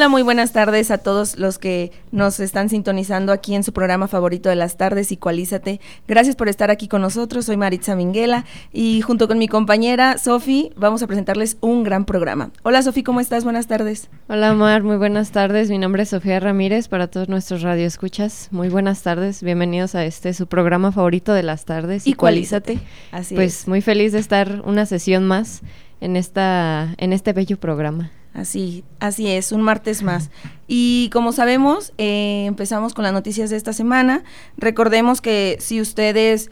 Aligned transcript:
Hola, 0.00 0.08
muy 0.08 0.22
buenas 0.22 0.54
tardes 0.54 0.90
a 0.90 0.96
todos 0.96 1.36
los 1.36 1.58
que 1.58 1.92
nos 2.10 2.40
están 2.40 2.70
sintonizando 2.70 3.32
aquí 3.32 3.54
en 3.54 3.62
su 3.62 3.74
programa 3.74 4.08
favorito 4.08 4.48
de 4.48 4.56
las 4.56 4.78
tardes, 4.78 5.12
Icualízate. 5.12 5.78
Gracias 6.08 6.36
por 6.36 6.48
estar 6.48 6.70
aquí 6.70 6.88
con 6.88 7.02
nosotros. 7.02 7.44
Soy 7.44 7.58
Maritza 7.58 7.94
Minguela 7.94 8.46
y 8.72 9.02
junto 9.02 9.28
con 9.28 9.36
mi 9.36 9.46
compañera 9.46 10.16
Sofi 10.16 10.72
vamos 10.74 11.02
a 11.02 11.06
presentarles 11.06 11.58
un 11.60 11.84
gran 11.84 12.06
programa. 12.06 12.50
Hola 12.62 12.80
Sofi, 12.80 13.02
¿cómo 13.02 13.20
estás? 13.20 13.44
Buenas 13.44 13.66
tardes. 13.66 14.08
Hola 14.30 14.54
Mar, 14.54 14.82
muy 14.82 14.96
buenas 14.96 15.32
tardes. 15.32 15.68
Mi 15.68 15.76
nombre 15.76 16.04
es 16.04 16.08
Sofía 16.08 16.40
Ramírez 16.40 16.88
para 16.88 17.08
todos 17.08 17.28
nuestros 17.28 17.60
radioescuchas. 17.60 18.48
Muy 18.52 18.70
buenas 18.70 19.02
tardes. 19.02 19.42
Bienvenidos 19.42 19.94
a 19.94 20.06
este 20.06 20.32
su 20.32 20.46
programa 20.46 20.92
favorito 20.92 21.34
de 21.34 21.42
las 21.42 21.66
tardes, 21.66 22.06
Icualízate. 22.06 22.78
Así 23.12 23.34
pues 23.34 23.68
muy 23.68 23.82
feliz 23.82 24.12
de 24.12 24.20
estar 24.20 24.62
una 24.64 24.86
sesión 24.86 25.26
más 25.26 25.60
en 26.00 26.16
esta 26.16 26.94
en 26.96 27.12
este 27.12 27.34
bello 27.34 27.60
programa. 27.60 28.12
Así, 28.32 28.84
así 29.00 29.28
es, 29.28 29.52
un 29.52 29.62
martes 29.62 30.02
más. 30.02 30.30
Y 30.68 31.10
como 31.12 31.32
sabemos, 31.32 31.92
eh, 31.98 32.44
empezamos 32.46 32.94
con 32.94 33.02
las 33.02 33.12
noticias 33.12 33.50
de 33.50 33.56
esta 33.56 33.72
semana. 33.72 34.22
Recordemos 34.56 35.20
que 35.20 35.56
si 35.58 35.80
ustedes 35.80 36.50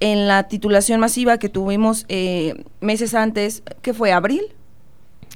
en 0.00 0.26
la 0.26 0.48
titulación 0.48 1.00
masiva 1.00 1.38
que 1.38 1.48
tuvimos 1.48 2.06
eh, 2.08 2.64
meses 2.80 3.14
antes, 3.14 3.62
¿qué 3.82 3.92
fue? 3.92 4.12
¿Abril? 4.12 4.42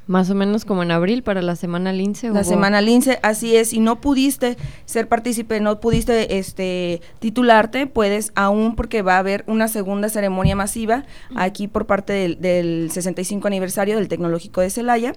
Más 0.06 0.30
o 0.30 0.34
menos 0.34 0.64
como 0.64 0.82
en 0.82 0.90
abril 0.90 1.22
para 1.22 1.42
la 1.42 1.54
semana 1.54 1.92
Lince. 1.92 2.30
La 2.30 2.42
semana 2.42 2.80
Lince, 2.80 3.20
así 3.22 3.54
es. 3.54 3.68
Si 3.68 3.78
no 3.78 4.00
pudiste 4.00 4.56
ser 4.84 5.08
partícipe, 5.08 5.60
no 5.60 5.78
pudiste 5.78 6.38
este, 6.38 7.00
titularte, 7.20 7.86
puedes 7.86 8.32
aún 8.34 8.74
porque 8.74 9.02
va 9.02 9.14
a 9.14 9.18
haber 9.18 9.44
una 9.46 9.68
segunda 9.68 10.08
ceremonia 10.08 10.56
masiva 10.56 11.04
aquí 11.36 11.68
por 11.68 11.86
parte 11.86 12.12
del, 12.12 12.40
del 12.40 12.90
65 12.90 13.46
aniversario 13.46 13.96
del 13.96 14.08
Tecnológico 14.08 14.60
de 14.60 14.70
Celaya. 14.70 15.14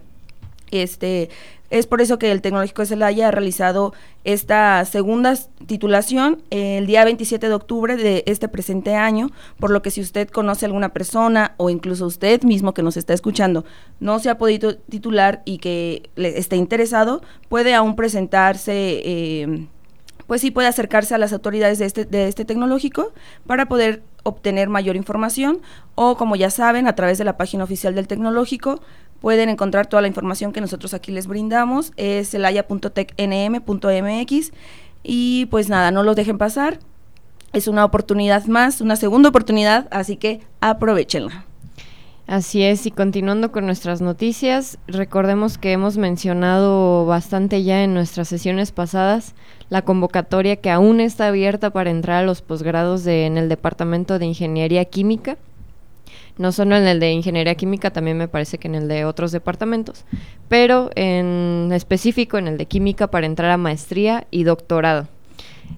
Este, 0.71 1.30
es 1.69 1.88
por 1.88 2.02
eso 2.02 2.19
que 2.19 2.31
el 2.31 2.41
Tecnológico 2.41 2.83
de 2.83 2.88
Celaya 2.88 3.27
ha 3.27 3.31
realizado 3.31 3.94
esta 4.23 4.85
segunda 4.85 5.35
titulación 5.66 6.44
el 6.49 6.85
día 6.85 7.03
27 7.03 7.47
de 7.47 7.53
octubre 7.53 7.97
de 7.97 8.23
este 8.27 8.47
presente 8.47 8.95
año, 8.95 9.31
por 9.59 9.72
lo 9.72 9.81
que 9.81 9.91
si 9.91 10.02
usted 10.02 10.30
conoce 10.30 10.66
a 10.66 10.67
alguna 10.67 10.94
persona 10.94 11.53
o 11.57 11.69
incluso 11.69 12.05
usted 12.05 12.44
mismo 12.44 12.73
que 12.73 12.83
nos 12.83 12.97
está 12.97 13.13
escuchando 13.13 13.66
no 13.99 14.19
se 14.19 14.30
ha 14.30 14.38
podido 14.38 14.77
titular 14.77 15.41
y 15.45 15.57
que 15.57 16.09
le 16.16 16.38
esté 16.38 16.55
interesado, 16.55 17.22
puede 17.50 17.73
aún 17.73 17.95
presentarse. 17.95 19.02
Eh, 19.03 19.67
pues 20.27 20.41
sí 20.41 20.50
puede 20.50 20.67
acercarse 20.67 21.13
a 21.13 21.19
las 21.19 21.33
autoridades 21.33 21.77
de 21.77 21.85
este, 21.85 22.05
de 22.05 22.27
este 22.27 22.45
tecnológico 22.45 23.13
para 23.45 23.67
poder 23.67 24.02
obtener 24.23 24.69
mayor 24.69 24.95
información 24.95 25.59
o 25.94 26.17
como 26.17 26.35
ya 26.35 26.50
saben 26.50 26.88
a 26.88 26.95
través 26.95 27.19
de 27.19 27.25
la 27.25 27.38
página 27.38 27.63
oficial 27.63 27.94
del 27.94 28.07
tecnológico 28.07 28.81
pueden 29.26 29.50
encontrar 29.50 29.88
toda 29.88 30.04
la 30.04 30.08
información 30.08 30.52
que 30.52 30.62
nosotros 30.62 30.94
aquí 30.94 31.12
les 31.12 31.26
brindamos, 31.26 31.94
es 31.98 32.36
elaya.tecnm.mx 32.36 34.52
y 35.02 35.48
pues 35.48 35.68
nada, 35.68 35.90
no 35.90 36.04
los 36.04 36.16
dejen 36.16 36.38
pasar, 36.38 36.78
es 37.52 37.68
una 37.68 37.86
oportunidad 37.86 38.46
más, 38.46 38.81
una 38.81 38.96
segunda 38.96 39.30
oportunidad, 39.30 39.88
así 39.90 40.18
que 40.18 40.42
aprovechenla. 40.62 41.44
Así 42.28 42.62
es, 42.62 42.85
y 42.85 42.91
continuando 42.91 43.52
con 43.52 43.66
nuestras 43.66 44.00
noticias, 44.00 44.78
recordemos 44.85 45.58
que 45.58 45.72
hemos 45.72 45.97
mencionado 45.97 47.08
bastante 47.08 47.64
ya 47.64 47.84
en 47.84 47.96
nuestras 47.96 48.28
sesiones 48.28 48.72
pasadas 48.72 49.34
la 49.69 49.81
convocatoria 49.81 50.58
que 50.58 50.69
aún 50.69 51.02
está 51.02 51.30
abierta 51.30 51.72
para 51.72 51.90
entrar 51.90 52.22
a 52.22 52.25
los 52.28 52.44
posgrados 52.44 53.03
de, 53.03 53.25
en 53.25 53.40
el 53.40 53.50
Departamento 53.50 54.19
de 54.19 54.28
Ingeniería 54.28 54.85
Química 54.85 55.40
no 56.38 56.52
solo 56.52 56.76
en 56.76 56.86
el 56.88 57.00
de 57.00 57.12
ingeniería 57.12 57.56
química, 57.56 57.92
también 57.92 58.18
me 58.18 58.28
parece 58.28 58.58
que 58.58 58.68
en 58.68 58.76
el 58.76 58.88
de 58.88 59.06
otros 59.06 59.31
departamentos, 59.31 60.06
pero 60.50 60.90
en 60.96 61.72
específico 61.74 62.38
en 62.38 62.48
el 62.48 62.58
de 62.58 62.66
química 62.66 63.08
para 63.08 63.26
entrar 63.26 63.52
a 63.52 63.58
maestría 63.58 64.28
y 64.31 64.44
doctorado. 64.44 65.08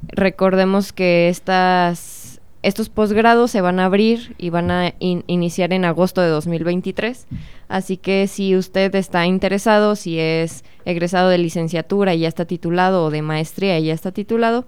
Recordemos 0.07 0.93
que 0.93 1.29
estas, 1.29 2.41
estos 2.63 2.89
posgrados 2.89 3.51
se 3.51 3.61
van 3.61 3.79
a 3.79 3.85
abrir 3.85 4.35
y 4.37 4.49
van 4.49 4.71
a 4.71 4.93
iniciar 4.99 5.73
en 5.73 5.85
agosto 5.85 6.21
de 6.21 6.29
2023, 6.29 7.27
así 7.69 7.97
que 7.97 8.27
si 8.27 8.55
usted 8.55 8.93
está 8.95 9.25
interesado, 9.25 9.95
si 9.95 10.19
es 10.19 10.63
egresado 10.85 11.29
de 11.29 11.37
licenciatura 11.37 12.13
y 12.15 12.19
ya 12.19 12.27
está 12.27 12.45
titulado 12.45 13.05
o 13.05 13.11
de 13.11 13.21
maestría 13.21 13.79
y 13.79 13.85
ya 13.85 13.93
está 13.93 14.11
titulado 14.11 14.65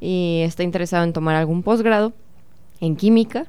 y 0.00 0.40
está 0.44 0.62
interesado 0.62 1.04
en 1.04 1.12
tomar 1.12 1.36
algún 1.36 1.62
posgrado 1.62 2.12
en 2.80 2.96
química, 2.96 3.46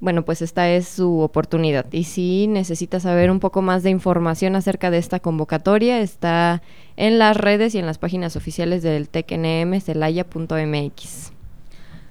bueno, 0.00 0.24
pues 0.24 0.42
esta 0.42 0.68
es 0.68 0.88
su 0.88 1.20
oportunidad. 1.20 1.86
Y 1.90 2.04
si 2.04 2.46
necesita 2.46 3.00
saber 3.00 3.30
un 3.30 3.40
poco 3.40 3.62
más 3.62 3.82
de 3.82 3.90
información 3.90 4.54
acerca 4.54 4.90
de 4.90 4.98
esta 4.98 5.20
convocatoria, 5.20 6.00
está 6.00 6.62
en 6.96 7.18
las 7.18 7.36
redes 7.36 7.74
y 7.74 7.78
en 7.78 7.86
las 7.86 7.98
páginas 7.98 8.36
oficiales 8.36 8.82
del 8.82 9.08
TECNM, 9.08 9.80
celaya.mx. 9.80 11.32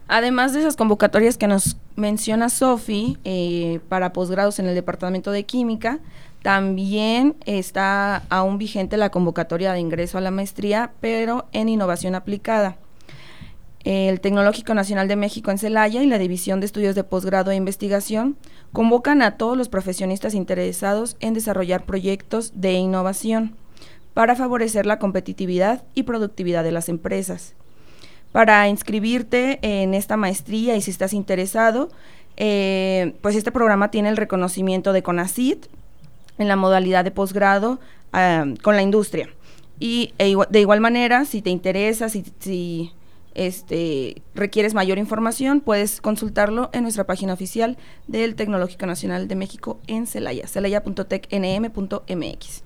Además 0.07 0.53
de 0.53 0.59
esas 0.59 0.75
convocatorias 0.75 1.37
que 1.37 1.47
nos 1.47 1.77
menciona 1.95 2.49
Sofi 2.49 3.17
eh, 3.23 3.79
para 3.89 4.13
posgrados 4.13 4.59
en 4.59 4.67
el 4.67 4.75
Departamento 4.75 5.31
de 5.31 5.45
Química, 5.45 5.99
también 6.43 7.35
está 7.45 8.23
aún 8.29 8.59
vigente 8.59 8.97
la 8.97 9.09
convocatoria 9.09 9.73
de 9.73 9.79
ingreso 9.79 10.19
a 10.19 10.21
la 10.21 10.29
maestría, 10.29 10.91
pero 11.01 11.47
en 11.53 11.69
innovación 11.69 12.13
aplicada 12.13 12.77
el 13.85 14.19
Tecnológico 14.19 14.73
Nacional 14.73 15.07
de 15.07 15.15
México 15.15 15.51
en 15.51 15.59
Celaya 15.59 16.01
y 16.01 16.07
la 16.07 16.17
División 16.17 16.59
de 16.59 16.65
Estudios 16.65 16.95
de 16.95 17.03
Posgrado 17.03 17.51
e 17.51 17.55
Investigación 17.55 18.35
convocan 18.73 19.21
a 19.21 19.37
todos 19.37 19.55
los 19.55 19.69
profesionistas 19.69 20.33
interesados 20.33 21.15
en 21.19 21.35
desarrollar 21.35 21.85
proyectos 21.85 22.51
de 22.55 22.73
innovación 22.73 23.55
para 24.15 24.35
favorecer 24.35 24.87
la 24.87 24.97
competitividad 24.97 25.83
y 25.93 26.03
productividad 26.03 26.63
de 26.63 26.71
las 26.71 26.89
empresas. 26.89 27.53
Para 28.31 28.67
inscribirte 28.69 29.59
en 29.61 29.93
esta 29.93 30.17
maestría 30.17 30.75
y 30.75 30.81
si 30.81 30.89
estás 30.89 31.13
interesado, 31.13 31.89
eh, 32.37 33.13
pues 33.21 33.35
este 33.35 33.51
programa 33.51 33.91
tiene 33.91 34.09
el 34.09 34.17
reconocimiento 34.17 34.93
de 34.93 35.03
CONACIT 35.03 35.67
en 36.39 36.47
la 36.47 36.55
modalidad 36.55 37.03
de 37.03 37.11
posgrado 37.11 37.79
ah, 38.13 38.45
con 38.63 38.75
la 38.75 38.81
industria. 38.81 39.29
Y 39.79 40.13
e 40.17 40.35
de 40.49 40.59
igual 40.59 40.81
manera, 40.81 41.25
si 41.25 41.41
te 41.41 41.51
interesa, 41.51 42.09
si, 42.09 42.25
si 42.39 42.91
este, 43.35 44.21
requieres 44.33 44.73
mayor 44.73 44.97
información, 44.97 45.61
puedes 45.61 46.01
consultarlo 46.01 46.69
en 46.73 46.83
nuestra 46.83 47.05
página 47.05 47.33
oficial 47.33 47.77
del 48.07 48.35
Tecnológico 48.35 48.85
Nacional 48.85 49.27
de 49.27 49.35
México 49.35 49.79
en 49.87 50.07
Celaya, 50.07 50.47
celaya.tecnm.mx. 50.47 52.63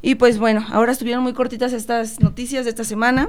Y 0.00 0.14
pues 0.14 0.38
bueno, 0.38 0.64
ahora 0.70 0.92
estuvieron 0.92 1.22
muy 1.22 1.32
cortitas 1.32 1.72
estas 1.72 2.20
noticias 2.20 2.64
de 2.64 2.70
esta 2.70 2.84
semana, 2.84 3.28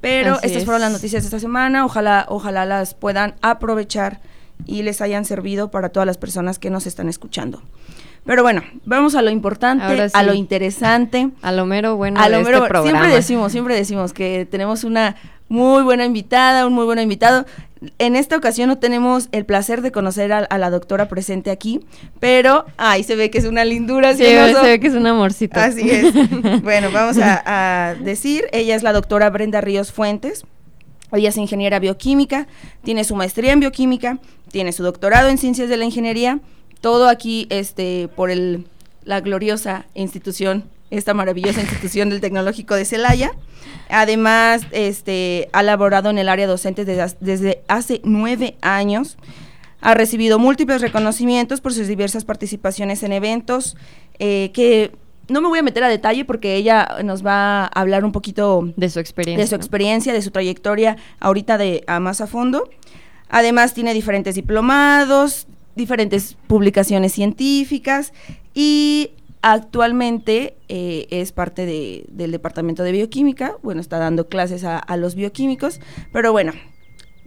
pero 0.00 0.38
estas 0.42 0.64
fueron 0.64 0.80
las 0.80 0.92
noticias 0.92 1.24
de 1.24 1.26
esta 1.26 1.40
semana, 1.40 1.84
ojalá, 1.84 2.26
ojalá 2.28 2.64
las 2.64 2.94
puedan 2.94 3.34
aprovechar 3.42 4.20
y 4.66 4.82
les 4.82 5.00
hayan 5.00 5.24
servido 5.24 5.70
para 5.70 5.90
todas 5.90 6.06
las 6.06 6.18
personas 6.18 6.58
que 6.58 6.70
nos 6.70 6.86
están 6.86 7.08
escuchando. 7.08 7.62
Pero 8.24 8.42
bueno, 8.42 8.62
vamos 8.84 9.14
a 9.14 9.22
lo 9.22 9.30
importante, 9.30 10.10
a 10.12 10.22
lo 10.22 10.34
interesante. 10.34 11.30
A 11.42 11.52
lo 11.52 11.66
mero 11.66 11.96
bueno 11.96 12.20
a 12.20 12.28
lo 12.28 12.38
este 12.38 12.52
programa. 12.52 12.82
Siempre 12.82 13.08
decimos, 13.08 13.52
siempre 13.52 13.74
decimos 13.74 14.12
que 14.12 14.46
tenemos 14.48 14.84
una 14.84 15.16
muy 15.50 15.82
buena 15.82 16.04
invitada, 16.04 16.64
un 16.66 16.72
muy 16.72 16.84
buen 16.84 17.00
invitado. 17.00 17.44
En 17.98 18.14
esta 18.14 18.36
ocasión 18.36 18.68
no 18.68 18.78
tenemos 18.78 19.28
el 19.32 19.44
placer 19.44 19.82
de 19.82 19.90
conocer 19.90 20.32
a, 20.32 20.58
la 20.58 20.70
doctora 20.70 21.08
presente 21.08 21.50
aquí, 21.50 21.80
pero 22.20 22.66
ahí 22.76 23.02
se 23.02 23.16
ve 23.16 23.30
que 23.30 23.38
es 23.38 23.46
una 23.46 23.64
lindura. 23.64 24.12
Sí, 24.12 24.22
se 24.22 24.62
ve 24.62 24.78
que 24.78 24.86
es 24.86 24.94
un 24.94 25.06
amorcito. 25.08 25.58
Así 25.58 25.90
es. 25.90 26.14
bueno, 26.62 26.90
vamos 26.92 27.16
a, 27.20 27.96
decir, 28.00 28.44
ella 28.52 28.76
es 28.76 28.84
la 28.84 28.92
doctora 28.92 29.28
Brenda 29.28 29.60
Ríos 29.60 29.92
Fuentes. 29.92 30.44
Ella 31.12 31.30
es 31.30 31.36
ingeniera 31.36 31.80
bioquímica, 31.80 32.46
tiene 32.84 33.02
su 33.02 33.16
maestría 33.16 33.52
en 33.52 33.58
bioquímica, 33.58 34.20
tiene 34.52 34.70
su 34.70 34.84
doctorado 34.84 35.28
en 35.28 35.38
ciencias 35.38 35.68
de 35.68 35.76
la 35.76 35.84
ingeniería, 35.84 36.38
todo 36.80 37.08
aquí 37.08 37.48
este, 37.50 38.08
por 38.14 38.30
el, 38.30 38.68
la 39.02 39.20
gloriosa 39.20 39.86
institución 39.94 40.62
esta 40.90 41.14
maravillosa 41.14 41.60
institución 41.60 42.10
del 42.10 42.20
Tecnológico 42.20 42.74
de 42.74 42.84
Celaya. 42.84 43.32
Además, 43.88 44.62
este, 44.72 45.48
ha 45.52 45.62
laborado 45.62 46.10
en 46.10 46.18
el 46.18 46.28
área 46.28 46.46
docente 46.46 46.84
desde, 46.84 47.62
hace 47.68 48.00
nueve 48.04 48.56
años. 48.60 49.16
Ha 49.80 49.94
recibido 49.94 50.38
múltiples 50.38 50.80
reconocimientos 50.80 51.60
por 51.60 51.72
sus 51.72 51.86
diversas 51.86 52.24
participaciones 52.24 53.02
en 53.02 53.12
eventos 53.12 53.76
eh, 54.18 54.50
que 54.52 54.92
no 55.28 55.40
me 55.40 55.48
voy 55.48 55.60
a 55.60 55.62
meter 55.62 55.84
a 55.84 55.88
detalle 55.88 56.24
porque 56.24 56.56
ella 56.56 56.96
nos 57.04 57.24
va 57.24 57.64
a 57.64 57.66
hablar 57.66 58.04
un 58.04 58.12
poquito 58.12 58.70
de 58.76 58.90
su 58.90 58.98
experiencia. 58.98 59.44
De 59.44 59.48
su 59.48 59.54
experiencia, 59.54 60.12
de 60.12 60.22
su 60.22 60.32
trayectoria 60.32 60.96
ahorita 61.20 61.56
de 61.56 61.84
a 61.86 62.00
más 62.00 62.20
a 62.20 62.26
fondo. 62.26 62.68
Además 63.28 63.72
tiene 63.72 63.94
diferentes 63.94 64.34
diplomados, 64.34 65.46
diferentes 65.76 66.36
publicaciones 66.48 67.12
científicas 67.12 68.12
y 68.54 69.12
actualmente 69.42 70.56
eh, 70.68 71.06
es 71.10 71.32
parte 71.32 71.66
del 72.08 72.30
departamento 72.30 72.82
de 72.82 72.92
bioquímica. 72.92 73.56
Bueno, 73.62 73.80
está 73.80 73.98
dando 73.98 74.28
clases 74.28 74.64
a, 74.64 74.96
los 74.96 75.14
bioquímicos, 75.14 75.80
pero 76.12 76.32
bueno. 76.32 76.52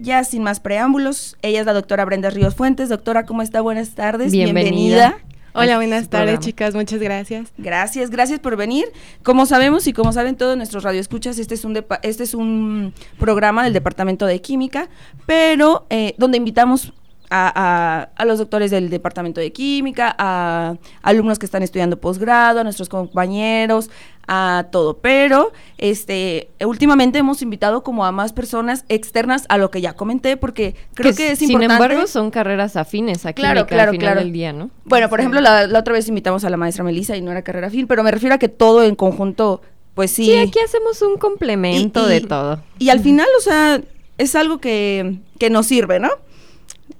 Ya 0.00 0.24
sin 0.24 0.42
más 0.42 0.58
preámbulos, 0.58 1.36
ella 1.42 1.60
es 1.60 1.66
la 1.66 1.72
doctora 1.72 2.04
Brenda 2.04 2.28
Ríos 2.28 2.56
Fuentes. 2.56 2.88
Doctora, 2.88 3.26
¿cómo 3.26 3.42
está? 3.42 3.60
Buenas 3.60 3.94
tardes. 3.94 4.32
Bienvenida. 4.32 5.18
Hola, 5.56 5.76
buenas 5.76 6.08
tardes, 6.08 6.40
chicas. 6.40 6.74
Muchas 6.74 6.98
gracias. 6.98 7.52
Gracias, 7.58 8.10
gracias 8.10 8.40
por 8.40 8.56
venir. 8.56 8.86
Como 9.22 9.46
sabemos 9.46 9.86
y 9.86 9.92
como 9.92 10.12
saben 10.12 10.34
todos 10.34 10.56
nuestros 10.56 10.82
radioescuchas, 10.82 11.38
este 11.38 11.54
es 11.54 11.64
un 11.64 11.84
este 12.02 12.24
es 12.24 12.34
un 12.34 12.92
programa 13.20 13.62
del 13.62 13.72
Departamento 13.72 14.26
de 14.26 14.40
Química, 14.40 14.88
pero 15.26 15.86
eh, 15.90 16.16
donde 16.18 16.38
invitamos 16.38 16.92
a, 17.30 18.08
los 18.24 18.38
doctores 18.38 18.70
del 18.70 18.90
departamento 18.90 19.40
de 19.40 19.52
química, 19.52 20.14
a 20.18 20.76
alumnos 21.02 21.38
que 21.38 21.46
están 21.46 21.62
estudiando 21.62 21.98
posgrado, 21.98 22.60
a 22.60 22.64
nuestros 22.64 22.88
compañeros, 22.88 23.90
a 24.26 24.66
todo. 24.70 24.98
Pero 24.98 25.52
este 25.78 26.50
últimamente 26.64 27.18
hemos 27.18 27.42
invitado 27.42 27.82
como 27.82 28.04
a 28.04 28.12
más 28.12 28.32
personas 28.32 28.84
externas 28.88 29.44
a 29.48 29.58
lo 29.58 29.70
que 29.70 29.80
ya 29.80 29.94
comenté, 29.94 30.36
porque 30.36 30.74
creo 30.94 31.14
que, 31.14 31.32
es 31.32 31.38
sin 31.38 31.50
importante. 31.50 31.74
Sin 31.74 31.82
embargo, 31.84 32.06
son 32.06 32.30
carreras 32.30 32.76
afines 32.76 33.26
aquí 33.26 33.42
claro, 33.42 33.66
claro, 33.66 33.90
al 33.90 33.96
final 33.96 34.18
del 34.18 34.32
día, 34.32 34.52
¿no? 34.52 34.70
Bueno, 34.84 35.08
por 35.08 35.20
ejemplo, 35.20 35.40
la, 35.40 35.68
otra 35.78 35.92
vez 35.92 36.08
invitamos 36.08 36.44
a 36.44 36.50
la 36.50 36.56
maestra 36.56 36.84
Melissa 36.84 37.16
y 37.16 37.22
no 37.22 37.30
era 37.30 37.42
carrera 37.42 37.68
afín, 37.68 37.86
pero 37.86 38.02
me 38.02 38.10
refiero 38.10 38.34
a 38.34 38.38
que 38.38 38.48
todo 38.48 38.82
en 38.84 38.94
conjunto, 38.94 39.62
pues 39.94 40.10
sí. 40.10 40.26
Sí, 40.26 40.36
aquí 40.36 40.58
hacemos 40.64 41.02
un 41.02 41.16
complemento 41.16 42.06
de 42.06 42.20
todo. 42.20 42.62
Y 42.78 42.90
al 42.90 43.00
final, 43.00 43.26
o 43.38 43.40
sea, 43.40 43.80
es 44.18 44.34
algo 44.34 44.58
que, 44.58 45.18
que 45.38 45.50
nos 45.50 45.66
sirve, 45.66 45.98
¿no? 46.00 46.10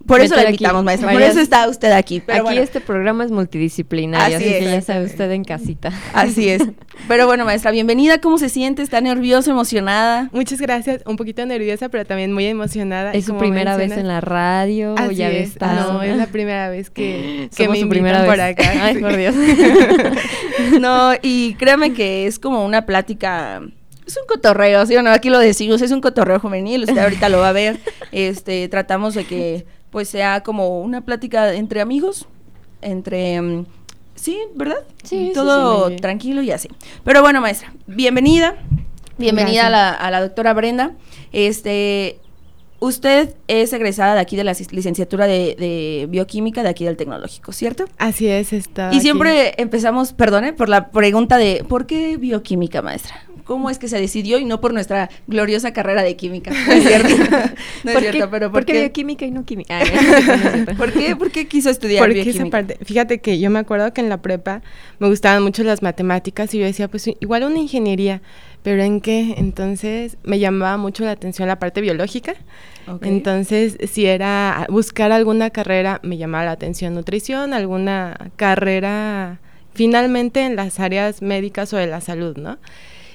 Por 0.06 0.20
eso 0.20 0.36
la 0.36 0.44
invitamos, 0.44 0.84
maestra. 0.84 1.12
Por 1.12 1.22
eso 1.22 1.40
está 1.40 1.68
usted 1.68 1.92
aquí. 1.92 2.22
aquí 2.28 2.58
este 2.58 2.80
programa 2.80 3.24
es 3.24 3.30
multidisciplinario, 3.30 4.36
así, 4.36 4.44
que 4.44 4.64
ya 4.64 4.80
sabe 4.80 5.06
usted 5.06 5.30
en 5.30 5.44
casita. 5.44 5.92
Así 6.12 6.48
es. 6.48 6.62
Pero 7.08 7.26
bueno, 7.26 7.44
maestra, 7.44 7.70
bienvenida. 7.70 8.18
¿Cómo 8.18 8.38
se 8.38 8.48
siente? 8.48 8.82
¿Está 8.82 9.00
nerviosa, 9.00 9.50
emocionada? 9.50 10.28
Muchas 10.32 10.60
gracias. 10.60 11.02
Un 11.06 11.16
poquito 11.16 11.44
nerviosa, 11.44 11.88
pero 11.88 12.06
también 12.06 12.32
muy 12.32 12.46
emocionada. 12.46 13.12
¿Es 13.12 13.26
su 13.26 13.36
primera 13.36 13.76
vez 13.76 13.92
en 13.92 14.08
la 14.08 14.20
radio? 14.20 14.94
Así 14.96 15.16
ya 15.16 15.30
es. 15.30 15.60
No, 15.60 16.02
es 16.02 16.16
la 16.16 16.26
primera 16.26 16.68
vez 16.70 16.90
que, 16.90 17.50
que 17.56 17.68
me 17.68 17.78
invitan 17.78 18.26
por 18.26 18.40
acá. 18.40 18.72
Ay, 18.80 18.98
por 18.98 19.16
Dios. 19.16 19.34
no, 20.80 21.12
y 21.20 21.54
créame 21.54 21.92
que 21.92 22.26
es 22.26 22.38
como 22.38 22.64
una 22.64 22.86
plática 22.86 23.62
es 24.06 24.16
un 24.18 24.26
cotorreo, 24.26 24.84
¿sí 24.86 24.96
o 24.96 25.02
no? 25.02 25.10
Aquí 25.10 25.30
lo 25.30 25.38
decimos, 25.38 25.80
es 25.80 25.90
un 25.90 26.00
cotorreo 26.00 26.38
juvenil, 26.38 26.82
usted 26.82 26.98
ahorita 26.98 27.28
lo 27.28 27.38
va 27.38 27.48
a 27.48 27.52
ver. 27.52 27.78
Este, 28.12 28.68
tratamos 28.68 29.14
de 29.14 29.24
que 29.24 29.64
pues 29.94 30.08
sea 30.08 30.42
como 30.42 30.80
una 30.80 31.02
plática 31.02 31.54
entre 31.54 31.80
amigos, 31.80 32.26
entre... 32.82 33.40
Mm, 33.40 33.64
sí, 34.16 34.36
¿verdad? 34.56 34.78
Sí. 35.04 35.30
Todo 35.32 35.94
tranquilo 35.94 36.42
y 36.42 36.50
así. 36.50 36.68
Pero 37.04 37.22
bueno, 37.22 37.40
maestra, 37.40 37.72
bienvenida. 37.86 38.56
Bienvenida 39.18 39.68
a 39.68 39.70
la, 39.70 39.90
a 39.92 40.10
la, 40.10 40.20
doctora 40.20 40.52
Brenda. 40.52 40.96
Este, 41.30 42.18
usted 42.80 43.36
es 43.46 43.72
egresada 43.72 44.14
de 44.14 44.20
aquí 44.20 44.34
de 44.34 44.42
la 44.42 44.56
licenciatura 44.72 45.28
de, 45.28 46.08
bioquímica 46.10 46.64
de 46.64 46.70
aquí 46.70 46.84
del 46.84 46.96
tecnológico, 46.96 47.52
¿cierto? 47.52 47.84
Así 47.96 48.26
es, 48.26 48.52
está. 48.52 48.92
Y 48.92 49.00
siempre 49.00 49.54
empezamos, 49.58 50.12
perdone, 50.12 50.52
por 50.52 50.68
la 50.68 50.90
pregunta 50.90 51.38
de 51.38 51.64
¿por 51.68 51.86
qué 51.86 52.16
bioquímica, 52.16 52.82
maestra? 52.82 53.22
Cómo 53.44 53.70
es 53.70 53.78
que 53.78 53.88
se 53.88 54.00
decidió 54.00 54.38
y 54.38 54.44
no 54.44 54.60
por 54.60 54.72
nuestra 54.72 55.10
gloriosa 55.26 55.72
carrera 55.72 56.02
de 56.02 56.16
química. 56.16 56.50
No 56.50 56.72
es 56.72 56.84
cierto, 56.88 57.08
no 57.84 57.90
es 57.92 57.98
cierto 57.98 58.30
pero 58.30 58.50
¿por, 58.50 58.64
qué 58.64 58.80
bioquímica 58.80 59.24
y 59.24 59.30
no 59.30 59.44
química? 59.44 59.80
¿Por, 60.76 60.92
qué, 60.92 61.14
¿Por 61.16 61.30
qué 61.30 61.46
quiso 61.46 61.70
estudiar 61.70 62.00
Porque 62.00 62.22
bioquímica? 62.22 62.42
Esa 62.42 62.50
parte, 62.50 62.78
fíjate 62.84 63.20
que 63.20 63.38
yo 63.38 63.50
me 63.50 63.58
acuerdo 63.58 63.92
que 63.92 64.00
en 64.00 64.08
la 64.08 64.20
prepa 64.20 64.62
me 64.98 65.08
gustaban 65.08 65.42
mucho 65.42 65.62
las 65.62 65.82
matemáticas 65.82 66.52
y 66.54 66.58
yo 66.58 66.64
decía, 66.64 66.88
pues 66.88 67.08
igual 67.20 67.44
una 67.44 67.58
ingeniería, 67.58 68.22
pero 68.62 68.82
¿en 68.82 69.00
qué? 69.00 69.34
Entonces 69.36 70.16
me 70.24 70.38
llamaba 70.38 70.76
mucho 70.76 71.04
la 71.04 71.12
atención 71.12 71.48
la 71.48 71.58
parte 71.58 71.80
biológica. 71.80 72.34
Entonces, 73.00 73.78
si 73.90 74.04
era 74.04 74.66
buscar 74.68 75.10
alguna 75.10 75.50
carrera, 75.50 76.00
me 76.02 76.18
llamaba 76.18 76.44
la 76.44 76.50
atención 76.52 76.94
nutrición, 76.94 77.54
alguna 77.54 78.30
carrera 78.36 79.40
finalmente 79.74 80.40
en 80.40 80.56
las 80.56 80.80
áreas 80.80 81.20
médicas 81.20 81.72
o 81.72 81.76
de 81.76 81.86
la 81.86 82.00
salud, 82.00 82.36
¿no? 82.36 82.58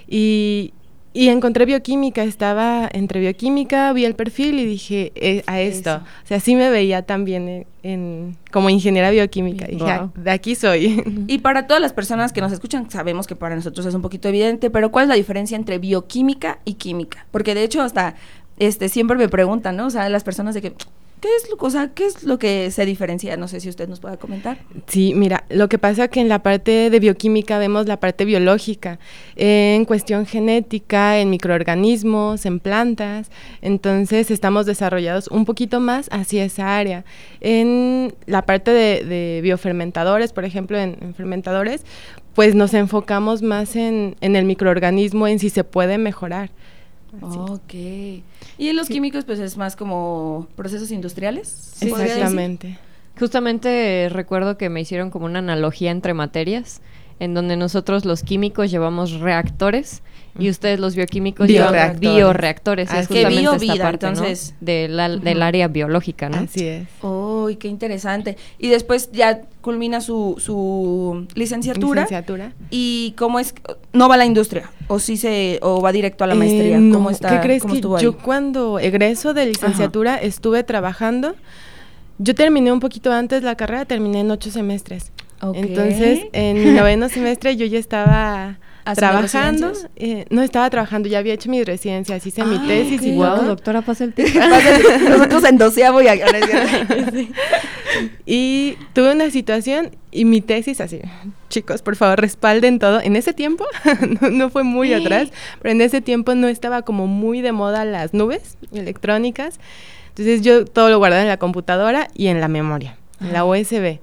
Y, 0.09 0.73
encontré 1.13 1.65
bioquímica, 1.65 2.23
estaba 2.23 2.89
entre 2.91 3.19
bioquímica, 3.19 3.91
vi 3.93 4.05
el 4.05 4.15
perfil 4.15 4.59
y 4.59 4.65
dije 4.65 5.11
eh, 5.15 5.43
a 5.47 5.59
esto. 5.59 5.97
O 5.97 6.27
sea, 6.27 6.39
sí 6.39 6.55
me 6.55 6.69
veía 6.69 7.01
también 7.01 7.67
en, 7.83 8.37
como 8.51 8.69
ingeniera 8.69 9.11
bioquímica. 9.11 9.67
Dije, 9.67 9.89
ah, 9.89 10.09
de 10.15 10.31
aquí 10.31 10.55
soy. 10.55 11.03
Y 11.27 11.39
para 11.39 11.67
todas 11.67 11.81
las 11.81 11.93
personas 11.93 12.31
que 12.33 12.41
nos 12.41 12.51
escuchan, 12.51 12.89
sabemos 12.89 13.27
que 13.27 13.35
para 13.35 13.55
nosotros 13.55 13.85
es 13.85 13.93
un 13.93 14.01
poquito 14.01 14.29
evidente, 14.29 14.69
pero 14.69 14.91
¿cuál 14.91 15.03
es 15.03 15.09
la 15.09 15.15
diferencia 15.15 15.55
entre 15.55 15.77
bioquímica 15.77 16.59
y 16.65 16.75
química? 16.75 17.27
Porque 17.31 17.53
de 17.53 17.63
hecho 17.63 17.81
hasta 17.81 18.15
este 18.57 18.89
siempre 18.89 19.17
me 19.17 19.29
preguntan, 19.29 19.75
¿no? 19.75 19.87
O 19.87 19.89
sea, 19.89 20.07
las 20.09 20.23
personas 20.23 20.55
de 20.55 20.61
que 20.61 20.73
¿Qué 21.19 21.27
es, 21.35 21.49
lo, 21.49 21.57
o 21.57 21.93
¿Qué 21.93 22.05
es 22.05 22.23
lo 22.23 22.39
que 22.39 22.71
se 22.71 22.85
diferencia? 22.85 23.35
No 23.35 23.49
sé 23.49 23.59
si 23.59 23.67
usted 23.67 23.89
nos 23.89 23.99
pueda 23.99 24.15
comentar. 24.15 24.57
Sí, 24.87 25.13
mira, 25.15 25.43
lo 25.49 25.67
que 25.67 25.77
pasa 25.77 26.05
es 26.05 26.09
que 26.09 26.21
en 26.21 26.29
la 26.29 26.41
parte 26.43 26.89
de 26.89 26.99
bioquímica 26.99 27.57
vemos 27.57 27.87
la 27.87 27.99
parte 27.99 28.23
biológica, 28.23 28.99
en 29.35 29.83
cuestión 29.83 30.25
genética, 30.25 31.19
en 31.19 31.29
microorganismos, 31.29 32.45
en 32.45 32.61
plantas, 32.61 33.31
entonces 33.61 34.31
estamos 34.31 34.65
desarrollados 34.65 35.27
un 35.27 35.43
poquito 35.43 35.81
más 35.81 36.07
hacia 36.11 36.45
esa 36.45 36.77
área. 36.77 37.03
En 37.41 38.13
la 38.25 38.43
parte 38.43 38.71
de, 38.71 39.41
biofermentadores, 39.43 40.31
por 40.31 40.45
ejemplo, 40.45 40.77
en, 40.77 41.13
fermentadores, 41.15 41.83
pues 42.33 42.55
nos 42.55 42.73
enfocamos 42.73 43.41
más 43.41 43.75
en, 43.75 44.15
en 44.21 44.37
el 44.37 44.45
microorganismo, 44.45 45.27
en 45.27 45.39
si 45.39 45.49
se 45.49 45.65
puede 45.65 45.97
mejorar. 45.97 46.49
Ok. 47.21 47.73
Y 47.73 48.23
en 48.67 48.75
los 48.75 48.87
químicos, 48.87 49.25
pues 49.25 49.39
es 49.39 49.57
más 49.57 49.75
como 49.75 50.47
procesos 50.55 50.91
industriales. 50.91 51.77
Exactamente. 51.81 52.77
Justamente 53.17 54.07
recuerdo 54.09 54.57
que 54.57 54.69
me 54.69 54.81
hicieron 54.81 55.09
como 55.09 55.25
una 55.25 55.39
analogía 55.39 55.91
entre 55.91 56.13
materias, 56.13 56.81
en 57.19 57.33
donde 57.33 57.57
nosotros 57.57 58.05
los 58.05 58.23
químicos 58.23 58.71
llevamos 58.71 59.19
reactores 59.19 60.01
y 60.39 60.49
ustedes 60.49 60.79
los 60.79 60.95
bioquímicos 60.95 61.47
bioreactores. 61.47 61.99
bioreactores. 61.99 62.93
es 62.93 63.07
que 63.07 63.25
bio 63.27 63.57
vida, 63.57 63.89
entonces. 63.89 64.55
del 64.59 64.99
área 65.41 65.67
biológica, 65.67 66.29
¿no? 66.29 66.37
Así 66.37 66.67
es. 66.67 66.87
Uy, 67.01 67.57
qué 67.57 67.67
interesante. 67.67 68.37
Y 68.57 68.69
después 68.69 69.11
ya 69.11 69.41
culmina 69.61 70.01
su, 70.01 70.35
su 70.39 71.27
licenciatura. 71.35 72.01
Licenciatura. 72.01 72.53
¿Y 72.69 73.13
cómo 73.17 73.39
es? 73.39 73.53
¿No 73.93 74.07
va 74.07 74.15
a 74.15 74.17
la 74.17 74.25
industria? 74.25 74.71
¿O 74.87 74.99
sí 74.99 75.17
se, 75.17 75.59
o 75.61 75.81
va 75.81 75.91
directo 75.91 76.23
a 76.23 76.27
la 76.27 76.35
maestría? 76.35 76.77
Eh, 76.77 76.89
¿Cómo 76.91 77.09
está? 77.09 77.29
¿Qué 77.29 77.39
crees 77.41 77.63
que 77.63 77.81
yo 77.81 78.17
cuando 78.17 78.79
egreso 78.79 79.33
de 79.33 79.45
licenciatura 79.45 80.15
estuve 80.15 80.63
trabajando, 80.63 81.35
yo 82.17 82.35
terminé 82.35 82.71
un 82.71 82.79
poquito 82.79 83.11
antes 83.11 83.43
la 83.43 83.55
carrera, 83.55 83.85
terminé 83.85 84.21
en 84.21 84.31
ocho 84.31 84.51
semestres. 84.51 85.11
Entonces, 85.53 86.25
en 86.33 86.63
mi 86.63 86.71
noveno 86.71 87.07
semestre 87.07 87.55
yo 87.55 87.65
ya 87.65 87.79
estaba 87.79 88.59
trabajando. 88.95 89.73
Eh, 89.95 90.25
no 90.29 90.41
estaba 90.41 90.69
trabajando, 90.69 91.09
ya 91.09 91.19
había 91.19 91.33
hecho 91.33 91.49
mi 91.49 91.63
residencia, 91.63 92.15
así 92.15 92.29
hice 92.29 92.43
mi 92.43 92.59
tesis 92.67 93.01
y 93.01 93.13
wow, 93.13 93.43
doctora, 93.43 93.81
pasa 93.85 94.03
el 94.03 94.13
tiempo. 94.13 94.39
Nosotros 95.09 95.43
en 95.43 95.57
doceavo 95.57 96.01
y 96.01 96.07
Y 98.25 98.77
tuve 98.93 99.11
una 99.13 99.29
situación 99.31 99.91
y 100.11 100.25
mi 100.25 100.41
tesis 100.41 100.81
así, 100.81 101.01
chicos, 101.49 101.81
por 101.81 101.95
favor, 101.95 102.19
respalden 102.19 102.79
todo. 102.79 103.01
En 103.01 103.15
ese 103.15 103.33
tiempo, 103.33 103.65
no, 104.31 104.49
fue 104.49 104.63
muy 104.63 104.93
atrás, 104.93 105.29
pero 105.61 105.71
en 105.71 105.81
ese 105.81 106.01
tiempo 106.01 106.35
no 106.35 106.47
estaba 106.47 106.83
como 106.83 107.07
muy 107.07 107.41
de 107.41 107.51
moda 107.51 107.85
las 107.85 108.13
nubes 108.13 108.57
electrónicas. 108.71 109.59
Entonces 110.09 110.41
yo 110.41 110.65
todo 110.65 110.89
lo 110.89 110.97
guardaba 110.97 111.21
en 111.21 111.27
la 111.27 111.37
computadora 111.37 112.09
y 112.13 112.27
en 112.27 112.41
la 112.41 112.47
memoria, 112.47 112.97
en 113.21 113.33
la 113.33 113.45
USB. 113.45 113.99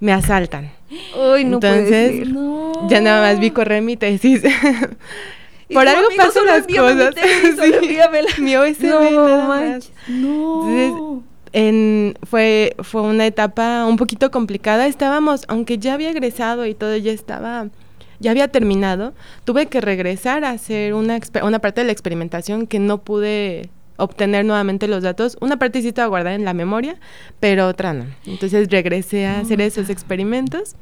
Me 0.00 0.12
asaltan. 0.12 0.70
Uy, 1.14 1.44
no 1.44 1.56
Entonces, 1.56 2.28
ya 2.88 3.00
nada 3.00 3.22
más 3.22 3.40
vi 3.40 3.50
correr 3.50 3.82
mi 3.82 3.96
tesis. 3.96 4.42
Por 5.72 5.88
algo 5.88 6.08
pasan 6.16 6.46
las 6.46 6.66
cosas. 6.66 7.14
Mi 8.38 8.56
USB. 8.56 8.84
No, 8.84 9.90
no. 10.08 11.22
en, 11.52 12.16
fue, 12.22 12.76
fue 12.80 13.02
una 13.02 13.26
etapa 13.26 13.84
un 13.86 13.96
poquito 13.96 14.30
complicada. 14.30 14.86
Estábamos, 14.86 15.44
aunque 15.48 15.78
ya 15.78 15.94
había 15.94 16.10
egresado 16.10 16.66
y 16.66 16.74
todo 16.74 16.96
ya 16.96 17.10
estaba, 17.10 17.68
ya 18.20 18.30
había 18.30 18.48
terminado, 18.48 19.12
tuve 19.44 19.66
que 19.66 19.80
regresar 19.80 20.44
a 20.44 20.50
hacer 20.50 20.94
una, 20.94 21.18
una 21.42 21.58
parte 21.58 21.80
de 21.80 21.86
la 21.86 21.92
experimentación 21.92 22.66
que 22.66 22.78
no 22.78 22.98
pude 22.98 23.70
obtener 23.96 24.44
nuevamente 24.44 24.88
los 24.88 25.02
datos. 25.02 25.36
Una 25.40 25.58
parte 25.58 25.82
sí 25.82 25.88
estaba 25.88 26.08
guardada 26.08 26.34
en 26.34 26.44
la 26.44 26.54
memoria, 26.54 26.96
pero 27.40 27.66
otra 27.68 27.92
no. 27.92 28.06
Entonces 28.26 28.68
regresé 28.70 29.26
a 29.26 29.40
hacer 29.40 29.60
esos 29.60 29.90
experimentos 29.90 30.76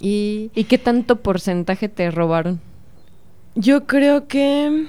¿Y, 0.00 0.50
¿Y 0.54 0.64
qué 0.64 0.78
tanto 0.78 1.16
porcentaje 1.16 1.88
te 1.88 2.10
robaron? 2.10 2.60
Yo 3.54 3.86
creo 3.86 4.26
que 4.26 4.86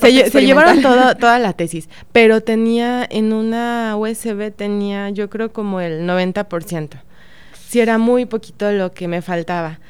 se, 0.00 0.42
llevaron 0.42 0.82
toda 0.82 1.38
la 1.38 1.52
tesis, 1.54 1.88
pero 2.12 2.42
tenía 2.42 3.06
en 3.08 3.32
una 3.32 3.96
USB, 3.96 4.52
tenía 4.54 5.10
yo 5.10 5.30
creo 5.30 5.52
como 5.52 5.80
el 5.80 6.06
90%. 6.06 7.00
Sí 7.68 7.80
era 7.80 7.98
muy 7.98 8.26
poquito 8.26 8.70
lo 8.72 8.92
que 8.92 9.08
me 9.08 9.22
faltaba. 9.22 9.80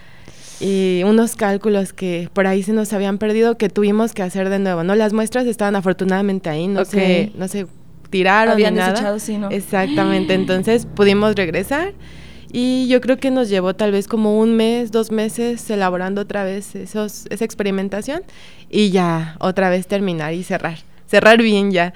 Y 0.61 1.03
unos 1.05 1.37
cálculos 1.37 1.93
que 1.93 2.31
por 2.33 2.47
ahí 2.47 2.63
se 2.63 2.73
nos 2.73 2.93
habían 2.93 3.19
perdido 3.19 3.59
que 3.59 3.69
tuvimos 3.69 4.15
que 4.15 4.23
hacer 4.23 4.49
de 4.49 4.59
nuevo, 4.59 4.85
¿no? 4.85 4.95
Las 4.95 5.13
muestras 5.13 5.47
estaban 5.47 5.77
afortunadamente 5.77 6.49
ahí, 6.49 6.67
no 6.67 6.85
se 6.85 7.33
no 7.37 7.47
se 7.49 7.67
tiraron 8.11 8.53
Habían 8.53 8.75
ni 8.75 8.81
nada. 8.81 9.19
sí, 9.19 9.37
¿no? 9.37 9.51
Exactamente, 9.51 10.35
entonces 10.35 10.87
pudimos 10.87 11.35
regresar 11.35 11.93
y 12.53 12.87
yo 12.89 13.01
creo 13.01 13.19
que 13.19 13.31
nos 13.31 13.49
llevó 13.49 13.75
tal 13.75 13.93
vez 13.93 14.09
como 14.09 14.39
un 14.39 14.57
mes, 14.57 14.93
dos 14.93 15.11
meses 15.11 15.69
elaborando 15.69 16.23
otra 16.23 16.45
vez 16.45 16.75
esos, 16.75 17.27
esa 17.31 17.45
experimentación 17.45 18.23
y 18.71 18.91
ya 18.91 19.37
otra 19.41 19.69
vez 19.69 19.87
terminar 19.87 20.33
y 20.33 20.43
cerrar. 20.43 20.79
Cerrar 21.07 21.43
bien 21.43 21.71
ya. 21.71 21.93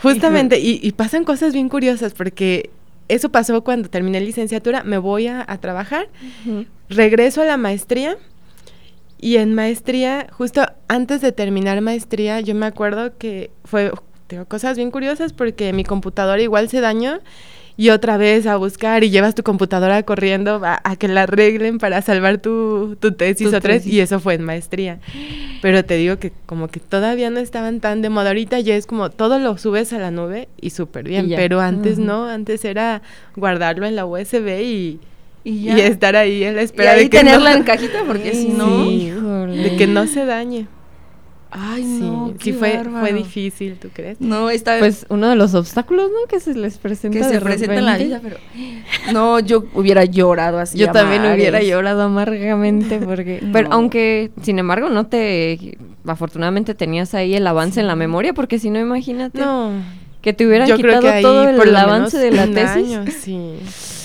Justamente, 0.00 0.60
y, 0.60 0.92
pasan 0.92 1.24
cosas 1.24 1.52
bien 1.52 1.68
curiosas 1.68 2.14
porque 2.14 2.70
eso 3.08 3.30
pasó 3.30 3.64
cuando 3.64 3.88
terminé 3.88 4.20
licenciatura, 4.20 4.84
me 4.84 4.98
voy 4.98 5.26
a, 5.26 5.44
trabajar, 5.60 6.08
regreso 6.88 7.42
a 7.42 7.44
la 7.44 7.56
maestría 7.56 8.16
y 9.20 9.36
en 9.36 9.54
maestría, 9.54 10.28
justo 10.30 10.62
antes 10.86 11.20
de 11.20 11.32
terminar 11.32 11.80
maestría, 11.80 12.40
yo 12.40 12.54
me 12.54 12.66
acuerdo 12.66 13.16
que 13.18 13.50
fue, 13.64 13.90
tengo 14.26 14.44
cosas 14.44 14.76
bien 14.76 14.90
curiosas 14.90 15.32
porque 15.32 15.72
mi 15.72 15.84
computadora 15.84 16.40
igual 16.40 16.68
se 16.68 16.80
dañó 16.80 17.18
y 17.78 17.90
otra 17.90 18.16
vez 18.16 18.44
a 18.48 18.56
buscar 18.56 19.04
y 19.04 19.10
llevas 19.10 19.36
tu 19.36 19.44
computadora 19.44 20.02
corriendo 20.02 20.60
a, 20.64 20.96
que 20.96 21.06
la 21.06 21.22
arreglen 21.22 21.78
para 21.78 22.02
salvar 22.02 22.38
tu, 22.38 22.96
tu 22.98 23.12
tesis 23.12 23.54
o 23.54 23.60
tres 23.60 23.86
y 23.86 24.00
eso 24.00 24.18
fue 24.18 24.34
en 24.34 24.42
maestría. 24.42 24.98
Pero 25.62 25.84
te 25.84 25.94
digo 25.94 26.18
que 26.18 26.32
como 26.44 26.66
que 26.66 26.80
todavía 26.80 27.30
no 27.30 27.38
estaban 27.38 27.78
tan 27.78 28.02
de 28.02 28.10
moda. 28.10 28.30
Ahorita 28.30 28.58
ya 28.58 28.74
es 28.74 28.86
como 28.86 29.10
todo 29.10 29.38
lo 29.38 29.56
subes 29.58 29.92
a 29.92 29.98
la 30.00 30.10
nube 30.10 30.48
y 30.60 30.70
súper 30.70 31.06
bien, 31.06 31.32
pero 31.36 31.60
antes 31.60 32.00
no, 32.00 32.28
antes 32.28 32.64
era 32.64 33.00
guardarlo 33.36 33.86
en 33.86 33.94
la 33.94 34.04
USB 34.04 34.60
y... 34.60 35.00
Y, 35.44 35.70
estar 35.70 36.14
ahí 36.14 36.42
en 36.44 36.56
la 36.56 36.62
espera 36.62 36.94
de 36.94 37.08
que 37.08 37.18
tenerla 37.18 37.54
en 37.54 37.62
cajita 37.64 38.02
porque 38.06 38.34
si 38.34 38.48
no 38.48 38.86
de 39.46 39.76
que 39.78 39.86
no 39.86 40.06
se 40.06 40.26
dañe 40.26 40.66
Ay, 41.50 41.82
no, 41.82 42.34
sí 42.38 42.52
fue, 42.52 42.84
fue 42.84 43.12
difícil, 43.12 43.78
¿tú 43.78 43.88
crees? 43.92 44.20
No, 44.20 44.50
está 44.50 44.78
Pues 44.78 45.06
uno 45.08 45.28
de 45.28 45.36
los 45.36 45.54
obstáculos, 45.54 46.10
¿no? 46.10 46.28
Que 46.28 46.40
se 46.40 46.54
les 46.54 46.76
presenta 46.76 47.18
Que 47.18 47.24
se 47.24 47.40
presenta 47.40 47.76
en 47.76 47.84
la 47.86 47.96
vida, 47.96 48.20
pero... 48.22 48.36
No, 49.12 49.40
yo 49.40 49.64
hubiera 49.74 50.04
llorado 50.04 50.58
así 50.58 50.76
Yo 50.76 50.92
también 50.92 51.22
hubiera 51.24 51.62
llorado 51.62 52.02
amargamente 52.02 52.98
porque... 53.04 53.42
Pero 53.52 53.68
aunque, 53.72 54.30
sin 54.42 54.58
embargo, 54.58 54.90
no 54.90 55.06
te... 55.06 55.78
Afortunadamente 56.06 56.74
tenías 56.74 57.14
ahí 57.14 57.34
el 57.34 57.46
avance 57.46 57.80
en 57.80 57.86
la 57.86 57.96
memoria 57.96 58.34
porque 58.34 58.58
si 58.58 58.70
no, 58.70 58.78
imagínate... 58.78 59.40
No. 59.40 59.72
Que 60.20 60.32
te 60.32 60.46
hubieran 60.46 60.70
quitado 60.76 61.00
todo 61.22 61.48
el, 61.48 61.76
avance 61.76 62.18
de 62.18 62.30
la 62.32 62.46
tesis. 62.46 63.14
sí. 63.22 63.58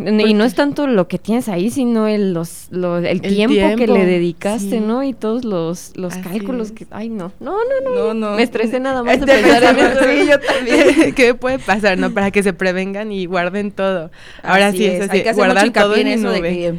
Y 0.00 0.34
no 0.34 0.44
es 0.44 0.54
tanto 0.54 0.86
lo 0.86 1.08
que 1.08 1.18
tienes 1.18 1.48
ahí, 1.48 1.70
sino 1.70 2.08
el, 2.08 2.32
los, 2.32 2.68
el, 2.72 3.20
tiempo, 3.20 3.76
que 3.76 3.86
le 3.86 4.06
dedicaste, 4.06 4.80
¿no? 4.80 5.02
Y 5.02 5.12
todos 5.12 5.44
los, 5.44 5.92
los 5.96 6.16
cálculos 6.16 6.72
que... 6.72 6.86
Ay, 6.90 7.10
no. 7.10 7.32
No, 7.38 7.58
no, 7.84 8.14
no. 8.14 8.34
Me 8.34 8.42
estresé 8.42 8.80
nada 8.80 9.02
más 9.02 9.20
de 9.20 9.26
pensar 9.26 9.62
en 9.62 9.78
eso. 9.78 10.00
Sí, 10.04 10.28
yo 10.28 10.40
también. 10.40 11.14
¿Qué 11.14 11.34
puede 11.34 11.58
pasar, 11.58 11.98
no? 11.98 12.12
Para 12.12 12.30
que 12.30 12.42
se 12.42 12.52
prevengan 12.52 13.12
y 13.12 13.26
guarden 13.26 13.72
todo. 13.72 14.10
Ahora 14.42 14.72
sí, 14.72 14.86
es, 14.86 15.02
así, 15.02 15.18
Hay 15.18 15.22
que 15.22 15.32
guardar 15.32 15.70
todo 15.70 15.94
en, 15.96 16.06
eso 16.06 16.30
de 16.30 16.40
que, 16.40 16.74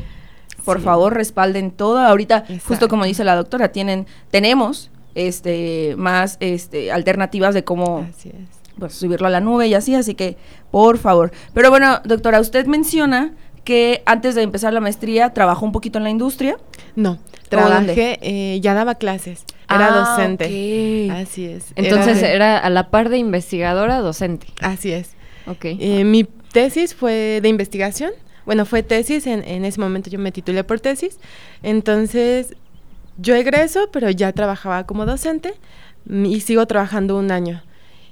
por 0.65 0.81
favor, 0.81 1.13
respalden 1.13 1.71
todo. 1.71 1.99
Ahorita, 1.99 2.45
justo 2.67 2.87
como 2.87 3.05
dice 3.05 3.23
la 3.23 3.35
doctora, 3.35 3.71
tienen, 3.71 4.07
tenemos 4.31 4.89
este 5.13 5.95
más 5.97 6.37
este 6.39 6.89
alternativas 6.89 7.53
de 7.53 7.65
cómo 7.65 8.07
así 8.09 8.29
es 8.29 8.61
pues, 8.81 8.95
subirlo 8.95 9.27
a 9.27 9.29
la 9.29 9.41
nube 9.41 9.67
y 9.67 9.75
así, 9.75 9.93
así 9.93 10.15
que 10.15 10.38
por 10.71 10.97
favor. 10.97 11.31
Pero 11.53 11.69
bueno, 11.69 12.01
doctora, 12.03 12.39
usted 12.39 12.65
menciona 12.65 13.35
que 13.63 14.01
antes 14.07 14.33
de 14.33 14.41
empezar 14.41 14.73
la 14.73 14.79
maestría 14.79 15.33
trabajó 15.33 15.67
un 15.67 15.71
poquito 15.71 16.00
en 16.00 16.03
la 16.03 16.09
industria. 16.09 16.57
No, 16.95 17.19
trabajé, 17.47 18.17
eh, 18.23 18.59
ya 18.59 18.73
daba 18.73 18.95
clases, 18.95 19.45
era 19.69 19.93
ah, 19.93 20.00
docente. 20.00 21.11
Así 21.11 21.45
es. 21.45 21.73
Entonces 21.75 22.23
era, 22.23 22.57
a 22.57 22.71
la 22.71 22.89
par 22.89 23.09
de 23.09 23.19
investigadora, 23.19 24.00
docente. 24.00 24.47
Así 24.61 24.91
es. 24.91 25.11
Ok. 25.45 25.65
Eh, 25.65 26.03
mi 26.03 26.23
tesis 26.23 26.95
fue 26.95 27.39
de 27.39 27.50
investigación. 27.50 28.13
Bueno, 28.47 28.65
fue 28.65 28.81
tesis, 28.81 29.27
en, 29.27 29.43
en 29.43 29.63
ese 29.63 29.79
momento 29.79 30.09
yo 30.09 30.17
me 30.17 30.31
titulé 30.31 30.63
por 30.63 30.79
tesis. 30.79 31.19
Entonces, 31.61 32.55
yo 33.19 33.35
egreso, 33.35 33.89
pero 33.93 34.09
ya 34.09 34.31
trabajaba 34.31 34.88
como 34.88 35.05
docente 35.05 35.53
y 36.09 36.39
sigo 36.39 36.65
trabajando 36.65 37.15
un 37.15 37.29
año. 37.29 37.61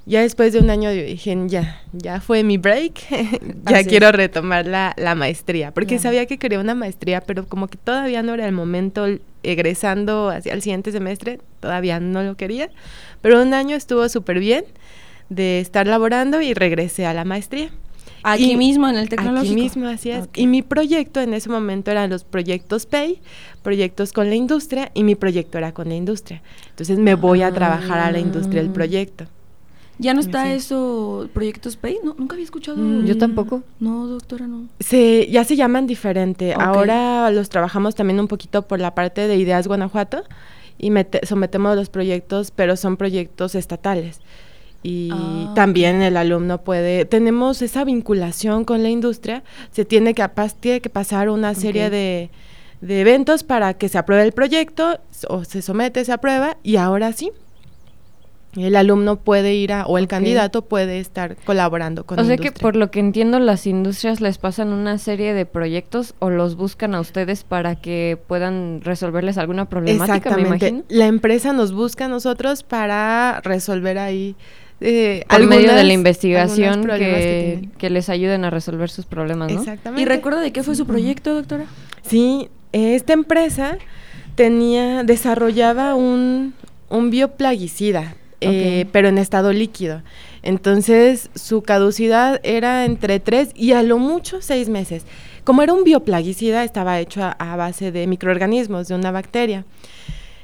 Ya 0.10 0.22
después 0.22 0.54
de 0.54 0.60
un 0.60 0.72
año 0.72 0.90
dije, 0.90 1.38
ya, 1.46 1.84
ya 1.94 2.20
fue 2.20 2.44
mi 2.44 2.58
break, 2.58 2.94
ya 3.70 3.84
quiero 3.84 4.12
retomar 4.12 4.66
la, 4.66 4.96
la 4.98 5.14
maestría, 5.14 5.72
porque 5.72 6.00
sabía 6.00 6.26
que 6.26 6.40
quería 6.40 6.60
una 6.60 6.74
maestría, 6.74 7.22
pero 7.22 7.46
como 7.46 7.68
que 7.68 7.78
todavía 7.78 8.24
no 8.24 8.34
era 8.34 8.48
el 8.48 8.52
momento, 8.52 9.06
egresando 9.44 10.30
hacia 10.30 10.54
el 10.54 10.64
siguiente 10.64 10.92
semestre, 10.92 11.40
todavía 11.60 12.00
no 12.00 12.24
lo 12.24 12.36
quería, 12.38 12.72
pero 13.22 13.40
un 13.40 13.54
año 13.54 13.76
estuvo 13.76 14.10
súper 14.10 14.40
bien 14.40 14.66
de 15.30 15.60
estar 15.60 15.86
laborando 15.86 16.42
y 16.42 16.56
regresé 16.56 17.06
a 17.06 17.14
la 17.14 17.24
maestría. 17.24 17.70
Aquí 18.24 18.58
mismo 18.58 18.88
en 18.90 18.96
el 18.96 19.10
tecnológico. 19.10 19.54
Aquí 19.54 19.62
mismo, 19.62 19.88
así 19.88 20.10
es. 20.10 20.28
Y 20.36 20.48
mi 20.48 20.64
proyecto 20.64 21.22
en 21.22 21.36
ese 21.36 21.52
momento 21.52 21.92
eran 21.92 22.10
los 22.10 22.24
proyectos 22.24 22.88
PAY, 22.88 23.22
proyectos 23.62 24.12
con 24.12 24.28
la 24.28 24.36
industria, 24.36 24.90
y 24.96 25.04
mi 25.04 25.14
proyecto 25.14 25.60
era 25.60 25.72
con 25.72 25.88
la 25.88 25.96
industria. 25.96 26.42
Entonces 26.72 26.98
me 26.98 27.14
voy 27.14 27.44
a 27.44 27.52
trabajar 27.52 28.00
a 28.00 28.12
la 28.12 28.18
industria 28.18 28.64
del 28.64 28.72
ah. 28.72 28.74
proyecto. 28.74 29.28
¿Ya 30.00 30.14
no 30.14 30.22
está 30.22 30.54
eso, 30.54 31.30
Proyectos 31.34 31.76
Pay? 31.76 32.00
No, 32.04 32.16
nunca 32.18 32.34
había 32.36 32.46
escuchado. 32.46 32.78
Mm, 32.78 33.06
yo 33.06 33.18
tampoco. 33.18 33.64
No, 33.82 34.08
doctora, 34.08 34.48
no. 34.48 34.68
Se, 34.80 35.28
ya 35.30 35.44
se 35.44 35.58
llaman 35.58 35.88
diferente. 35.88 36.54
Ahora 36.54 37.30
los 37.32 37.50
trabajamos 37.50 37.96
también 37.96 38.20
un 38.20 38.30
poquito 38.30 38.62
por 38.62 38.80
la 38.80 38.96
parte 38.96 39.28
de 39.28 39.36
Ideas 39.36 39.68
Guanajuato 39.68 40.24
y 40.78 40.90
sometemos 41.24 41.76
los 41.76 41.90
proyectos, 41.90 42.52
pero 42.52 42.78
son 42.78 42.96
proyectos 42.96 43.56
estatales. 43.56 44.22
Y 44.82 45.10
ah, 45.12 45.52
también 45.54 46.02
el 46.02 46.16
alumno 46.16 46.62
puede, 46.62 47.04
tenemos 47.04 47.62
esa 47.62 47.84
vinculación 47.84 48.64
con 48.64 48.82
la 48.82 48.90
industria, 48.90 49.44
se 49.72 49.84
tiene 49.84 50.14
que, 50.14 50.26
tiene 50.62 50.80
que 50.80 50.90
pasar 50.90 51.30
una 51.30 51.54
serie 51.54 51.90
de, 51.90 52.30
de 52.80 53.02
eventos 53.02 53.44
para 53.44 53.74
que 53.74 53.90
se 53.90 53.98
apruebe 53.98 54.24
el 54.24 54.32
proyecto 54.32 55.00
o 55.28 55.44
se 55.44 55.62
somete, 55.62 56.06
se 56.06 56.14
aprueba 56.14 56.56
y 56.64 56.78
ahora 56.78 57.12
sí, 57.12 57.32
el 58.56 58.76
alumno 58.76 59.18
puede 59.18 59.54
ir 59.54 59.74
a, 59.74 59.86
o 59.86 59.98
el 59.98 60.08
candidato 60.08 60.64
puede 60.64 61.00
estar 61.00 61.36
colaborando 61.46 62.06
con 62.06 62.20
O 62.20 62.24
sea 62.24 62.38
que 62.38 62.52
por 62.52 62.76
lo 62.76 62.90
que 62.90 63.00
entiendo 63.00 63.40
las 63.40 63.68
industrias 63.68 64.22
les 64.22 64.38
pasan 64.40 64.74
una 64.74 64.98
serie 64.98 65.34
de 65.34 65.46
proyectos 65.46 66.16
o 66.20 66.30
los 66.30 66.56
buscan 66.56 66.96
a 66.96 67.00
ustedes 67.00 67.44
para 67.44 67.76
que 67.76 68.18
puedan 68.28 68.82
resolverles 68.82 69.38
alguna 69.38 69.66
problemática, 69.66 70.16
Exactamente. 70.18 70.84
La 70.90 71.06
empresa 71.06 71.54
nos 71.54 71.74
busca 71.74 72.06
a 72.06 72.08
nosotros 72.08 72.64
para 72.64 73.42
resolver 73.44 74.00
ahí 74.00 74.36
eh, 74.82 75.26
por 75.30 75.46
medio 75.46 75.76
de 75.76 75.84
la 75.84 75.94
investigación 75.94 76.86
que, 76.86 77.70
que, 77.78 77.90
les 77.90 78.10
ayuden 78.10 78.46
a 78.46 78.50
resolver 78.50 78.90
sus 78.90 79.06
problemas, 79.06 79.52
¿no? 79.52 79.60
Exactamente. 79.60 80.02
¿Y 80.02 80.06
recuerda 80.06 80.40
de 80.40 80.52
qué 80.54 80.64
fue 80.64 80.74
su 80.76 80.88
proyecto, 80.88 81.36
doctora? 81.36 81.66
Sí, 82.02 82.50
esta 82.72 83.12
empresa 83.12 83.78
tenía, 84.36 85.04
desarrollaba 85.04 85.96
un, 85.96 86.54
un 86.88 87.10
bioplaguicida 87.10 88.16
eh, 88.42 88.86
pero 88.92 89.08
en 89.08 89.18
estado 89.18 89.52
líquido. 89.54 90.02
Entonces 90.42 91.30
su 91.36 91.62
caducidad 91.62 92.40
era 92.44 92.86
entre 92.86 93.20
tres 93.20 93.50
y 93.56 93.74
a 93.74 93.84
lo 93.84 93.98
mucho 93.98 94.42
seis 94.42 94.70
meses. 94.70 95.06
Como 95.44 95.64
era 95.64 95.74
un 95.74 95.84
bioplaguicida, 95.84 96.64
estaba 96.64 97.00
hecho 97.00 97.22
a, 97.24 97.56
base 97.56 97.92
de 97.92 98.08
microorganismos, 98.08 98.88
de 98.88 98.96
una 98.96 99.12
bacteria. 99.12 99.66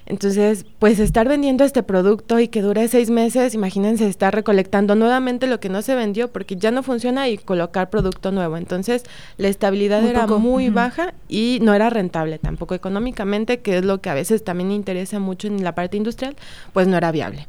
Entonces, 0.07 0.65
pues 0.77 0.99
estar 0.99 1.27
vendiendo 1.27 1.63
este 1.63 1.81
producto 1.81 2.39
y 2.39 2.47
que 2.47 2.61
dure 2.61 2.87
seis 2.87 3.09
meses, 3.09 3.55
imagínense 3.55 4.07
estar 4.07 4.33
recolectando 4.33 4.93
nuevamente 4.95 5.47
lo 5.47 5.59
que 5.59 5.69
no 5.69 5.81
se 5.81 5.95
vendió 5.95 6.31
porque 6.31 6.55
ya 6.55 6.69
no 6.69 6.83
funciona 6.83 7.27
y 7.27 7.37
colocar 7.37 7.89
producto 7.89 8.31
nuevo. 8.31 8.57
Entonces, 8.57 9.03
la 9.37 9.47
estabilidad 9.47 10.03
era 10.03 10.27
muy 10.27 10.69
baja 10.69 11.15
y 11.27 11.59
no 11.61 11.73
era 11.73 11.89
rentable 11.89 12.37
tampoco 12.37 12.75
económicamente, 12.75 13.59
que 13.59 13.77
es 13.77 13.85
lo 13.85 13.99
que 13.99 14.09
a 14.11 14.13
veces 14.13 14.43
también 14.43 14.71
interesa 14.71 15.19
mucho 15.19 15.47
en 15.47 15.63
la 15.63 15.73
parte 15.73 15.97
industrial, 15.97 16.35
pues 16.71 16.87
no 16.87 16.97
era 16.97 17.11
viable. 17.11 17.47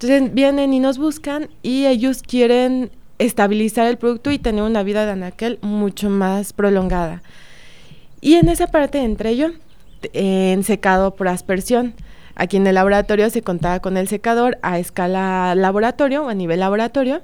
Entonces 0.00 0.32
vienen 0.32 0.72
y 0.72 0.78
nos 0.78 0.96
buscan 0.96 1.48
y 1.60 1.86
ellos 1.86 2.22
quieren 2.22 2.92
estabilizar 3.18 3.88
el 3.88 3.98
producto 3.98 4.30
y 4.30 4.38
tener 4.38 4.62
una 4.62 4.84
vida 4.84 5.04
de 5.04 5.10
anaquel 5.10 5.58
mucho 5.60 6.08
más 6.08 6.52
prolongada. 6.52 7.20
Y 8.20 8.34
en 8.34 8.48
esa 8.48 8.68
parte 8.68 9.02
entre 9.02 9.36
yo, 9.36 9.48
en 10.12 10.62
secado 10.62 11.16
por 11.16 11.26
aspersión. 11.26 11.94
Aquí 12.36 12.58
en 12.58 12.68
el 12.68 12.76
laboratorio 12.76 13.28
se 13.28 13.42
contaba 13.42 13.80
con 13.80 13.96
el 13.96 14.06
secador 14.06 14.58
a 14.62 14.78
escala 14.78 15.56
laboratorio 15.56 16.26
o 16.26 16.28
a 16.28 16.34
nivel 16.34 16.60
laboratorio 16.60 17.22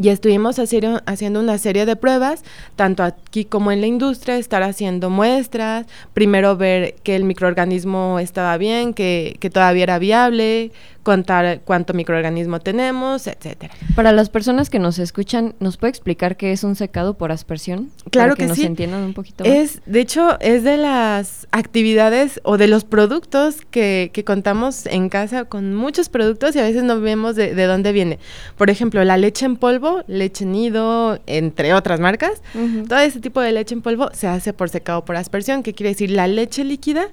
y 0.00 0.08
estuvimos 0.08 0.58
haciendo 0.58 1.40
una 1.40 1.58
serie 1.58 1.84
de 1.84 1.94
pruebas, 1.94 2.42
tanto 2.74 3.02
aquí 3.02 3.44
como 3.44 3.70
en 3.70 3.82
la 3.82 3.86
industria, 3.86 4.38
estar 4.38 4.62
haciendo 4.62 5.10
muestras, 5.10 5.86
primero 6.14 6.56
ver 6.56 6.94
que 7.02 7.16
el 7.16 7.24
microorganismo 7.24 8.18
estaba 8.18 8.56
bien, 8.56 8.94
que, 8.94 9.36
que 9.40 9.50
todavía 9.50 9.82
era 9.82 9.98
viable, 9.98 10.72
contar 11.02 11.60
cuánto 11.64 11.94
microorganismo 11.94 12.60
tenemos, 12.60 13.26
etcétera. 13.26 13.74
Para 13.94 14.12
las 14.12 14.28
personas 14.28 14.70
que 14.70 14.78
nos 14.78 14.98
escuchan, 14.98 15.54
¿nos 15.60 15.76
puede 15.76 15.90
explicar 15.90 16.36
qué 16.36 16.52
es 16.52 16.64
un 16.64 16.76
secado 16.76 17.14
por 17.14 17.32
aspersión? 17.32 17.90
Claro 18.10 18.30
para 18.30 18.36
que, 18.36 18.42
que 18.42 18.48
nos 18.48 18.58
sí. 18.58 18.66
entiendan 18.66 19.02
un 19.02 19.14
poquito 19.14 19.44
más. 19.44 19.52
Es, 19.52 19.82
de 19.86 20.00
hecho, 20.00 20.38
es 20.40 20.62
de 20.62 20.76
las 20.76 21.48
actividades 21.52 22.40
o 22.44 22.58
de 22.58 22.66
los 22.66 22.84
productos 22.84 23.58
que, 23.70 24.10
que 24.12 24.24
contamos 24.24 24.86
en 24.86 25.08
casa 25.08 25.44
con 25.44 25.74
muchos 25.74 26.08
productos 26.08 26.54
y 26.54 26.58
a 26.58 26.62
veces 26.62 26.82
no 26.82 27.00
vemos 27.00 27.36
de, 27.36 27.54
de, 27.54 27.64
dónde 27.64 27.92
viene. 27.92 28.18
Por 28.56 28.70
ejemplo, 28.70 29.02
la 29.04 29.16
leche 29.16 29.46
en 29.46 29.56
polvo, 29.56 30.02
leche 30.06 30.44
nido, 30.44 31.18
entre 31.26 31.74
otras 31.74 32.00
marcas. 32.00 32.42
Ujú. 32.54 32.86
Todo 32.86 32.98
ese 32.98 33.20
tipo 33.20 33.40
de 33.40 33.52
leche 33.52 33.74
en 33.74 33.82
polvo 33.82 34.10
se 34.12 34.26
hace 34.26 34.52
por 34.52 34.68
secado 34.68 35.04
por 35.04 35.16
aspersión, 35.16 35.62
que 35.62 35.72
quiere 35.72 35.90
decir 35.90 36.10
la 36.10 36.26
leche 36.26 36.64
líquida 36.64 37.08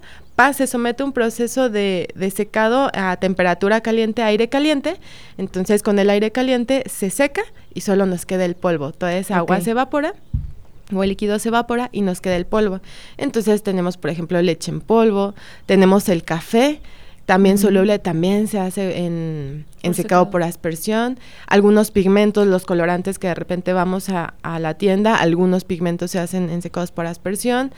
se 0.52 0.66
somete 0.66 1.02
a 1.02 1.06
un 1.06 1.12
proceso 1.12 1.68
de, 1.68 2.08
de 2.14 2.30
secado 2.30 2.90
a 2.94 3.16
temperatura 3.16 3.80
caliente, 3.80 4.22
aire 4.22 4.48
caliente. 4.48 4.96
Entonces, 5.36 5.82
con 5.82 5.98
el 5.98 6.10
aire 6.10 6.30
caliente 6.30 6.84
se 6.88 7.10
seca 7.10 7.42
y 7.74 7.80
solo 7.80 8.06
nos 8.06 8.24
queda 8.24 8.44
el 8.44 8.54
polvo. 8.54 8.92
Toda 8.92 9.16
esa 9.16 9.36
agua 9.36 9.60
se 9.60 9.72
evapora 9.72 10.14
o 10.94 11.02
el 11.02 11.10
líquido 11.10 11.38
se 11.38 11.48
evapora 11.48 11.90
y 11.92 12.02
nos 12.02 12.20
queda 12.20 12.36
el 12.36 12.46
polvo. 12.46 12.80
Entonces 13.16 13.62
tenemos, 13.62 13.96
por 13.96 14.10
ejemplo, 14.10 14.40
leche 14.40 14.70
en 14.70 14.80
polvo, 14.80 15.34
tenemos 15.66 16.08
el 16.08 16.22
café, 16.22 16.80
también 17.26 17.58
soluble, 17.58 17.98
también 17.98 18.48
se 18.48 18.58
hace 18.58 19.04
en, 19.04 19.66
en 19.82 19.90
Por 19.90 19.94
secado 19.94 20.22
secado. 20.22 20.30
por 20.30 20.42
aspersión. 20.42 21.18
Algunos 21.46 21.90
pigmentos, 21.90 22.46
los 22.46 22.64
colorantes 22.64 23.18
que 23.18 23.26
de 23.26 23.34
repente 23.34 23.74
vamos 23.74 24.08
a, 24.08 24.34
a 24.42 24.58
la 24.58 24.74
tienda, 24.74 25.16
algunos 25.16 25.64
pigmentos 25.64 26.10
se 26.12 26.20
hacen 26.20 26.48
en 26.48 26.62
secados 26.62 26.90
por 26.90 27.06
aspersión. 27.06 27.72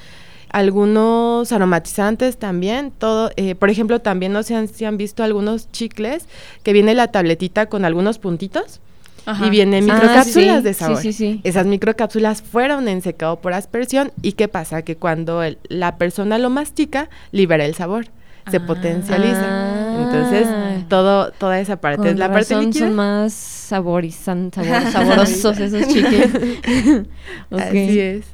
Algunos 0.52 1.52
aromatizantes 1.52 2.36
también, 2.36 2.90
todo, 2.90 3.30
eh, 3.36 3.54
por 3.54 3.70
ejemplo, 3.70 4.00
también 4.00 4.32
no 4.32 4.42
sé 4.42 4.54
han- 4.56 4.68
si 4.68 4.84
han 4.84 4.96
visto 4.96 5.22
algunos 5.22 5.70
chicles 5.72 6.26
que 6.62 6.72
viene 6.72 6.94
la 6.94 7.08
tabletita 7.08 7.66
con 7.66 7.84
algunos 7.84 8.18
puntitos 8.18 8.80
Ajá. 9.26 9.46
y 9.46 9.50
vienen 9.50 9.88
Ah, 9.90 9.94
microcápsulas 9.94 10.58
sí, 10.58 10.62
de 10.62 10.74
sabor. 10.74 10.96
sí, 11.02 11.12
sí. 11.12 11.40
Esas 11.44 11.66
microcápsulas 11.66 12.42
fueron 12.42 12.88
en 12.88 13.00
secado 13.00 13.36
por 13.40 13.52
aspersión 13.52 14.12
y 14.22 14.32
¿qué 14.32 14.48
pasa? 14.48 14.82
Que 14.82 14.96
cuando 14.96 15.42
el- 15.42 15.58
la 15.68 15.96
persona 15.96 16.36
lo 16.38 16.50
mastica, 16.50 17.08
libera 17.32 17.64
el 17.64 17.74
sabor, 17.74 18.06
se 18.50 18.56
Ah. 18.56 18.66
potencializa. 18.66 19.44
Ah. 19.46 20.02
Entonces, 20.02 20.48
todo, 20.88 21.30
toda 21.32 21.60
esa 21.60 21.76
parte 21.76 21.98
Con 21.98 22.06
es 22.08 22.18
la 22.18 22.26
parte 22.32 22.54
razón 22.54 22.64
líquida. 22.66 22.86
son 22.86 22.96
más 22.96 23.32
saborizan, 23.32 24.50
sabor- 24.50 24.90
saborosos 24.92 25.58
esos 25.60 25.86
chicles. 25.86 26.30
Ok. 27.50 27.60
Así 27.60 28.00
es. 28.00 28.24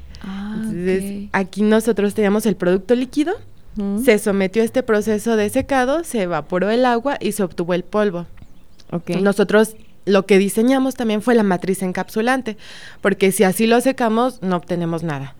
Ah, 0.56 0.62
Entonces, 0.64 1.28
aquí 1.32 1.62
nosotros 1.62 2.14
teníamos 2.14 2.46
el 2.46 2.56
producto 2.56 2.94
líquido, 2.94 3.34
se 4.02 4.18
sometió 4.18 4.62
a 4.62 4.64
este 4.64 4.82
proceso 4.82 5.36
de 5.36 5.50
secado, 5.50 6.02
se 6.02 6.22
evaporó 6.22 6.70
el 6.70 6.86
agua 6.86 7.18
y 7.20 7.32
se 7.32 7.42
obtuvo 7.42 7.74
el 7.74 7.84
polvo. 7.84 8.26
Ok. 8.90 9.10
Nosotros 9.20 9.76
lo 10.06 10.24
que 10.24 10.38
diseñamos 10.38 10.94
también 10.94 11.20
fue 11.20 11.34
la 11.34 11.42
matriz 11.42 11.82
encapsulante, 11.82 12.56
porque 13.02 13.32
si 13.32 13.44
así 13.44 13.66
lo 13.66 13.80
secamos 13.80 14.40
no 14.40 14.56
obtenemos 14.56 15.02
nada. 15.02 15.34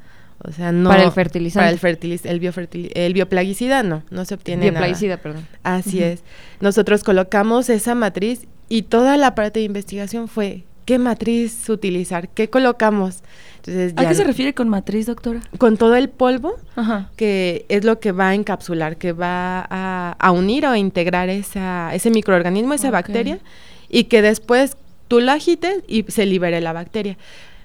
O 0.44 0.52
sea, 0.52 0.70
no 0.70 0.90
Para 0.90 1.04
el 1.04 1.12
fertilizante. 1.12 1.60
Para 1.60 1.70
el 1.70 1.78
fertiliz 1.78 2.26
el, 2.26 2.92
el 2.94 3.14
bioplaguicida 3.14 3.82
no, 3.82 4.02
no 4.10 4.24
se 4.26 4.34
obtiene 4.34 4.66
nada. 4.66 4.72
Bioplaguicida, 4.72 5.16
perdón. 5.16 5.46
Así 5.62 6.02
es. 6.02 6.22
Nosotros 6.60 7.04
colocamos 7.04 7.70
esa 7.70 7.94
matriz 7.94 8.46
y 8.68 8.82
toda 8.82 9.16
la 9.16 9.34
parte 9.34 9.60
de 9.60 9.64
investigación 9.64 10.28
fue 10.28 10.64
qué 10.86 10.98
matriz 10.98 11.68
utilizar, 11.68 12.28
qué 12.30 12.48
colocamos. 12.48 13.18
Entonces, 13.58 13.92
¿A 13.96 14.08
qué 14.08 14.14
se 14.14 14.24
refiere 14.24 14.54
con 14.54 14.68
matriz, 14.68 15.06
doctora? 15.06 15.40
con 15.58 15.76
todo 15.76 15.96
el 15.96 16.08
polvo 16.08 16.54
Ajá. 16.76 17.10
que 17.16 17.66
es 17.68 17.84
lo 17.84 17.98
que 18.00 18.12
va 18.12 18.28
a 18.30 18.34
encapsular, 18.34 18.96
que 18.96 19.12
va 19.12 19.66
a, 19.68 20.16
a 20.18 20.30
unir 20.30 20.64
o 20.66 20.70
a 20.70 20.78
integrar 20.78 21.28
esa, 21.28 21.92
ese 21.94 22.10
microorganismo, 22.10 22.72
esa 22.74 22.88
Ok. 22.88 22.92
bacteria, 22.92 23.40
y 23.88 24.04
que 24.04 24.22
después 24.22 24.76
tú 25.08 25.18
la 25.20 25.34
agites 25.34 25.82
y 25.88 26.04
se 26.08 26.24
libere 26.26 26.60
la 26.60 26.72
bacteria. 26.72 27.18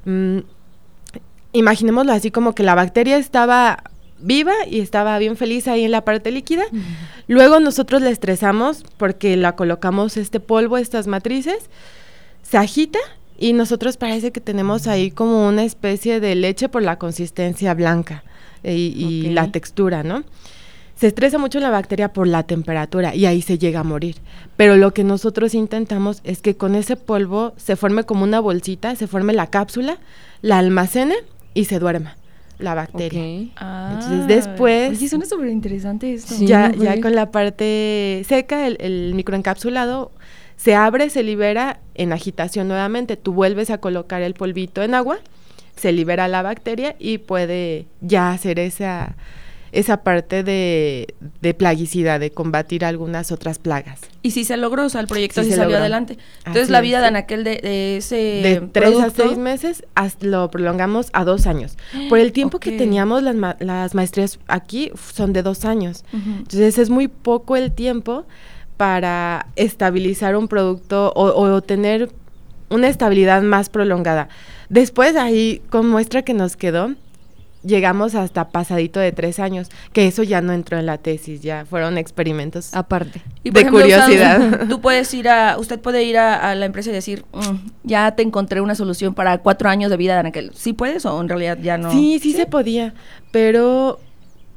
Mm, 0.05 0.39
imaginémoslo 1.53 2.13
así 2.13 2.31
como 2.31 2.55
que 2.55 2.63
la 2.63 2.75
bacteria 2.75 3.17
estaba 3.17 3.83
viva 4.19 4.53
y 4.69 4.79
estaba 4.81 5.17
bien 5.17 5.35
feliz 5.35 5.67
ahí 5.67 5.83
en 5.83 5.91
la 5.91 6.05
parte 6.05 6.31
líquida. 6.31 6.63
Luego 7.27 7.59
nosotros 7.59 8.01
la 8.01 8.09
estresamos 8.11 8.83
porque 8.97 9.35
la 9.35 9.55
colocamos 9.55 10.15
este 10.17 10.39
polvo, 10.39 10.77
estas 10.77 11.07
matrices, 11.07 11.69
se 12.51 12.57
agita 12.57 12.99
y 13.39 13.53
nosotros 13.53 13.95
parece 13.95 14.31
que 14.31 14.41
tenemos 14.41 14.85
ahí 14.85 15.09
como 15.09 15.47
una 15.47 15.63
especie 15.63 16.19
de 16.19 16.35
leche 16.35 16.67
por 16.67 16.83
la 16.83 16.97
consistencia 16.97 17.73
blanca 17.73 18.25
eh, 18.63 18.75
y, 18.75 19.29
la 19.29 19.49
textura, 19.53 20.03
¿no? 20.03 20.25
Se 20.95 21.07
estresa 21.07 21.37
mucho 21.37 21.61
la 21.61 21.69
bacteria 21.69 22.11
por 22.11 22.27
la 22.27 22.43
temperatura 22.43 23.15
y 23.15 23.25
ahí 23.25 23.41
se 23.41 23.57
llega 23.57 23.79
a 23.79 23.83
morir. 23.83 24.17
Pero 24.57 24.75
lo 24.75 24.93
que 24.93 25.05
nosotros 25.05 25.55
intentamos 25.55 26.19
es 26.25 26.41
que 26.41 26.57
con 26.57 26.75
ese 26.75 26.97
polvo 26.97 27.53
se 27.55 27.77
forme 27.77 28.03
como 28.03 28.23
una 28.23 28.41
bolsita, 28.41 28.97
se 28.97 29.07
forme 29.07 29.31
la 29.31 29.47
cápsula, 29.47 29.97
la 30.41 30.57
almacene 30.57 31.15
y 31.53 31.65
se 31.65 31.79
duerma 31.79 32.17
la 32.59 32.75
bacteria. 32.75 33.21
Ok. 33.21 33.51
Ah, 33.55 33.91
Entonces, 33.93 34.27
después- 34.27 34.89
Oye, 34.91 35.07
suena 35.07 35.25
súper 35.25 35.47
interesante 35.47 36.13
esto. 36.13 36.35
Sí. 36.35 36.45
ya, 36.47 36.73
ya 36.73 36.99
con 36.99 37.15
la 37.15 37.31
parte 37.31 38.23
seca, 38.27 38.67
el, 38.67 38.75
el 38.81 39.15
microencapsulado 39.15 40.11
se 40.61 40.75
abre, 40.75 41.09
se 41.09 41.23
libera 41.23 41.79
en 41.95 42.13
agitación 42.13 42.67
nuevamente. 42.67 43.17
Tú 43.17 43.33
vuelves 43.33 43.69
a 43.71 43.79
colocar 43.79 44.21
el 44.21 44.33
polvito 44.35 44.83
en 44.83 44.93
agua, 44.93 45.17
se 45.75 45.91
libera 45.91 46.27
la 46.27 46.41
bacteria 46.43 46.95
y 46.99 47.17
puede 47.17 47.87
ya 48.01 48.29
hacer 48.31 48.59
esa, 48.59 49.15
esa 49.71 50.03
parte 50.03 50.43
de, 50.43 51.15
de 51.41 51.53
plaguicida, 51.55 52.19
de 52.19 52.29
combatir 52.29 52.85
algunas 52.85 53.31
otras 53.31 53.57
plagas. 53.57 54.01
Y 54.21 54.31
si 54.31 54.43
se 54.43 54.55
logró, 54.57 54.85
o 54.85 54.89
sea, 54.89 55.01
el 55.01 55.07
proyecto 55.07 55.41
Sí 55.41 55.45
sí, 55.45 55.51
se 55.53 55.57
salió 55.57 55.69
logró. 55.71 55.79
adelante. 55.81 56.17
Entonces, 56.39 56.63
Así 56.63 56.71
la 56.73 56.81
vida 56.81 57.01
de 57.01 57.07
Anaquel 57.07 57.43
de, 57.43 57.55
de 57.57 57.97
ese 57.97 58.15
de 58.15 58.69
tres 58.71 58.99
a 58.99 59.09
seis 59.09 59.37
meses 59.39 59.83
hasta 59.95 60.27
lo 60.27 60.51
prolongamos 60.51 61.09
a 61.13 61.23
dos 61.23 61.47
años. 61.47 61.75
Por 62.09 62.19
el 62.19 62.33
tiempo 62.33 62.59
que 62.59 62.73
teníamos 62.77 63.23
las, 63.23 63.33
ma- 63.35 63.57
las 63.59 63.95
maestrías 63.95 64.37
aquí 64.47 64.91
son 65.13 65.33
de 65.33 65.41
dos 65.41 65.65
años. 65.65 66.03
Entonces 66.13 66.77
es 66.77 66.91
muy 66.91 67.07
poco 67.07 67.55
el 67.55 67.71
tiempo 67.71 68.25
para 68.81 69.45
estabilizar 69.57 70.35
un 70.35 70.47
producto 70.47 71.13
o, 71.15 71.25
o 71.39 71.61
tener 71.61 72.09
una 72.71 72.87
estabilidad 72.87 73.43
más 73.43 73.69
prolongada. 73.69 74.27
Después 74.69 75.15
ahí 75.15 75.61
con 75.69 75.87
muestra 75.87 76.23
que 76.23 76.33
nos 76.33 76.55
quedó, 76.55 76.95
llegamos 77.63 78.15
hasta 78.15 78.49
pasadito 78.49 78.99
de 78.99 79.11
tres 79.11 79.39
años, 79.39 79.69
que 79.93 80.07
eso 80.07 80.23
ya 80.23 80.41
no 80.41 80.51
entró 80.51 80.79
en 80.79 80.87
la 80.87 80.97
tesis, 80.97 81.41
ya 81.41 81.63
fueron 81.69 81.99
experimentos. 81.99 82.73
Aparte. 82.73 83.21
Y 83.43 83.51
de 83.51 83.59
ejemplo, 83.59 83.81
curiosidad. 83.81 84.41
usted- 84.41 84.67
tú 84.69 84.81
puedes 84.81 85.13
ir 85.13 85.29
a, 85.29 85.59
usted 85.59 85.79
puede 85.79 86.01
ir 86.03 86.17
a, 86.17 86.49
a 86.49 86.55
la 86.55 86.65
empresa 86.65 86.89
y 86.89 86.93
decir, 86.93 87.23
"Mm, 87.33 87.57
ya 87.83 88.15
te 88.15 88.23
encontré 88.23 88.61
una 88.61 88.73
solución 88.73 89.13
para 89.13 89.37
cuatro 89.37 89.69
años 89.69 89.91
de 89.91 89.97
vida 89.97 90.13
de 90.15 90.21
Anaquel. 90.21 90.51
¿Sí 90.55 90.73
puedes 90.73 91.05
o 91.05 91.21
en 91.21 91.29
realidad 91.29 91.59
ya 91.61 91.77
no? 91.77 91.91
Sí, 91.91 92.17
sí, 92.19 92.33
se 92.33 92.47
podía, 92.47 92.95
pero 93.29 93.99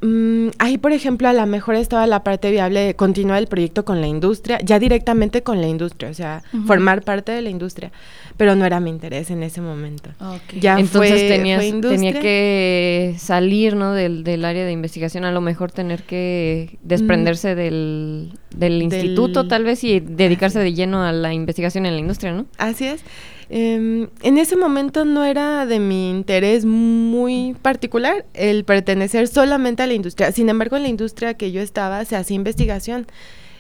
mm, 0.05 0.51
ahí, 0.59 0.79
por 0.79 0.93
ejemplo, 0.93 1.29
a 1.29 1.33
lo 1.33 1.47
mejor 1.47 1.75
estaba 1.77 2.07
la 2.07 2.23
parte 2.23 2.51
viable 2.51 2.81
de 2.81 2.95
continuar 2.95 3.39
el 3.39 3.47
proyecto 3.47 3.85
con 3.85 4.01
la 4.01 4.07
industria, 4.07 4.59
ya 4.63 4.79
directamente 4.79 5.43
con 5.43 5.61
la 5.61 5.67
industria, 5.67 6.11
o 6.11 6.15
sea, 6.15 6.43
formar 6.67 7.03
parte 7.03 7.33
de 7.33 7.43
la 7.43 7.51
industria, 7.51 7.91
pero 8.37 8.55
no 8.55 8.65
era 8.67 8.81
mi 8.81 8.91
interés 8.91 9.31
en 9.31 9.43
ese 9.43 9.61
momento. 9.61 10.11
Ok. 10.21 10.59
Ya 10.61 10.79
Entonces 10.79 11.13
fue- 11.21 11.29
tenías, 11.29 11.59
fue 11.59 11.67
industria. 11.69 11.97
tenía 12.13 12.21
que 12.21 13.15
salir 13.19 13.77
¿no? 13.77 13.93
del, 13.93 14.25
del 14.25 14.45
área 14.45 14.65
de 14.65 14.73
investigación, 14.73 15.25
a 15.25 15.33
lo 15.33 15.41
mejor 15.41 15.73
tener 15.73 16.03
que 16.03 16.79
desprenderse 16.83 17.55
del, 17.55 18.33
del 18.57 18.83
instituto 18.83 19.49
tal 19.49 19.65
vez 19.65 19.83
y 19.85 20.01
dedicarse 20.01 20.59
de 20.59 20.75
lleno 20.75 21.03
a 21.05 21.13
la 21.13 21.33
investigación 21.33 21.87
en 21.87 21.95
la 21.95 22.01
industria, 22.01 22.33
¿no? 22.33 22.47
Así 22.59 22.87
es. 22.87 23.03
Em, 23.51 24.09
en 24.23 24.39
ese 24.39 24.57
momento 24.57 25.05
no 25.05 25.25
era 25.25 25.67
de 25.67 25.79
mi 25.79 26.11
interés 26.11 26.65
muy 26.65 27.55
particular 27.61 28.25
el 28.35 28.65
pertenecer 28.65 29.29
solamente 29.29 29.83
a 29.83 29.87
la 29.87 29.95
industria. 29.95 30.33
Sin 30.33 30.49
embargo, 30.49 30.77
en 30.77 30.83
la 30.83 30.89
industria 30.89 31.35
que 31.35 31.53
yo 31.53 31.61
estaba 31.61 32.05
se 32.05 32.17
hacía 32.17 32.37
investigación. 32.37 33.07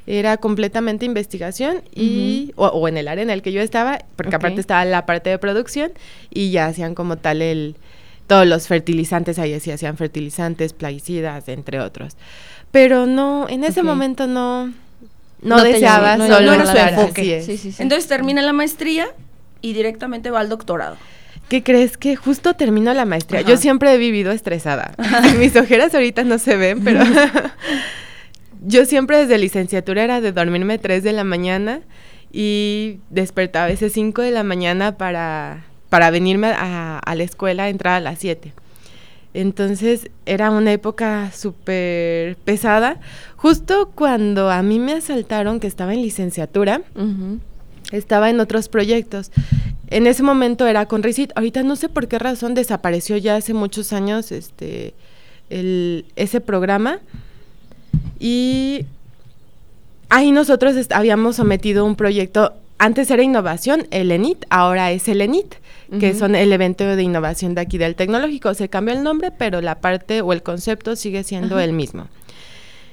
Era 0.06 0.36
completamente 0.36 1.06
investigación 1.06 1.82
y 1.94 2.52
o, 2.56 2.66
o 2.66 2.88
en 2.88 2.98
el 2.98 3.08
área 3.08 3.22
en 3.22 3.30
el 3.30 3.40
que 3.40 3.52
yo 3.52 3.62
estaba, 3.62 4.00
porque 4.16 4.36
aparte 4.36 4.60
estaba 4.60 4.84
la 4.84 5.06
parte 5.06 5.30
de 5.30 5.38
producción 5.38 5.92
y 6.28 6.50
ya 6.50 6.66
hacían 6.66 6.94
como 6.94 7.16
tal 7.16 7.40
el 7.40 7.74
todos 8.26 8.46
los 8.46 8.68
fertilizantes 8.68 9.38
ahí 9.38 9.58
sí 9.60 9.70
hacían 9.70 9.96
fertilizantes, 9.96 10.74
plaguicidas, 10.74 11.48
entre 11.48 11.80
otros. 11.80 12.16
Pero 12.70 13.06
no, 13.06 13.48
en 13.48 13.64
ese 13.64 13.82
momento 13.82 14.26
no 14.26 14.72
no, 15.40 15.62
deseaba 15.62 16.16
no 16.16 16.26
solo 16.26 16.52
era 16.52 16.66
su 16.66 16.76
enfoque. 16.76 17.20
así 17.20 17.32
es. 17.32 17.46
Sí, 17.46 17.56
sí, 17.56 17.72
sí. 17.72 17.82
Entonces 17.82 18.08
termina 18.08 18.42
la 18.42 18.52
maestría 18.52 19.08
y 19.64 19.72
directamente 19.72 20.30
va 20.30 20.40
al 20.40 20.50
doctorado. 20.50 20.98
¿Qué 21.48 21.62
crees? 21.62 21.96
Que 21.96 22.16
justo 22.16 22.52
termino 22.52 22.92
la 22.92 23.06
maestría. 23.06 23.40
Ajá. 23.40 23.48
Yo 23.48 23.56
siempre 23.56 23.94
he 23.94 23.98
vivido 23.98 24.30
estresada. 24.30 24.94
Mis 25.38 25.56
ojeras 25.56 25.94
ahorita 25.94 26.22
no 26.22 26.38
se 26.38 26.56
ven, 26.56 26.84
pero 26.84 27.02
yo 28.62 28.84
siempre 28.84 29.16
desde 29.16 29.38
licenciatura 29.38 30.04
era 30.04 30.20
de 30.20 30.32
dormirme 30.32 30.78
3 30.78 31.02
de 31.02 31.12
la 31.12 31.24
mañana 31.24 31.80
y 32.30 32.98
despertaba 33.08 33.64
a 33.64 33.68
veces 33.68 33.94
5 33.94 34.20
de 34.20 34.32
la 34.32 34.42
mañana 34.42 34.98
para, 34.98 35.64
para 35.88 36.10
venirme 36.10 36.48
a, 36.48 36.98
a 36.98 37.14
la 37.14 37.22
escuela, 37.22 37.70
entrar 37.70 37.94
a 37.94 38.00
las 38.00 38.18
7. 38.18 38.52
Entonces 39.32 40.10
era 40.26 40.50
una 40.50 40.72
época 40.72 41.32
súper 41.32 42.36
pesada. 42.44 43.00
Justo 43.36 43.92
cuando 43.94 44.50
a 44.50 44.62
mí 44.62 44.78
me 44.78 44.92
asaltaron, 44.92 45.58
que 45.58 45.66
estaba 45.66 45.94
en 45.94 46.02
licenciatura, 46.02 46.82
estaba 47.96 48.30
en 48.30 48.40
otros 48.40 48.68
proyectos. 48.68 49.30
En 49.88 50.06
ese 50.06 50.22
momento 50.22 50.66
era 50.66 50.86
con 50.86 51.02
RICIT. 51.02 51.32
Ahorita 51.34 51.62
no 51.62 51.76
sé 51.76 51.88
por 51.88 52.08
qué 52.08 52.18
razón 52.18 52.54
desapareció 52.54 53.16
ya 53.16 53.36
hace 53.36 53.54
muchos 53.54 53.92
años 53.92 54.32
este, 54.32 54.94
ese 55.50 56.40
programa. 56.40 57.00
Y 58.18 58.86
ahí 60.08 60.32
nosotros 60.32 60.74
habíamos 60.90 61.36
sometido 61.36 61.84
un 61.84 61.96
proyecto. 61.96 62.54
Antes 62.78 63.10
era 63.10 63.22
innovación, 63.22 63.86
el 63.90 64.10
ENIT, 64.10 64.46
ahora 64.50 64.90
es 64.90 65.08
el 65.08 65.20
ENIT 65.20 65.54
que 65.98 66.14
son 66.14 66.34
el 66.34 66.52
evento 66.52 66.84
de 66.96 67.02
innovación 67.02 67.54
de 67.54 67.60
aquí 67.60 67.78
del 67.78 67.94
tecnológico. 67.94 68.54
Se 68.54 68.68
cambió 68.68 68.94
el 68.94 69.02
nombre, 69.02 69.30
pero 69.30 69.60
la 69.60 69.80
parte 69.80 70.20
o 70.20 70.32
el 70.32 70.42
concepto 70.42 70.96
sigue 70.96 71.22
siendo 71.24 71.58
el 71.60 71.72
mismo. 71.72 72.08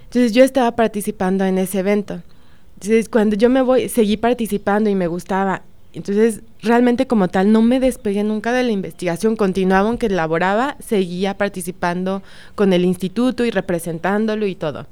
Entonces 0.05 0.33
yo 0.33 0.43
estaba 0.43 0.75
participando 0.75 1.45
en 1.45 1.57
ese 1.57 1.79
evento. 1.79 2.21
Entonces 2.81 3.09
cuando 3.09 3.35
yo 3.35 3.47
me 3.47 3.61
voy, 3.61 3.89
seguí 3.89 4.17
participando 4.17 4.89
y 4.89 4.95
me 4.95 5.05
gustaba. 5.05 5.61
Entonces 5.93 6.41
realmente 6.63 7.05
como 7.05 7.27
tal 7.27 7.51
no 7.51 7.61
me 7.61 7.79
despegué 7.79 8.23
nunca 8.23 8.53
de 8.53 8.63
la 8.63 8.71
investigación, 8.71 9.35
continuaba 9.35 9.89
aunque 9.89 10.07
elaboraba, 10.07 10.77
seguía 10.79 11.37
participando 11.37 12.23
con 12.55 12.73
el 12.73 12.83
instituto 12.83 13.45
y 13.45 13.51
representándolo 13.51 14.47
y 14.47 14.55
todo. 14.55 14.87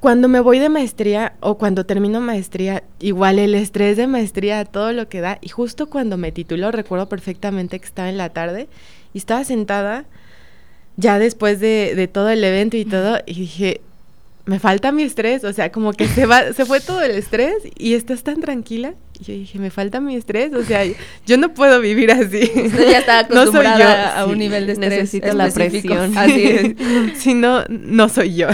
Cuando 0.00 0.26
me 0.26 0.40
voy 0.40 0.58
de 0.58 0.70
maestría 0.70 1.34
o 1.38 1.56
cuando 1.56 1.86
termino 1.86 2.20
maestría, 2.20 2.82
igual 2.98 3.38
el 3.38 3.54
estrés 3.54 3.96
de 3.96 4.08
maestría, 4.08 4.64
todo 4.64 4.92
lo 4.92 5.08
que 5.08 5.20
da. 5.20 5.38
Y 5.40 5.50
justo 5.50 5.88
cuando 5.88 6.16
me 6.16 6.32
titulo, 6.32 6.72
recuerdo 6.72 7.08
perfectamente 7.08 7.78
que 7.78 7.86
estaba 7.86 8.08
en 8.08 8.18
la 8.18 8.30
tarde 8.30 8.68
y 9.14 9.18
estaba 9.18 9.44
sentada 9.44 10.04
ya 10.96 11.20
después 11.20 11.60
de, 11.60 11.94
de 11.94 12.08
todo 12.08 12.30
el 12.30 12.42
evento 12.42 12.76
y 12.76 12.84
todo, 12.84 13.18
y 13.24 13.34
dije, 13.34 13.82
me 14.50 14.58
falta 14.58 14.90
mi 14.90 15.04
estrés, 15.04 15.44
o 15.44 15.52
sea, 15.52 15.70
como 15.70 15.92
que 15.92 16.08
se 16.08 16.26
va, 16.26 16.52
se 16.52 16.64
fue 16.66 16.80
todo 16.80 17.00
el 17.02 17.12
estrés 17.12 17.54
y 17.78 17.94
estás 17.94 18.24
tan 18.24 18.40
tranquila. 18.40 18.94
Y 19.20 19.22
yo 19.22 19.32
dije, 19.32 19.60
me 19.60 19.70
falta 19.70 20.00
mi 20.00 20.16
estrés, 20.16 20.52
o 20.52 20.64
sea, 20.64 20.82
yo 21.24 21.36
no 21.36 21.54
puedo 21.54 21.80
vivir 21.80 22.10
así. 22.10 22.50
Usted 22.56 22.90
ya 22.90 22.98
está 22.98 23.20
acostumbrada 23.20 23.78
no 23.78 23.84
soy 23.84 24.16
yo. 24.16 24.20
a 24.20 24.26
un 24.26 24.38
nivel 24.38 24.66
de 24.66 24.72
estrés. 24.72 24.90
Necesito 24.90 25.32
la 25.34 25.50
presión. 25.50 26.18
Así 26.18 26.46
es. 26.46 26.74
si 27.14 27.34
no, 27.34 27.64
no 27.68 28.08
soy 28.08 28.34
yo. 28.34 28.48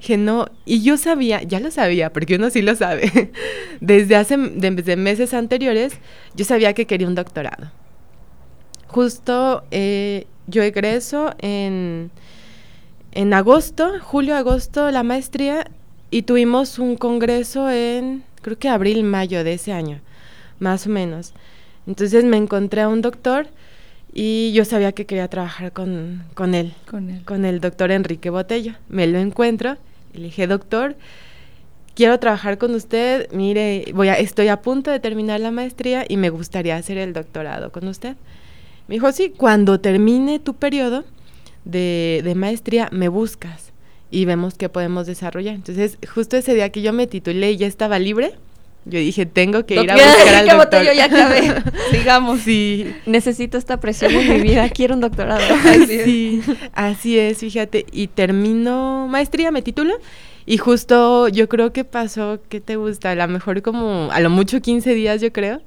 que 0.00 0.16
no, 0.16 0.46
y 0.64 0.84
yo 0.84 0.96
sabía, 0.96 1.42
ya 1.42 1.58
lo 1.58 1.72
sabía, 1.72 2.12
porque 2.12 2.36
uno 2.36 2.48
sí 2.48 2.62
lo 2.62 2.76
sabe. 2.76 3.32
Desde 3.80 4.14
hace, 4.14 4.36
desde 4.36 4.94
meses 4.94 5.34
anteriores, 5.34 5.94
yo 6.36 6.44
sabía 6.44 6.72
que 6.72 6.86
quería 6.86 7.08
un 7.08 7.16
doctorado. 7.16 7.72
Justo 8.86 9.64
eh, 9.72 10.28
yo 10.46 10.62
egreso 10.62 11.34
en 11.40 12.12
en 13.12 13.34
agosto, 13.34 13.92
julio-agosto, 14.00 14.90
la 14.90 15.02
maestría 15.02 15.66
y 16.10 16.22
tuvimos 16.22 16.78
un 16.78 16.96
congreso 16.96 17.70
en, 17.70 18.24
creo 18.40 18.58
que 18.58 18.68
abril, 18.68 19.04
mayo 19.04 19.44
de 19.44 19.54
ese 19.54 19.72
año, 19.72 20.00
más 20.58 20.86
o 20.86 20.90
menos. 20.90 21.32
Entonces 21.86 22.24
me 22.24 22.36
encontré 22.36 22.82
a 22.82 22.88
un 22.88 23.02
doctor 23.02 23.46
y 24.14 24.52
yo 24.52 24.64
sabía 24.64 24.92
que 24.92 25.06
quería 25.06 25.28
trabajar 25.28 25.72
con, 25.72 26.24
con 26.34 26.54
él, 26.54 26.74
con 26.90 27.10
él, 27.10 27.24
con 27.24 27.44
el 27.44 27.60
doctor 27.60 27.90
Enrique 27.90 28.30
Botello. 28.30 28.74
Me 28.88 29.06
lo 29.06 29.18
encuentro 29.18 29.76
y 30.14 30.18
le 30.18 30.24
dije, 30.24 30.46
doctor, 30.46 30.96
quiero 31.94 32.18
trabajar 32.18 32.58
con 32.58 32.74
usted, 32.74 33.30
mire, 33.32 33.86
voy 33.94 34.08
a, 34.08 34.14
estoy 34.14 34.48
a 34.48 34.62
punto 34.62 34.90
de 34.90 35.00
terminar 35.00 35.40
la 35.40 35.50
maestría 35.50 36.04
y 36.08 36.16
me 36.16 36.30
gustaría 36.30 36.76
hacer 36.76 36.98
el 36.98 37.12
doctorado 37.12 37.72
con 37.72 37.88
usted. 37.88 38.16
Me 38.88 38.96
dijo, 38.96 39.12
sí, 39.12 39.32
cuando 39.36 39.80
termine 39.80 40.38
tu 40.38 40.54
periodo, 40.54 41.04
de, 41.64 42.32
maestría, 42.36 42.88
me 42.92 43.08
buscas 43.08 43.72
y 44.10 44.24
vemos 44.24 44.54
qué 44.54 44.68
podemos 44.68 45.06
desarrollar. 45.06 45.54
Entonces, 45.54 45.98
justo 46.12 46.36
ese 46.36 46.54
día 46.54 46.70
que 46.70 46.82
yo 46.82 46.92
me 46.92 47.06
titulé 47.06 47.52
y 47.52 47.56
ya 47.56 47.66
estaba 47.66 47.98
libre, 47.98 48.34
yo 48.84 48.98
dije, 48.98 49.26
tengo 49.26 49.64
que 49.64 49.74
ir 49.74 49.90
a 49.90 49.94
buscar 49.94 50.34
al 50.34 50.48
doctor. 50.48 50.82
Yo 50.82 50.92
ya 50.92 51.04
acabé. 51.04 51.62
Sigamos. 51.92 52.40
Sí. 52.40 52.92
Necesito 53.06 53.56
esta 53.56 53.78
presión 53.78 54.12
en 54.12 54.28
mi 54.28 54.40
vida, 54.40 54.68
quiero 54.70 54.94
un 54.94 55.00
doctorado. 55.00 55.42
Así 55.64 56.02
sí, 56.04 56.42
así 56.72 57.18
es, 57.18 57.38
fíjate. 57.38 57.86
Y 57.92 58.08
termino 58.08 59.06
maestría, 59.08 59.52
me 59.52 59.62
titulo. 59.62 59.94
Y 60.46 60.58
justo 60.58 61.28
yo 61.28 61.48
creo 61.48 61.72
que 61.72 61.84
pasó, 61.84 62.40
¿qué 62.48 62.60
te 62.60 62.76
gusta? 62.76 63.12
A 63.12 63.14
lo 63.14 63.28
mejor 63.28 63.62
como, 63.62 64.10
a 64.10 64.18
lo 64.20 64.30
mucho 64.30 64.60
15 64.60 64.94
días, 64.94 65.20
yo 65.20 65.32
creo. 65.32 65.62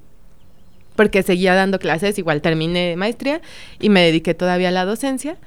Porque 0.95 1.23
seguía 1.23 1.55
dando 1.55 1.79
clases, 1.79 2.17
igual 2.17 2.41
terminé 2.41 2.95
maestría 2.95 3.41
y 3.79 3.89
me 3.89 4.01
dediqué 4.01 4.33
todavía 4.33 4.69
a 4.69 4.71
la 4.71 4.85
docencia. 4.85 5.37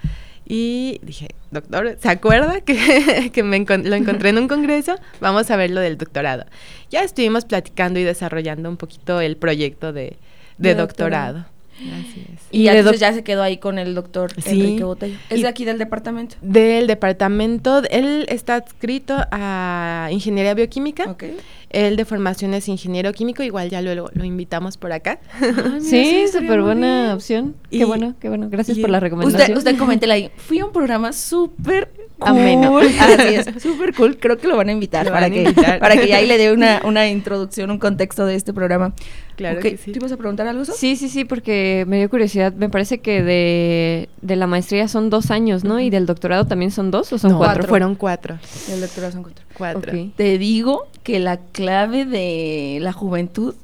Y 0.51 0.99
dije, 1.03 1.29
doctor, 1.51 1.99
¿se 2.01 2.09
acuerda 2.09 2.63
que, 2.63 3.31
que 3.35 3.43
me 3.43 3.59
lo 3.59 3.95
encontré 3.95 4.31
en 4.31 4.39
un 4.39 4.49
congreso? 4.49 4.97
Vamos 5.21 5.51
a 5.51 5.57
ver 5.57 5.71
lo 5.71 5.81
del 5.83 5.99
doctorado. 5.99 6.47
Ya 6.91 7.03
estuvimos 7.03 7.45
platicando 7.45 8.01
y 8.01 8.05
desarrollando 8.05 8.71
un 8.71 8.79
poquito 8.79 9.21
el 9.21 9.37
proyecto 9.37 9.93
de, 9.93 10.17
de, 10.57 10.75
doctorado. 10.75 11.45
Así 11.79 12.25
es. 12.33 12.41
Y, 12.51 12.69
entonces 12.69 13.01
ya 13.01 13.13
se 13.13 13.23
quedó 13.23 13.43
ahí 13.43 13.59
con 13.59 13.79
el 13.79 13.95
doctor 13.95 14.33
Enrique 14.45 14.85
Botello. 14.85 15.17
¿Es 15.31 15.43
de 15.43 15.49
aquí 15.49 15.65
del 15.65 15.79
departamento? 15.79 16.37
Del 16.41 16.87
departamento. 16.87 17.83
Él 17.91 18.27
está 18.29 18.57
adscrito 18.57 19.17
a 19.31 20.09
Ingeniería 20.11 20.55
Bioquímica. 20.55 21.11
Okay. 21.11 21.37
Él 21.71 21.97
de 21.97 22.05
formación 22.05 22.55
es 22.55 22.67
ingeniero 22.69 23.13
químico, 23.13 23.43
igual 23.43 23.69
ya 23.69 23.83
luego 23.83 24.11
lo 24.15 24.25
invitamos 24.25 24.79
por 24.79 24.93
acá. 24.93 25.21
sí, 25.81 26.25
súper 26.33 26.63
buena 26.63 27.15
opción. 27.15 27.55
qué 27.71 27.85
bueno, 27.85 28.15
qué 28.19 28.29
bueno. 28.29 28.49
Gracias 28.49 28.79
por 28.79 28.89
la 28.89 29.01
recomendación. 29.01 29.43
Usted, 29.43 29.57
usted 29.57 29.77
coméntela 29.79 30.15
ahí. 30.15 30.31
Fui 30.37 30.59
a 30.61 30.65
un 30.65 30.73
programa 30.73 31.13
súper 31.13 31.91
Ameno. 32.21 32.79
Así 32.79 33.35
es, 33.35 33.63
súper 33.63 33.95
cool. 33.95 34.19
Creo 34.19 34.39
que 34.39 34.49
lo 34.49 34.57
van 34.57 34.69
a 34.69 34.73
invitar, 34.73 35.11
para, 35.11 35.31
que, 35.31 35.53
para 35.79 35.97
que 35.97 36.13
ahí 36.15 36.27
le 36.27 36.39
dé 36.39 36.53
una, 36.53 36.81
una 36.85 37.09
introducción, 37.09 37.71
un 37.71 37.79
contexto 37.79 38.27
de 38.27 38.35
este 38.35 38.53
programa. 38.53 38.95
Claro 39.39 39.61
que 39.61 39.77
sí. 39.77 39.93
¿Te 39.93 40.01
ibas 40.01 40.11
a 40.11 40.17
preguntar 40.17 40.49
algo? 40.49 40.65
Sí, 40.65 40.97
sí, 40.97 41.09
sí, 41.09 41.25
porque 41.25 41.85
me 41.87 41.99
dio 41.99 42.11
curiosidad. 42.11 42.53
Me 42.53 42.69
parece 42.69 42.99
que 42.99 43.23
de, 43.23 44.09
de 44.21 44.35
la 44.35 44.49
maestría 44.49 44.89
son 44.89 45.11
dos 45.11 45.31
años, 45.31 45.63
¿no? 45.63 45.79
Y 45.79 45.91
del 45.91 46.07
doctorado 46.07 46.45
también 46.45 46.73
son 46.73 46.91
dos 46.91 47.13
o 47.13 47.19
son 47.19 47.39
cuatro. 47.39 47.63
Fueron 47.69 47.95
cuatro. 47.95 48.37
Del 48.69 48.81
doctorado 48.81 49.13
son 49.13 49.23
cuatro. 49.23 49.45
Cuatro. 49.57 49.93
Te 50.17 50.39
digo 50.39 50.89
que 51.05 51.21
la 51.21 51.37
clave 51.37 52.05
de 52.05 52.79
la 52.81 52.93
juventud 52.93 53.55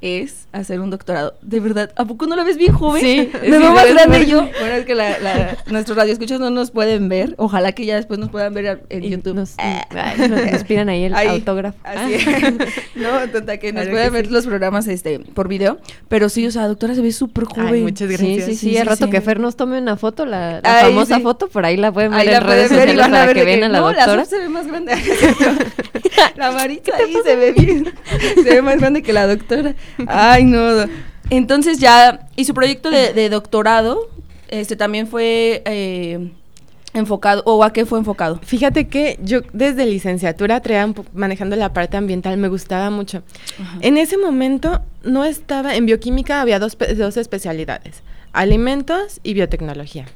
es 0.00 0.46
hacer 0.52 0.80
un 0.80 0.90
doctorado. 0.90 1.34
De 1.42 1.58
verdad, 1.60 1.90
¿a 1.96 2.04
poco 2.04 2.26
no 2.26 2.36
la 2.36 2.44
ves 2.44 2.56
bien 2.56 2.72
joven? 2.72 3.02
Sí. 3.02 3.30
Me 3.42 3.58
veo 3.58 3.72
más 3.72 3.88
grande 3.88 4.26
yo. 4.26 4.48
Bueno, 4.58 4.74
es 4.74 4.86
que 4.86 4.94
la, 4.94 5.18
la, 5.18 5.56
nuestros 5.70 5.96
radioescuchas 5.96 6.40
no 6.40 6.50
nos 6.50 6.70
pueden 6.70 7.08
ver. 7.08 7.34
Ojalá 7.38 7.72
que 7.72 7.84
ya 7.84 7.96
después 7.96 8.18
nos 8.18 8.28
puedan 8.28 8.54
ver 8.54 8.82
en 8.88 9.02
YouTube. 9.02 9.34
Nos, 9.34 9.56
nos, 9.56 10.64
pidan 10.64 10.88
ahí 10.88 11.04
el 11.04 11.14
autógrafo. 11.14 11.78
Así 11.84 12.16
ah. 12.26 12.50
No, 12.94 13.30
tonta, 13.32 13.58
que 13.58 13.72
nos 13.72 13.86
puedan 13.88 14.12
ver 14.12 14.30
los 14.30 14.46
programas 14.46 14.86
este 14.88 15.20
por 15.20 15.48
video. 15.48 15.78
Pero 16.08 16.28
sí, 16.28 16.46
o 16.46 16.50
sea, 16.50 16.66
doctora 16.66 16.94
se 16.94 17.02
ve 17.02 17.12
súper 17.12 17.44
joven. 17.44 17.82
muchas 17.82 18.08
gracias. 18.08 18.46
Sí, 18.46 18.54
sí, 18.54 18.70
sí. 18.70 18.78
al 18.78 18.86
rato 18.86 19.10
que 19.10 19.20
Fer 19.20 19.40
nos 19.40 19.56
tome 19.56 19.78
una 19.78 19.96
foto, 19.96 20.26
la, 20.26 20.60
famosa 20.62 21.20
foto, 21.20 21.48
por 21.48 21.64
ahí 21.64 21.76
la 21.76 21.92
pueden 21.92 22.12
ver 22.12 22.28
en 22.28 22.42
redes 22.42 22.68
sociales 22.68 23.08
para 23.08 23.32
que 23.32 23.44
vean 23.44 23.64
a 23.64 23.68
la 23.68 23.80
doctora. 23.80 24.16
La 24.16 24.24
se 24.24 24.38
ve 24.38 24.48
más 24.48 24.66
grande. 24.66 24.92
La 26.36 26.50
varita 26.50 26.96
ahí 26.96 27.14
se 27.24 27.36
ve 27.36 27.52
bien. 27.52 27.92
Se 28.34 28.42
ve 28.42 28.62
más 28.62 28.78
grande 28.78 29.02
que 29.02 29.12
la 29.12 29.26
doctora. 29.26 29.74
Ay, 30.06 30.44
no. 30.44 30.86
Entonces 31.30 31.78
ya, 31.78 32.26
y 32.36 32.44
su 32.44 32.54
proyecto 32.54 32.90
de, 32.90 33.28
doctorado, 33.28 34.08
este 34.48 34.76
también 34.76 35.06
fue 35.06 35.62
eh, 35.66 36.30
enfocado, 36.94 37.42
o 37.44 37.62
a 37.64 37.72
qué 37.72 37.84
fue 37.84 37.98
enfocado. 37.98 38.40
Fíjate 38.42 38.88
que 38.88 39.18
yo 39.22 39.40
desde 39.52 39.84
licenciatura 39.84 40.60
traía 40.60 40.92
manejando 41.12 41.56
la 41.56 41.72
parte 41.72 41.96
ambiental, 41.96 42.38
me 42.38 42.48
gustaba 42.48 42.90
mucho. 42.90 43.22
En 43.80 43.98
ese 43.98 44.16
momento 44.16 44.80
no 45.02 45.24
estaba, 45.24 45.74
en 45.76 45.86
bioquímica 45.86 46.40
había 46.40 46.58
dos, 46.58 46.78
dos 46.96 47.16
especialidades, 47.16 48.02
alimentos 48.32 49.20
y 49.22 49.34
biotecnología. 49.34 50.06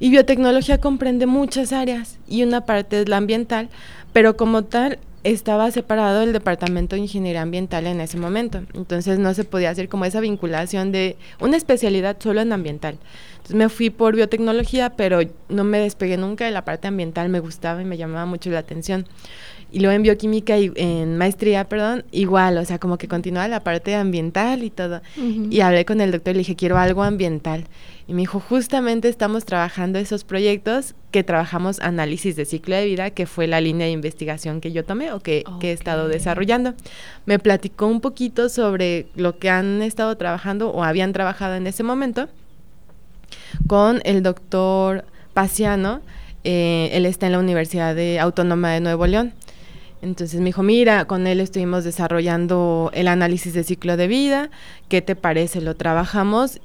Y 0.00 0.10
biotecnología 0.10 0.78
comprende 0.78 1.26
muchas 1.26 1.72
áreas 1.72 2.18
y 2.26 2.42
una 2.42 2.64
parte 2.64 3.02
es 3.02 3.08
la 3.08 3.18
ambiental, 3.18 3.68
pero 4.12 4.36
como 4.36 4.64
tal 4.64 4.98
estaba 5.22 5.70
separado 5.70 6.22
el 6.22 6.32
departamento 6.32 6.96
de 6.96 7.02
ingeniería 7.02 7.42
ambiental 7.42 7.86
en 7.86 8.00
ese 8.00 8.16
momento. 8.16 8.62
Entonces 8.74 9.18
no 9.18 9.34
se 9.34 9.44
podía 9.44 9.70
hacer 9.70 9.88
como 9.88 10.04
esa 10.04 10.20
vinculación 10.20 10.92
de 10.92 11.16
una 11.40 11.56
especialidad 11.56 12.16
solo 12.20 12.40
en 12.40 12.52
ambiental. 12.52 12.98
Entonces 13.32 13.56
me 13.56 13.68
fui 13.68 13.90
por 13.90 14.16
biotecnología, 14.16 14.90
pero 14.96 15.20
no 15.48 15.64
me 15.64 15.78
despegué 15.78 16.16
nunca 16.16 16.46
de 16.46 16.50
la 16.50 16.64
parte 16.64 16.88
ambiental, 16.88 17.28
me 17.28 17.40
gustaba 17.40 17.82
y 17.82 17.84
me 17.84 17.96
llamaba 17.96 18.26
mucho 18.26 18.50
la 18.50 18.60
atención. 18.60 19.06
Y 19.72 19.80
luego 19.80 19.94
en 19.94 20.02
bioquímica 20.02 20.58
y 20.58 20.72
en 20.74 21.16
maestría, 21.16 21.68
perdón, 21.68 22.04
igual, 22.10 22.58
o 22.58 22.64
sea, 22.64 22.78
como 22.78 22.98
que 22.98 23.08
continuaba 23.08 23.48
la 23.48 23.60
parte 23.60 23.94
ambiental 23.94 24.64
y 24.64 24.70
todo. 24.70 25.00
Y 25.16 25.60
hablé 25.60 25.84
con 25.84 26.00
el 26.00 26.10
doctor 26.10 26.32
y 26.32 26.34
le 26.34 26.38
dije, 26.40 26.56
quiero 26.56 26.78
algo 26.78 27.02
ambiental. 27.02 27.64
Y 28.08 28.14
me 28.14 28.22
dijo, 28.22 28.40
justamente 28.40 29.08
estamos 29.08 29.44
trabajando 29.44 30.00
esos 30.00 30.24
proyectos 30.24 30.94
que 31.12 31.22
trabajamos 31.22 31.78
análisis 31.78 32.34
de 32.34 32.44
ciclo 32.44 32.74
de 32.74 32.86
vida, 32.86 33.10
que 33.10 33.26
fue 33.26 33.46
la 33.46 33.60
línea 33.60 33.86
de 33.86 33.92
investigación 33.92 34.60
que 34.60 34.72
yo 34.72 34.84
tomé 34.84 35.12
o 35.12 35.20
que, 35.20 35.44
que 35.60 35.70
he 35.70 35.72
estado 35.72 36.08
desarrollando. 36.08 36.74
Me 37.24 37.38
platicó 37.38 37.86
un 37.86 38.00
poquito 38.00 38.48
sobre 38.48 39.06
lo 39.14 39.38
que 39.38 39.50
han 39.50 39.82
estado 39.82 40.16
trabajando 40.16 40.70
o 40.70 40.82
habían 40.82 41.12
trabajado 41.12 41.54
en 41.54 41.68
ese 41.68 41.84
momento 41.84 42.28
con 43.66 44.00
el 44.04 44.22
doctor 44.22 45.04
Paciano. 45.32 46.00
Eh, 46.42 46.90
él 46.92 47.06
está 47.06 47.26
en 47.26 47.32
la 47.32 47.38
Universidad 47.38 47.94
de 47.94 48.18
Autónoma 48.18 48.70
de 48.70 48.80
Nuevo 48.80 49.06
León. 49.06 49.34
Entonces 50.02 50.40
me 50.40 50.46
dijo, 50.46 50.62
mira, 50.62 51.04
con 51.04 51.26
él 51.26 51.40
estuvimos 51.40 51.84
desarrollando 51.84 52.90
el 52.94 53.08
análisis 53.08 53.52
de 53.52 53.64
ciclo 53.64 53.96
de 53.96 54.06
vida, 54.06 54.50
¿qué 54.88 55.02
te 55.02 55.14
parece? 55.14 55.60
Lo 55.60 55.76
trabajamos, 55.76 56.60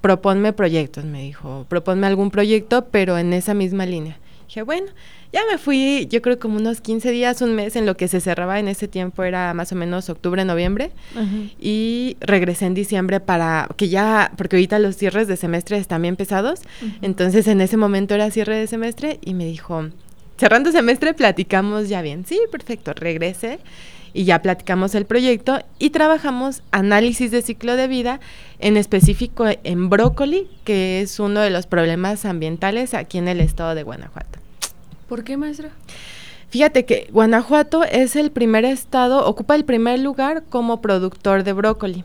proponme 0.00 0.52
proyectos, 0.52 1.04
me 1.04 1.22
dijo, 1.22 1.66
proponme 1.68 2.06
algún 2.06 2.30
proyecto, 2.30 2.86
pero 2.90 3.18
en 3.18 3.32
esa 3.32 3.54
misma 3.54 3.86
línea. 3.86 4.18
Dije, 4.46 4.62
bueno, 4.62 4.86
ya 5.30 5.42
me 5.50 5.58
fui, 5.58 6.06
yo 6.10 6.22
creo 6.22 6.38
como 6.38 6.56
unos 6.56 6.80
15 6.80 7.10
días, 7.10 7.42
un 7.42 7.54
mes 7.54 7.76
en 7.76 7.84
lo 7.84 7.96
que 7.96 8.08
se 8.08 8.20
cerraba 8.20 8.58
en 8.58 8.68
ese 8.68 8.88
tiempo, 8.88 9.22
era 9.22 9.52
más 9.52 9.72
o 9.72 9.74
menos 9.74 10.08
octubre, 10.08 10.42
noviembre, 10.44 10.90
y 11.60 12.16
regresé 12.20 12.64
en 12.64 12.72
diciembre 12.72 13.20
para 13.20 13.68
que 13.76 13.90
ya, 13.90 14.32
porque 14.38 14.56
ahorita 14.56 14.78
los 14.78 14.96
cierres 14.96 15.28
de 15.28 15.36
semestre 15.36 15.76
están 15.76 16.00
bien 16.00 16.16
pesados, 16.16 16.62
entonces 17.02 17.46
en 17.46 17.60
ese 17.60 17.76
momento 17.76 18.14
era 18.14 18.30
cierre 18.30 18.56
de 18.56 18.66
semestre 18.66 19.18
y 19.22 19.34
me 19.34 19.44
dijo, 19.44 19.88
cerrando 20.38 20.72
semestre 20.72 21.14
platicamos 21.14 21.88
ya 21.88 22.00
bien, 22.02 22.24
sí, 22.24 22.40
perfecto, 22.50 22.94
regrese 22.94 23.58
y 24.14 24.24
ya 24.24 24.40
platicamos 24.40 24.94
el 24.94 25.04
proyecto 25.04 25.58
y 25.78 25.90
trabajamos 25.90 26.62
análisis 26.70 27.30
de 27.30 27.42
ciclo 27.42 27.76
de 27.76 27.88
vida, 27.88 28.20
en 28.58 28.76
específico 28.76 29.44
en 29.64 29.90
brócoli, 29.90 30.48
que 30.64 31.00
es 31.00 31.20
uno 31.20 31.40
de 31.40 31.50
los 31.50 31.66
problemas 31.66 32.24
ambientales 32.24 32.94
aquí 32.94 33.18
en 33.18 33.28
el 33.28 33.40
estado 33.40 33.74
de 33.74 33.82
Guanajuato. 33.82 34.38
¿Por 35.08 35.24
qué, 35.24 35.36
maestra? 35.36 35.70
Fíjate 36.50 36.86
que 36.86 37.08
Guanajuato 37.12 37.84
es 37.84 38.16
el 38.16 38.30
primer 38.30 38.64
estado, 38.64 39.26
ocupa 39.26 39.54
el 39.54 39.64
primer 39.64 39.98
lugar 39.98 40.44
como 40.48 40.80
productor 40.80 41.44
de 41.44 41.52
brócoli. 41.52 42.04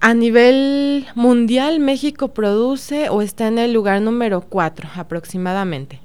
A 0.00 0.14
nivel 0.14 1.06
mundial, 1.14 1.80
México 1.80 2.28
produce 2.28 3.08
o 3.08 3.22
está 3.22 3.48
en 3.48 3.58
el 3.58 3.72
lugar 3.72 4.00
número 4.02 4.42
4 4.42 4.90
aproximadamente. 4.94 6.00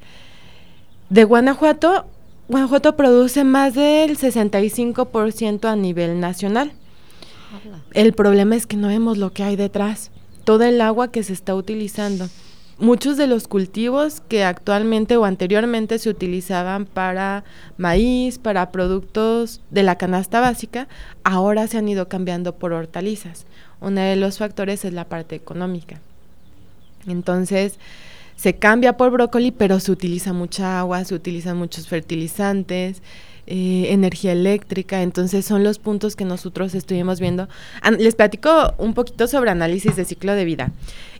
De 1.11 1.25
Guanajuato, 1.25 2.05
Guanajuato 2.47 2.95
produce 2.95 3.43
más 3.43 3.73
del 3.73 4.17
65% 4.17 5.65
a 5.65 5.75
nivel 5.75 6.21
nacional. 6.21 6.71
El 7.93 8.13
problema 8.13 8.55
es 8.55 8.65
que 8.65 8.77
no 8.77 8.87
vemos 8.87 9.17
lo 9.17 9.33
que 9.33 9.43
hay 9.43 9.57
detrás, 9.57 10.09
todo 10.45 10.63
el 10.63 10.79
agua 10.79 11.11
que 11.11 11.23
se 11.23 11.33
está 11.33 11.53
utilizando 11.53 12.29
muchos 12.79 13.17
de 13.17 13.27
los 13.27 13.49
cultivos 13.49 14.21
que 14.21 14.45
actualmente 14.45 15.17
o 15.17 15.25
anteriormente 15.25 15.99
se 15.99 16.09
utilizaban 16.09 16.85
para 16.85 17.43
maíz, 17.77 18.39
para 18.39 18.71
productos 18.71 19.59
de 19.69 19.83
la 19.83 19.97
canasta 19.97 20.39
básica, 20.39 20.87
ahora 21.25 21.67
se 21.67 21.77
han 21.77 21.89
ido 21.89 22.07
cambiando 22.07 22.55
por 22.55 22.71
hortalizas. 22.71 23.45
Uno 23.81 23.99
de 23.99 24.15
los 24.15 24.37
factores 24.37 24.85
es 24.85 24.93
la 24.93 25.03
parte 25.03 25.35
económica. 25.35 25.99
Entonces, 27.05 27.77
se 28.41 28.55
cambia 28.55 28.97
por 28.97 29.11
brócoli, 29.11 29.51
pero 29.51 29.79
se 29.79 29.91
utiliza 29.91 30.33
mucha 30.33 30.79
agua, 30.79 31.05
se 31.05 31.13
utilizan 31.13 31.57
muchos 31.57 31.87
fertilizantes, 31.87 33.03
eh, 33.45 33.89
energía 33.89 34.31
eléctrica, 34.31 35.03
entonces 35.03 35.45
son 35.45 35.63
los 35.63 35.77
puntos 35.77 36.15
que 36.15 36.25
nosotros 36.25 36.73
estuvimos 36.73 37.19
viendo. 37.19 37.47
les 37.99 38.15
platico 38.15 38.73
un 38.79 38.95
poquito 38.95 39.27
sobre 39.27 39.51
análisis 39.51 39.95
de 39.95 40.05
ciclo 40.05 40.33
de 40.33 40.45
vida. 40.45 40.71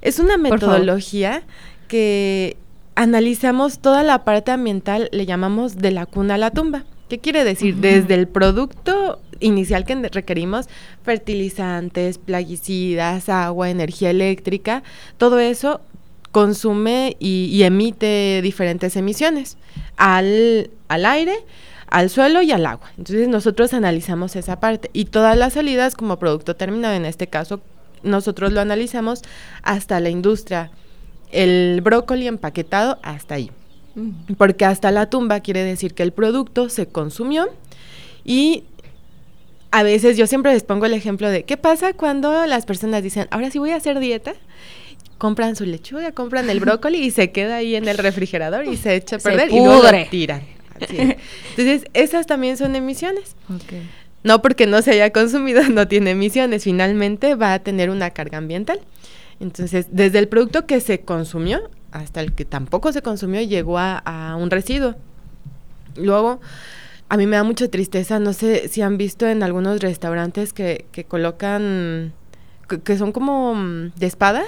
Es 0.02 0.18
una 0.18 0.38
metodología 0.38 1.44
que 1.88 2.58
analizamos 2.96 3.78
toda 3.78 4.02
la 4.02 4.24
parte 4.24 4.50
ambiental, 4.50 5.08
le 5.12 5.28
llamamos 5.28 5.78
de 5.78 5.92
la 5.92 6.08
cuna 6.08 6.34
a 6.34 6.38
la 6.40 6.50
tumba. 6.50 6.86
¿Qué 7.08 7.20
quiere 7.20 7.44
decir? 7.44 7.76
Desde 7.76 8.16
el 8.16 8.28
producto 8.28 9.20
inicial 9.40 9.86
que 9.86 9.96
requerimos, 10.10 10.70
fertilizantes, 11.04 12.18
plaguicidas, 12.18 13.30
agua, 13.30 13.70
energía 13.70 14.10
eléctrica, 14.10 14.82
todo 15.18 15.40
eso 15.40 15.82
consume 16.32 17.18
y, 17.20 17.62
emite 17.64 18.42
diferentes 18.42 18.96
emisiones 18.96 19.58
al, 19.98 20.70
al 20.88 21.06
aire, 21.06 21.36
al 21.88 22.10
suelo 22.10 22.42
y 22.42 22.52
al 22.52 22.66
agua. 22.66 22.92
Entonces 22.98 23.28
nosotros 23.28 23.74
analizamos 23.74 24.36
esa 24.36 24.60
parte 24.60 24.90
y 24.94 25.06
todas 25.06 25.38
las 25.38 25.54
salidas 25.54 25.96
como 25.96 26.18
producto 26.18 26.56
terminado, 26.56 26.96
en 26.96 27.06
este 27.06 27.28
caso 27.28 27.62
nosotros 28.04 28.52
lo 28.52 28.62
analizamos 28.62 29.22
hasta 29.62 30.00
la 30.00 30.10
industria, 30.10 30.72
el 31.32 31.82
brócoli 31.82 32.28
empaquetado 32.28 32.98
hasta 33.04 33.36
ahí. 33.36 33.52
Mm. 33.96 34.34
Porque 34.38 34.66
hasta 34.66 34.92
la 34.92 35.10
tumba 35.10 35.42
quiere 35.42 35.64
decir 35.64 35.94
que 35.94 36.04
el 36.04 36.14
producto 36.14 36.70
se 36.70 36.88
consumió 36.88 37.50
y 38.24 38.64
a 39.72 39.84
veces 39.84 40.18
yo 40.18 40.28
siempre 40.28 40.54
les 40.54 40.64
pongo 40.64 40.86
el 40.86 40.94
ejemplo 40.94 41.30
de 41.30 41.44
qué 41.44 41.58
pasa 41.58 41.94
cuando 41.94 42.46
las 42.46 42.66
personas 42.66 43.04
dicen, 43.04 43.28
ahora 43.32 43.52
sí 43.52 43.60
voy 43.60 43.72
a 43.72 43.78
hacer 43.78 44.00
dieta 44.00 44.34
compran 45.18 45.56
su 45.56 45.66
lechuga, 45.66 46.12
compran 46.12 46.50
el 46.50 46.60
brócoli 46.60 47.00
y 47.00 47.12
se 47.12 47.32
queda 47.32 47.58
ahí 47.58 47.76
en 47.76 47.88
el 47.88 47.98
refrigerador 47.98 48.66
y 48.66 48.78
se 48.78 48.96
echa 48.96 49.18
a 49.18 49.20
perder 49.20 49.50
y 49.52 49.58
luego 49.58 49.84
lo 49.84 50.06
tiran. 50.10 50.42
Entonces, 50.80 51.86
esas 51.94 52.26
también 52.26 52.58
son 52.58 52.76
emisiones. 52.76 53.36
No 54.24 54.42
porque 54.42 54.68
no 54.68 54.82
se 54.82 54.92
haya 54.92 55.12
consumido, 55.12 55.64
no 55.70 55.88
tiene 55.88 56.12
emisiones. 56.12 56.64
Finalmente 56.64 57.36
va 57.36 57.54
a 57.54 57.60
tener 57.60 57.90
una 57.90 58.12
carga 58.12 58.38
ambiental. 58.38 58.82
Entonces, 59.40 59.88
desde 59.92 60.20
el 60.20 60.28
producto 60.28 60.66
que 60.66 60.80
se 60.82 61.02
consumió 61.02 61.70
hasta 61.92 62.22
el 62.22 62.34
que 62.34 62.46
tampoco 62.46 62.92
se 62.92 63.02
consumió, 63.02 63.42
llegó 63.42 63.78
a, 63.80 64.38
un 64.40 64.50
residuo. 64.50 64.96
Luego, 65.96 66.40
a 67.10 67.18
mí 67.18 67.28
me 67.28 67.36
da 67.36 67.44
mucha 67.44 67.68
tristeza, 67.68 68.20
no 68.20 68.34
sé 68.34 68.70
si 68.70 68.82
han 68.82 68.98
visto 68.98 69.28
en 69.28 69.44
algunos 69.44 69.82
restaurantes 69.82 70.54
que, 70.54 70.86
que 70.92 71.04
colocan, 71.04 72.14
que, 72.86 72.98
son 72.98 73.12
como 73.12 73.56
mm, 73.56 73.92
de 73.98 74.06
espadas, 74.06 74.48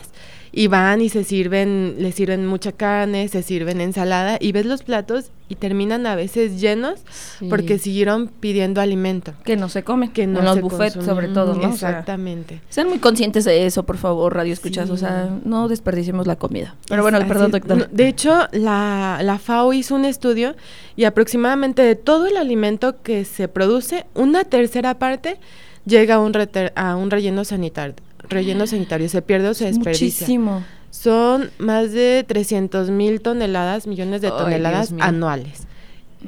y 0.56 0.68
van 0.68 1.02
y 1.02 1.10
se 1.10 1.24
sirven, 1.24 1.96
les 1.98 2.14
sirven 2.14 2.46
mucha 2.46 2.72
carne, 2.72 3.28
se 3.28 3.42
sirven 3.42 3.82
ensalada 3.82 4.38
y 4.40 4.52
ves 4.52 4.68
los 4.68 4.84
platos 4.84 5.32
y 5.50 5.56
terminan 5.56 6.06
a 6.06 6.16
veces 6.16 6.62
llenos 6.62 7.02
porque 7.50 7.80
siguieron 7.80 8.28
pidiendo 8.28 8.80
alimento. 8.80 9.34
Que 9.44 9.58
no 9.58 9.68
se 9.68 9.84
come, 9.84 10.12
que 10.12 10.28
no 10.28 10.40
en 10.40 10.46
los 10.46 10.62
buffets 10.62 11.04
sobre 11.04 11.28
todo, 11.30 11.56
¿no? 11.56 11.70
Exactamente. 11.70 12.62
sean 12.70 12.88
muy 12.88 13.00
conscientes 13.00 13.46
de 13.46 13.66
eso, 13.66 13.84
por 13.84 13.98
favor, 13.98 14.36
radio 14.36 14.54
escuchas, 14.54 14.92
o 14.92 14.98
sea, 14.98 15.30
no 15.44 15.68
desperdiciemos 15.68 16.28
la 16.28 16.36
comida. 16.36 16.76
Pero 16.88 17.02
bueno, 17.02 17.20
perdón, 17.28 17.50
doctor. 17.50 17.90
De 17.90 18.08
hecho, 18.08 18.48
la, 18.52 19.20
la 19.24 19.40
FAO 19.40 19.74
hizo 19.74 19.96
un 19.96 20.06
estudio 20.06 20.56
y 20.96 21.06
aproximadamente 21.06 21.82
de 21.82 21.96
todo 21.96 22.28
el 22.28 22.38
alimento 22.38 23.02
que 23.02 23.26
se 23.26 23.48
produce, 23.48 24.06
una 24.14 24.44
tercera 24.44 25.00
parte 25.00 25.40
llega 25.86 26.16
a 26.16 26.20
un, 26.20 26.32
a 26.76 26.96
un 26.96 27.10
relleno 27.10 27.44
sanitario 27.44 27.96
relleno 28.30 28.68
sanitario, 28.68 29.10
se 29.10 29.22
pierde 29.22 29.50
o 29.50 29.54
se 29.54 29.66
desperdicia. 29.66 30.26
Muchísimo. 30.26 30.64
Son 30.90 31.50
más 31.58 31.92
de 31.92 32.24
300 32.28 32.92
mil 32.92 33.22
toneladas, 33.22 33.88
millones 33.88 34.22
de 34.22 34.30
toneladas 34.30 34.94
anuales 35.00 35.68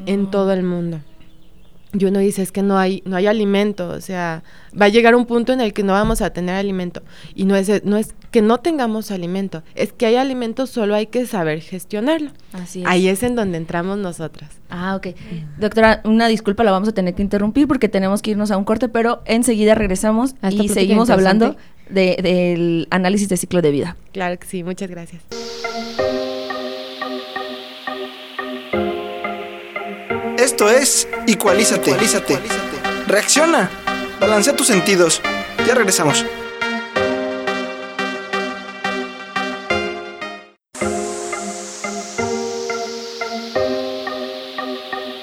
en 0.06 0.32
todo 0.32 0.52
el 0.54 0.64
mundo. 0.64 1.00
Y 1.98 2.06
uno 2.06 2.20
dice, 2.20 2.42
es 2.42 2.52
que 2.52 2.62
no 2.62 2.78
hay, 2.78 3.02
no 3.06 3.16
hay 3.16 3.28
alimento, 3.28 3.90
o 3.90 4.02
sea, 4.02 4.44
va 4.80 4.86
a 4.86 4.90
llegar 4.90 5.16
un 5.16 5.26
punto 5.26 5.54
en 5.54 5.62
el 5.62 5.72
que 5.72 5.84
no 5.84 5.94
vamos 5.94 6.22
a 6.22 6.32
tener 6.32 6.56
alimento. 6.56 7.02
Y 7.36 7.46
no 7.46 7.56
es, 7.56 7.86
no 7.86 7.96
es 7.96 8.14
que 8.32 8.42
no 8.42 8.58
tengamos 8.58 9.12
alimento, 9.12 9.64
es 9.76 9.94
que 9.94 10.06
hay 10.08 10.16
alimento, 10.16 10.68
solo 10.68 10.96
hay 10.96 11.08
que 11.08 11.26
saber 11.26 11.62
gestionarlo. 11.62 12.32
Así 12.52 12.82
es. 12.82 12.88
Ahí 12.88 13.08
es 13.08 13.24
en 13.24 13.36
donde 13.36 13.58
entramos 13.58 13.98
nosotras. 13.98 14.50
Ah, 14.70 14.96
ok. 14.96 15.16
Doctora, 15.58 16.02
una 16.04 16.28
disculpa, 16.28 16.64
la 16.64 16.72
vamos 16.72 16.90
a 16.90 16.92
tener 16.92 17.16
que 17.16 17.22
interrumpir 17.22 17.68
porque 17.68 17.88
tenemos 17.88 18.22
que 18.22 18.32
irnos 18.32 18.52
a 18.52 18.58
un 18.58 18.66
corte, 18.66 18.90
pero 18.90 19.22
enseguida 19.26 19.74
regresamos 19.76 20.36
y 20.52 20.68
seguimos 20.70 21.10
hablando 21.10 21.56
del 21.90 22.88
análisis 22.92 23.30
de 23.30 23.38
ciclo 23.38 23.62
de 23.62 23.72
vida. 23.72 23.98
Claro 24.14 24.38
que 24.40 24.48
sí, 24.48 24.64
muchas 24.64 24.90
gracias. 24.90 25.22
Esto 30.38 30.70
es 30.70 31.08
Ecualízate. 31.28 31.92
Ecualízate. 31.92 32.40
Reacciona. 33.08 33.70
Balancea 34.20 34.56
tus 34.56 34.68
sentidos. 34.68 35.22
Ya 35.68 35.74
regresamos. 35.74 36.26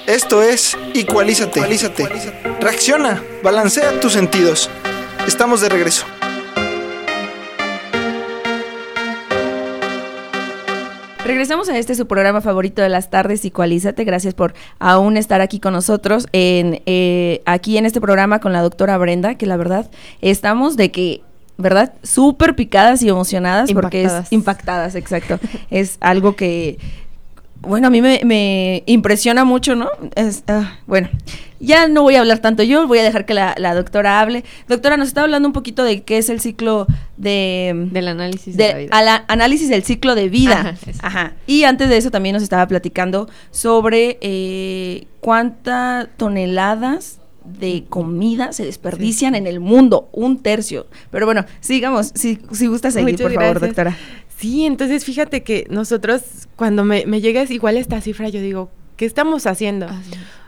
Esto 0.07 0.43
es 0.43 0.77
Ecualízate. 0.93 1.59
Ecualízate. 1.59 2.09
Reacciona. 2.59 3.23
Balancea 3.41 3.99
tus 3.99 4.13
sentidos. 4.13 4.69
Estamos 5.25 5.61
de 5.61 5.69
regreso. 5.69 6.05
Regresamos 11.25 11.69
a 11.69 11.77
este 11.77 11.95
su 11.95 12.05
programa 12.05 12.41
favorito 12.41 12.81
de 12.81 12.89
las 12.89 13.09
tardes, 13.09 13.41
Psicoalízate. 13.41 14.03
Gracias 14.03 14.33
por 14.33 14.53
aún 14.79 15.15
estar 15.15 15.39
aquí 15.39 15.59
con 15.61 15.71
nosotros, 15.71 16.27
en, 16.33 16.81
eh, 16.85 17.41
aquí 17.45 17.77
en 17.77 17.85
este 17.85 18.01
programa 18.01 18.39
con 18.39 18.51
la 18.51 18.61
doctora 18.61 18.97
Brenda, 18.97 19.35
que 19.35 19.45
la 19.45 19.55
verdad 19.55 19.89
estamos 20.21 20.75
de 20.75 20.91
que 20.91 21.21
¿verdad? 21.55 21.93
Súper 22.01 22.55
picadas 22.55 23.03
y 23.03 23.09
emocionadas 23.09 23.71
porque 23.71 24.03
es 24.03 24.31
impactadas, 24.31 24.95
exacto. 24.95 25.39
es 25.69 25.97
algo 26.01 26.35
que, 26.35 26.77
bueno, 27.63 27.87
a 27.87 27.89
mí 27.89 28.01
me, 28.01 28.83
impresiona 28.85 29.45
mucho, 29.45 29.75
¿no? 29.75 29.89
Es, 30.15 30.43
ah, 30.47 30.77
bueno, 30.85 31.09
ya 31.59 31.87
no 31.87 32.03
voy 32.03 32.15
a 32.15 32.19
hablar 32.19 32.39
tanto 32.39 32.61
yo, 32.61 32.87
voy 32.87 32.99
a 32.99 33.03
dejar 33.03 33.25
que 33.25 33.33
la, 33.33 33.73
doctora 33.73 34.19
hable. 34.19 34.43
Doctora, 34.67 34.97
nos 34.97 35.07
está 35.07 35.21
hablando 35.21 35.47
un 35.47 35.53
poquito 35.53 35.83
de 35.83 36.03
qué 36.03 36.17
es 36.17 36.29
el 36.29 36.41
ciclo 36.41 36.87
de... 37.15 37.87
Del 37.91 38.09
análisis 38.09 38.57
de, 38.57 38.67
la 38.67 38.77
vida. 38.77 39.25
análisis 39.27 39.69
del 39.69 39.83
ciclo 39.83 40.13
de 40.15 40.29
vida. 40.29 40.75
Ajá, 41.01 41.33
Y 41.47 41.63
antes 41.63 41.89
de 41.89 41.97
eso 41.97 42.11
también 42.11 42.33
nos 42.33 42.43
estaba 42.43 42.67
platicando 42.67 43.29
sobre 43.51 44.17
eh, 44.21 45.07
cuántas 45.21 46.09
toneladas 46.17 47.19
de 47.45 47.85
comida 47.89 48.53
se 48.53 48.65
desperdician 48.65 49.35
en 49.35 49.47
el 49.47 49.59
mundo, 49.59 50.09
un 50.11 50.41
tercio. 50.41 50.87
Pero 51.11 51.25
bueno, 51.25 51.45
sigamos, 51.59 52.11
si, 52.15 52.39
si 52.51 52.67
gusta 52.67 52.91
seguir, 52.91 53.17
por 53.21 53.33
favor, 53.33 53.59
doctora. 53.59 53.97
Sí, 54.43 54.65
entonces 54.65 55.05
fíjate 55.05 55.41
que 55.41 55.65
nosotros, 55.69 56.49
cuando 56.57 56.83
me, 56.83 57.05
me 57.05 57.21
llega 57.21 57.43
igual 57.43 57.77
esta 57.77 58.01
cifra, 58.01 58.27
yo 58.27 58.41
digo, 58.41 58.69
¿qué 58.97 59.05
estamos 59.05 59.45
haciendo? 59.45 59.87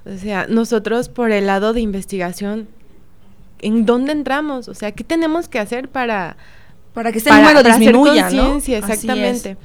O 0.06 0.18
sea, 0.18 0.48
nosotros 0.50 1.08
por 1.08 1.32
el 1.32 1.46
lado 1.46 1.72
de 1.72 1.80
investigación, 1.80 2.68
¿en 3.62 3.86
dónde 3.86 4.12
entramos? 4.12 4.68
O 4.68 4.74
sea, 4.74 4.92
¿qué 4.92 5.06
tenemos 5.06 5.48
que 5.48 5.60
hacer 5.60 5.88
para... 5.88 6.36
Para 6.94 7.14
que 7.14 7.20
este 7.20 7.32
número 7.32 7.64
disminuya, 7.64 8.30
¿no? 8.32 8.58
exactamente. 8.58 9.56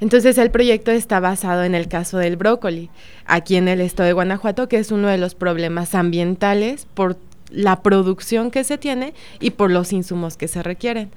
Entonces 0.00 0.38
el 0.38 0.52
proyecto 0.52 0.92
está 0.92 1.18
basado 1.18 1.64
en 1.64 1.74
el 1.74 1.88
caso 1.88 2.18
del 2.18 2.36
brócoli, 2.36 2.88
aquí 3.26 3.56
en 3.56 3.66
el 3.66 3.80
estado 3.80 4.06
de 4.06 4.12
Guanajuato, 4.12 4.68
que 4.68 4.78
es 4.78 4.92
uno 4.92 5.08
de 5.08 5.18
los 5.18 5.34
problemas 5.34 5.96
ambientales 5.96 6.86
por 6.94 7.16
la 7.50 7.82
producción 7.82 8.52
que 8.52 8.62
se 8.62 8.78
tiene 8.78 9.12
y 9.40 9.50
por 9.50 9.72
los 9.72 9.92
insumos 9.92 10.36
que 10.36 10.46
se 10.46 10.62
requieren. 10.62 11.10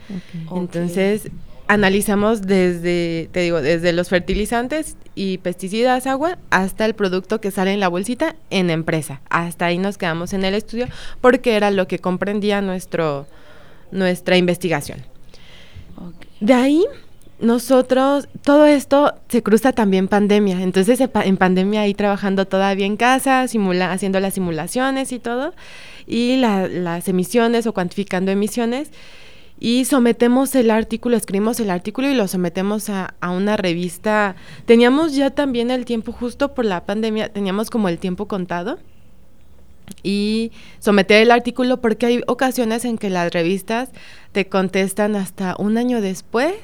Entonces, 0.51 1.29
analizamos 1.67 2.41
desde, 2.43 3.30
te 3.32 3.41
digo, 3.41 3.62
desde 3.62 3.93
los 3.93 4.10
fertilizantes 4.10 4.97
y 5.15 5.39
pesticidas, 5.39 6.08
agua, 6.08 6.38
hasta 6.49 6.86
el 6.86 6.93
producto 6.93 7.41
que 7.41 7.51
sale 7.51 7.73
en 7.73 7.80
la 7.80 7.88
bolsita 7.88 8.36
en 8.49 8.69
empresa. 8.69 9.21
Hasta 9.30 9.65
ahí 9.65 9.78
nos 9.78 9.97
quedamos 9.97 10.34
en 10.34 10.45
el 10.45 10.54
estudio 10.54 10.88
porque 11.21 11.56
era 11.56 11.71
lo 11.71 11.88
que 11.88 11.99
comprendía 11.99 12.62
nuestro, 12.62 13.28
nuestra 13.91 14.38
investigación. 14.38 15.04
De 16.39 16.54
ahí 16.54 16.84
nosotros, 17.39 18.30
todo 18.43 18.65
esto 18.65 19.13
se 19.28 19.43
cruza 19.43 19.73
también 19.73 20.08
pandemia. 20.08 20.62
Entonces, 20.62 20.99
en 21.01 21.38
pandemia 21.38 21.82
ahí 21.82 21.93
trabajando 21.93 22.45
todavía 22.45 22.86
en 22.86 22.97
casa, 22.97 23.47
simula 23.47 23.91
haciendo 23.91 24.19
las 24.19 24.36
simulaciones 24.36 25.12
y 25.12 25.19
todo, 25.19 25.54
y 26.08 26.38
las 26.38 27.08
emisiones 27.08 27.67
o 27.67 27.73
cuantificando 27.73 28.32
emisiones. 28.32 28.89
Y 29.59 29.85
sometemos 29.85 30.53
el 30.55 30.69
artículo, 30.69 31.15
escribimos 31.15 31.59
el 31.59 31.69
artículo 31.69 32.09
y 32.09 32.13
lo 32.13 32.27
sometemos 32.27 32.89
a, 32.89 33.15
a 33.21 33.31
una 33.31 33.57
revista. 33.57 34.35
Teníamos 34.65 35.15
ya 35.15 35.29
también 35.29 35.71
el 35.71 35.85
tiempo 35.85 36.11
justo 36.11 36.53
por 36.53 36.65
la 36.65 36.85
pandemia, 36.85 37.29
teníamos 37.29 37.69
como 37.69 37.89
el 37.89 37.97
tiempo 37.97 38.27
contado 38.27 38.79
y 40.03 40.51
someter 40.79 41.21
el 41.21 41.31
artículo 41.31 41.81
porque 41.81 42.05
hay 42.05 42.21
ocasiones 42.27 42.85
en 42.85 42.97
que 42.97 43.09
las 43.09 43.31
revistas 43.31 43.89
te 44.31 44.47
contestan 44.47 45.15
hasta 45.15 45.55
un 45.57 45.77
año 45.77 46.01
después 46.01 46.55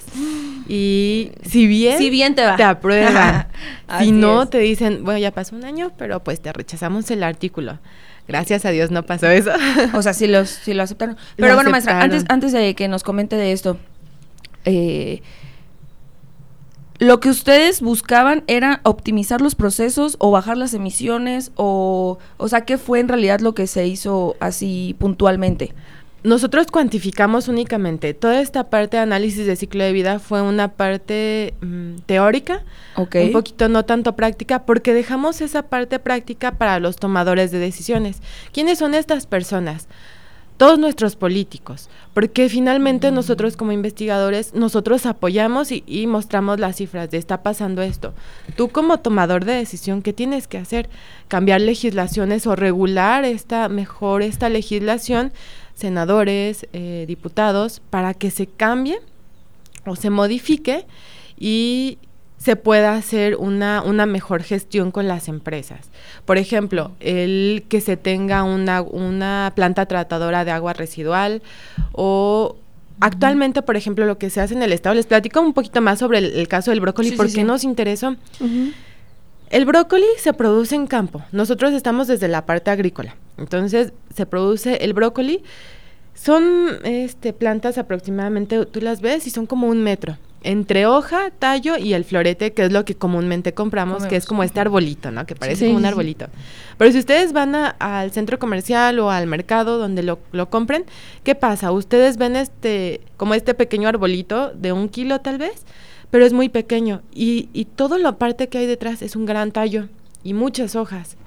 y 0.67 1.31
si 1.43 1.67
bien, 1.67 1.97
si 1.97 2.09
bien 2.09 2.35
te, 2.35 2.43
va. 2.43 2.55
te 2.55 2.63
aprueban, 2.63 3.47
si 3.99 4.11
no 4.11 4.47
te 4.47 4.59
dicen, 4.59 5.03
bueno, 5.03 5.19
ya 5.19 5.31
pasó 5.31 5.55
un 5.55 5.65
año, 5.65 5.91
pero 5.97 6.23
pues 6.23 6.41
te 6.41 6.53
rechazamos 6.53 7.09
el 7.11 7.23
artículo. 7.23 7.79
Gracias 8.31 8.63
a 8.63 8.69
Dios 8.69 8.91
no 8.91 9.03
pasó 9.03 9.27
eso. 9.27 9.51
o 9.93 10.01
sea, 10.01 10.13
sí, 10.13 10.25
los, 10.25 10.49
sí 10.49 10.73
lo 10.73 10.83
aceptaron. 10.83 11.17
Pero 11.35 11.55
bueno, 11.55 11.69
maestra, 11.69 12.01
antes, 12.01 12.23
antes 12.29 12.53
de 12.53 12.73
que 12.75 12.87
nos 12.87 13.03
comente 13.03 13.35
de 13.35 13.51
esto, 13.51 13.77
eh, 14.63 15.21
lo 16.97 17.19
que 17.19 17.29
ustedes 17.29 17.81
buscaban 17.81 18.43
era 18.47 18.79
optimizar 18.83 19.41
los 19.41 19.55
procesos 19.55 20.15
o 20.19 20.31
bajar 20.31 20.55
las 20.55 20.73
emisiones 20.73 21.51
o, 21.55 22.19
o 22.37 22.47
sea, 22.47 22.61
¿qué 22.61 22.77
fue 22.77 23.01
en 23.01 23.09
realidad 23.09 23.41
lo 23.41 23.53
que 23.53 23.67
se 23.67 23.85
hizo 23.87 24.37
así 24.39 24.95
puntualmente? 24.97 25.73
Nosotros 26.23 26.67
cuantificamos 26.67 27.47
únicamente. 27.47 28.13
Toda 28.13 28.41
esta 28.41 28.69
parte 28.69 28.97
de 28.97 29.03
análisis 29.03 29.47
de 29.47 29.55
ciclo 29.55 29.83
de 29.83 29.91
vida 29.91 30.19
fue 30.19 30.41
una 30.41 30.67
parte 30.69 31.55
mm, 31.61 32.01
teórica, 32.05 32.63
un 32.95 33.31
poquito 33.31 33.69
no 33.69 33.85
tanto 33.85 34.15
práctica, 34.15 34.65
porque 34.65 34.93
dejamos 34.93 35.41
esa 35.41 35.63
parte 35.63 35.97
práctica 35.97 36.51
para 36.53 36.79
los 36.79 36.97
tomadores 36.97 37.51
de 37.51 37.59
decisiones. 37.59 38.21
¿Quiénes 38.51 38.77
son 38.77 38.93
estas 38.93 39.25
personas? 39.25 39.87
todos 40.61 40.77
nuestros 40.77 41.15
políticos, 41.15 41.89
porque 42.13 42.47
finalmente 42.47 43.09
nosotros 43.09 43.57
como 43.57 43.71
investigadores, 43.71 44.53
nosotros 44.53 45.07
apoyamos 45.07 45.71
y, 45.71 46.05
mostramos 46.05 46.59
las 46.59 46.75
cifras 46.75 47.09
de 47.09 47.17
está 47.17 47.41
pasando 47.41 47.81
esto. 47.81 48.13
Tú 48.55 48.69
como 48.69 48.99
tomador 48.99 49.43
de 49.43 49.53
decisión, 49.53 50.03
¿qué 50.03 50.13
tienes 50.13 50.47
que 50.47 50.59
hacer? 50.59 50.87
Cambiar 51.29 51.61
legislaciones 51.61 52.45
o 52.45 52.55
regular 52.55 53.25
esta, 53.25 53.69
mejor 53.69 54.21
esta 54.21 54.49
legislación, 54.49 55.33
senadores, 55.75 56.67
eh, 56.73 57.05
diputados, 57.07 57.81
para 57.89 58.13
que 58.13 58.31
se 58.31 58.47
cambie 58.47 58.99
o 59.85 59.95
se 59.95 60.09
modifique 60.09 60.85
y 61.37 61.97
se 62.37 62.55
pueda 62.55 62.95
hacer 62.95 63.35
una, 63.35 63.83
una 63.83 64.05
mejor 64.07 64.41
gestión 64.41 64.91
con 64.91 65.07
las 65.07 65.27
empresas. 65.27 65.91
Por 66.25 66.37
ejemplo, 66.37 66.91
el 66.99 67.65
que 67.69 67.81
se 67.81 67.97
tenga 67.97 68.43
una, 68.43 68.81
una 68.81 69.53
planta 69.55 69.85
tratadora 69.85 70.43
de 70.43 70.51
agua 70.51 70.73
residual 70.73 71.41
o 71.91 72.57
Actualmente, 73.03 73.63
por 73.63 73.75
ejemplo, 73.75 74.05
lo 74.05 74.19
que 74.19 74.29
se 74.29 74.41
hace 74.41 74.53
en 74.53 74.61
el 74.61 74.71
Estado, 74.71 74.93
les 74.93 75.07
platico 75.07 75.41
un 75.41 75.53
poquito 75.53 75.81
más 75.81 75.97
sobre 75.97 76.19
el, 76.19 76.47
caso 76.47 76.69
del 76.69 76.81
brócoli, 76.81 77.13
porque 77.13 77.43
nos 77.43 77.63
interesó. 77.63 78.15
El 79.51 79.65
brócoli 79.65 80.05
se 80.17 80.33
produce 80.33 80.75
en 80.75 80.87
campo. 80.87 81.21
Nosotros 81.31 81.73
estamos 81.73 82.07
desde 82.07 82.27
la 82.27 82.45
parte 82.45 82.71
agrícola. 82.71 83.15
Entonces, 83.37 83.91
se 84.15 84.25
produce 84.25 84.77
el 84.85 84.93
brócoli. 84.93 85.43
Son 86.13 86.79
este, 86.83 87.33
plantas 87.33 87.77
aproximadamente, 87.77 88.65
tú 88.65 88.81
las 88.81 89.01
ves 89.01 89.27
y 89.27 89.29
son 89.29 89.45
como 89.45 89.67
un 89.67 89.83
metro 89.83 90.17
entre 90.43 90.87
hoja, 90.87 91.31
tallo 91.37 91.77
y 91.77 91.93
el 91.93 92.03
florete, 92.03 92.53
que 92.53 92.63
es 92.63 92.71
lo 92.71 92.83
que 92.83 92.95
comúnmente 92.95 93.53
compramos, 93.53 94.05
que 94.05 94.15
es 94.15 94.25
como 94.25 94.43
este 94.43 94.59
arbolito, 94.59 95.11
¿no? 95.11 95.25
Que 95.25 95.35
parece 95.35 95.67
como 95.67 95.77
un 95.77 95.85
arbolito. 95.85 96.27
Pero 96.77 96.91
si 96.91 96.99
ustedes 96.99 97.31
van 97.31 97.55
al 97.55 98.11
centro 98.11 98.39
comercial 98.39 98.97
o 98.99 99.11
al 99.11 99.27
mercado 99.27 99.77
donde 99.77 100.01
lo, 100.01 100.19
lo, 100.31 100.49
compren, 100.49 100.85
¿qué 101.23 101.35
pasa? 101.35 101.71
Ustedes 101.71 102.17
ven 102.17 102.35
este, 102.35 103.01
como 103.17 103.35
este 103.35 103.53
pequeño 103.53 103.87
arbolito 103.87 104.51
de 104.51 104.71
un 104.71 104.89
kilo 104.89 105.21
tal 105.21 105.37
vez, 105.37 105.63
pero 106.11 106.25
es 106.25 106.33
muy 106.33 106.49
pequeño. 106.49 107.01
Y, 107.13 107.49
y 107.53 107.65
toda 107.65 107.97
la 107.97 108.17
parte 108.17 108.49
que 108.49 108.59
hay 108.59 108.67
detrás 108.67 109.01
es 109.01 109.15
un 109.15 109.25
gran 109.25 109.51
tallo 109.51 109.87
y 110.23 110.33
muchas 110.33 110.75
hojas. 110.75 111.17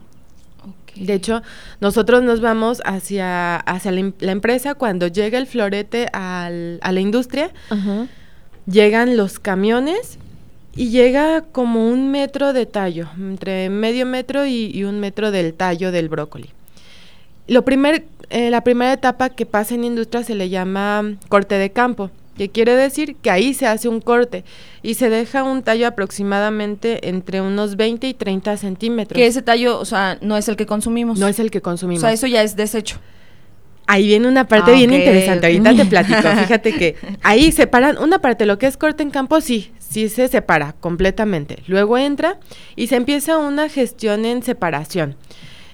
De 0.95 1.15
hecho, 1.15 1.43
nosotros 1.81 2.23
nos 2.23 2.41
vamos 2.41 2.81
hacia, 2.85 3.57
hacia 3.57 3.91
la, 3.91 4.13
la 4.21 4.33
empresa 4.33 4.75
cuando 4.75 5.09
llega 5.09 5.39
el 5.39 5.49
florete 5.49 6.07
al, 6.13 6.79
a 6.83 6.93
la 6.93 7.01
industria. 7.01 7.51
Llegan 8.67 9.17
los 9.17 9.41
camiones 9.41 10.19
y 10.77 10.91
llega 10.91 11.43
como 11.43 11.89
un 11.89 12.11
metro 12.11 12.53
de 12.53 12.67
tallo, 12.67 13.09
entre 13.17 13.71
medio 13.71 14.07
metro 14.07 14.47
y, 14.47 14.85
un 14.85 15.01
metro 15.01 15.31
del 15.31 15.55
tallo 15.55 15.93
del 15.93 16.09
brócoli. 16.09 16.51
Lo 17.47 17.65
primer, 17.65 18.05
eh, 18.31 18.51
la 18.51 18.63
primera 18.63 18.93
etapa 18.93 19.31
que 19.31 19.47
pasa 19.47 19.75
en 19.75 19.85
industria 19.85 20.25
se 20.25 20.35
le 20.35 20.49
llama 20.49 21.17
corte 21.29 21.57
de 21.57 21.71
campo, 21.71 22.11
que 22.37 22.51
quiere 22.51 22.75
decir 22.75 23.17
que 23.17 23.31
ahí 23.31 23.55
se 23.55 23.67
hace 23.67 23.89
un 23.89 24.01
corte 24.01 24.45
y 24.83 24.95
se 24.95 25.11
deja 25.11 25.43
un 25.43 25.63
tallo 25.63 25.87
aproximadamente 25.87 27.09
entre 27.09 27.41
unos 27.41 27.77
20 27.77 28.07
y 28.09 28.15
30 28.15 28.57
centímetros. 28.57 29.17
Que 29.17 29.27
ese 29.27 29.43
tallo, 29.43 29.79
o 29.79 29.85
sea, 29.85 30.19
no 30.21 30.37
es 30.37 30.49
el 30.49 30.57
que 30.57 30.67
consumimos. 30.67 31.19
No 31.19 31.29
es 31.29 31.39
el 31.39 31.51
que 31.51 31.61
consumimos. 31.61 32.03
O 32.03 32.07
sea, 32.07 32.13
eso 32.13 32.27
ya 32.27 32.43
es 32.43 32.57
desecho. 32.57 32.99
Ahí 33.87 34.07
viene 34.07 34.29
una 34.29 34.49
parte 34.49 34.73
bien 34.73 34.95
interesante, 34.95 35.47
ahorita 35.47 35.75
te 35.75 35.85
platico, 35.85 36.23
fíjate 36.41 36.73
que 36.73 36.97
ahí 37.23 37.53
separan 37.53 37.99
una 37.99 38.19
parte, 38.19 38.47
lo 38.47 38.57
que 38.57 38.67
es 38.67 38.79
corte 38.79 39.03
en 39.03 39.11
campo, 39.11 39.43
sí, 39.43 39.73
sí 39.79 40.09
se 40.09 40.29
separa 40.29 40.75
completamente. 40.81 41.63
Luego 41.67 41.99
entra 41.99 42.39
y 42.77 42.87
se 42.87 42.97
empieza 42.97 43.37
una 43.37 43.69
gestión 43.69 44.25
en 44.25 44.43
separación 44.43 45.17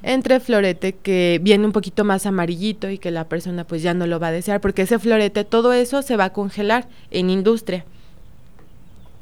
entre 0.03 0.41
florete 0.41 0.95
que 0.95 1.41
viene 1.43 1.67
un 1.67 1.73
poquito 1.73 2.05
más 2.05 2.27
amarillito 2.27 2.89
y 2.91 2.99
que 2.99 3.11
la 3.11 3.29
persona 3.29 3.65
pues 3.65 3.83
ya 3.83 3.95
no 3.95 4.07
lo 4.07 4.19
va 4.19 4.29
a 4.29 4.33
desear 4.33 4.61
porque 4.61 4.83
ese 4.83 4.99
florete, 4.99 5.45
todo 5.45 5.73
eso 5.73 6.03
se 6.03 6.17
va 6.17 6.27
a 6.27 6.33
congelar 6.33 6.89
en 7.11 7.31
industria. 7.31 7.85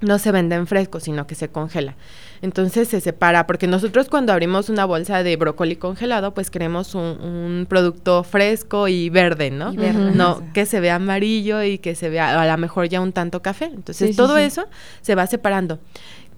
no 0.00 0.20
se 0.20 0.30
vende 0.30 0.54
en 0.54 0.68
fresco, 0.68 1.00
sino 1.00 1.26
que 1.26 1.34
se 1.34 1.48
congela. 1.48 1.96
Entonces 2.40 2.86
se 2.86 3.00
separa, 3.00 3.48
porque 3.48 3.66
nosotros 3.66 4.08
cuando 4.08 4.32
abrimos 4.32 4.68
una 4.68 4.84
bolsa 4.84 5.24
de 5.24 5.34
brócoli 5.34 5.74
congelado, 5.74 6.34
pues 6.34 6.50
queremos 6.50 6.94
un, 6.94 7.66
producto 7.68 8.22
fresco 8.22 8.86
y 8.86 9.10
verde, 9.10 9.50
¿no? 9.50 9.72
No, 9.72 10.42
que 10.54 10.66
se 10.66 10.78
vea 10.78 10.94
amarillo 10.94 11.64
y 11.64 11.78
que 11.78 11.96
se 11.96 12.08
vea 12.10 12.40
a 12.40 12.46
lo 12.46 12.58
mejor 12.58 12.88
ya 12.88 13.00
un 13.00 13.12
tanto 13.12 13.42
café. 13.42 13.64
Entonces 13.64 14.14
todo 14.14 14.38
eso 14.38 14.66
se 15.00 15.16
va 15.16 15.26
separando 15.26 15.80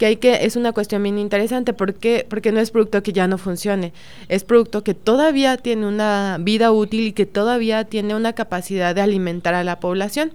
que 0.00 0.06
hay 0.06 0.16
que, 0.16 0.46
es 0.46 0.56
una 0.56 0.72
cuestión 0.72 1.02
bien 1.02 1.18
interesante, 1.18 1.74
porque 1.74 2.26
Porque 2.26 2.52
no 2.52 2.60
es 2.60 2.70
producto 2.70 3.02
que 3.02 3.12
ya 3.12 3.28
no 3.28 3.36
funcione, 3.36 3.92
es 4.28 4.44
producto 4.44 4.82
que 4.82 4.94
todavía 4.94 5.58
tiene 5.58 5.86
una 5.86 6.38
vida 6.40 6.72
útil 6.72 7.08
y 7.08 7.12
que 7.12 7.26
todavía 7.26 7.84
tiene 7.84 8.14
una 8.14 8.32
capacidad 8.32 8.94
de 8.94 9.02
alimentar 9.02 9.52
a 9.52 9.62
la 9.62 9.78
población. 9.78 10.32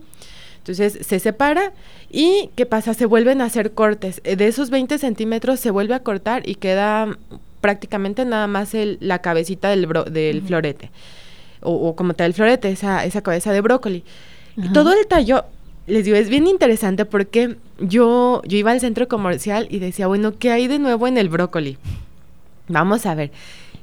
Entonces 0.60 1.00
se 1.02 1.20
separa 1.20 1.74
y 2.12 2.52
¿qué 2.56 2.68
pasa? 2.68 2.94
Se 2.94 3.08
vuelven 3.08 3.42
a 3.42 3.46
hacer 3.46 3.72
cortes. 3.72 4.22
Eh, 4.24 4.36
de 4.36 4.46
esos 4.48 4.70
20 4.70 5.00
centímetros 5.00 5.60
se 5.60 5.72
vuelve 5.72 5.96
a 5.96 6.02
cortar 6.02 6.48
y 6.48 6.56
queda 6.56 7.18
prácticamente 7.60 8.24
nada 8.24 8.46
más 8.46 8.76
el, 8.76 9.00
la 9.02 9.20
cabecita 9.20 9.70
del, 9.70 9.88
del 10.12 10.44
florete. 10.44 10.92
O, 11.62 11.96
como 11.96 12.14
tal 12.14 12.28
el 12.28 12.34
florete, 12.36 12.70
esa, 12.70 13.04
esa 13.04 13.22
cabeza 13.22 13.52
de 13.52 13.62
brócoli. 13.62 14.04
Y 14.58 14.72
todo 14.74 14.94
el 14.94 15.08
tallo 15.08 15.46
les 15.88 16.06
digo, 16.06 16.18
es 16.18 16.30
bien 16.30 16.48
interesante 16.48 17.06
porque 17.06 17.58
yo, 17.80 18.42
yo 18.46 18.58
iba 18.58 18.72
al 18.72 18.80
centro 18.80 19.08
comercial 19.08 19.68
y 19.70 19.80
decía, 19.80 20.08
bueno, 20.08 20.38
¿qué 20.38 20.52
hay 20.52 20.68
de 20.68 20.80
nuevo 20.80 21.08
en 21.08 21.18
el 21.18 21.30
brócoli? 21.30 21.78
Vamos 22.68 23.06
a 23.06 23.16
ver. 23.16 23.32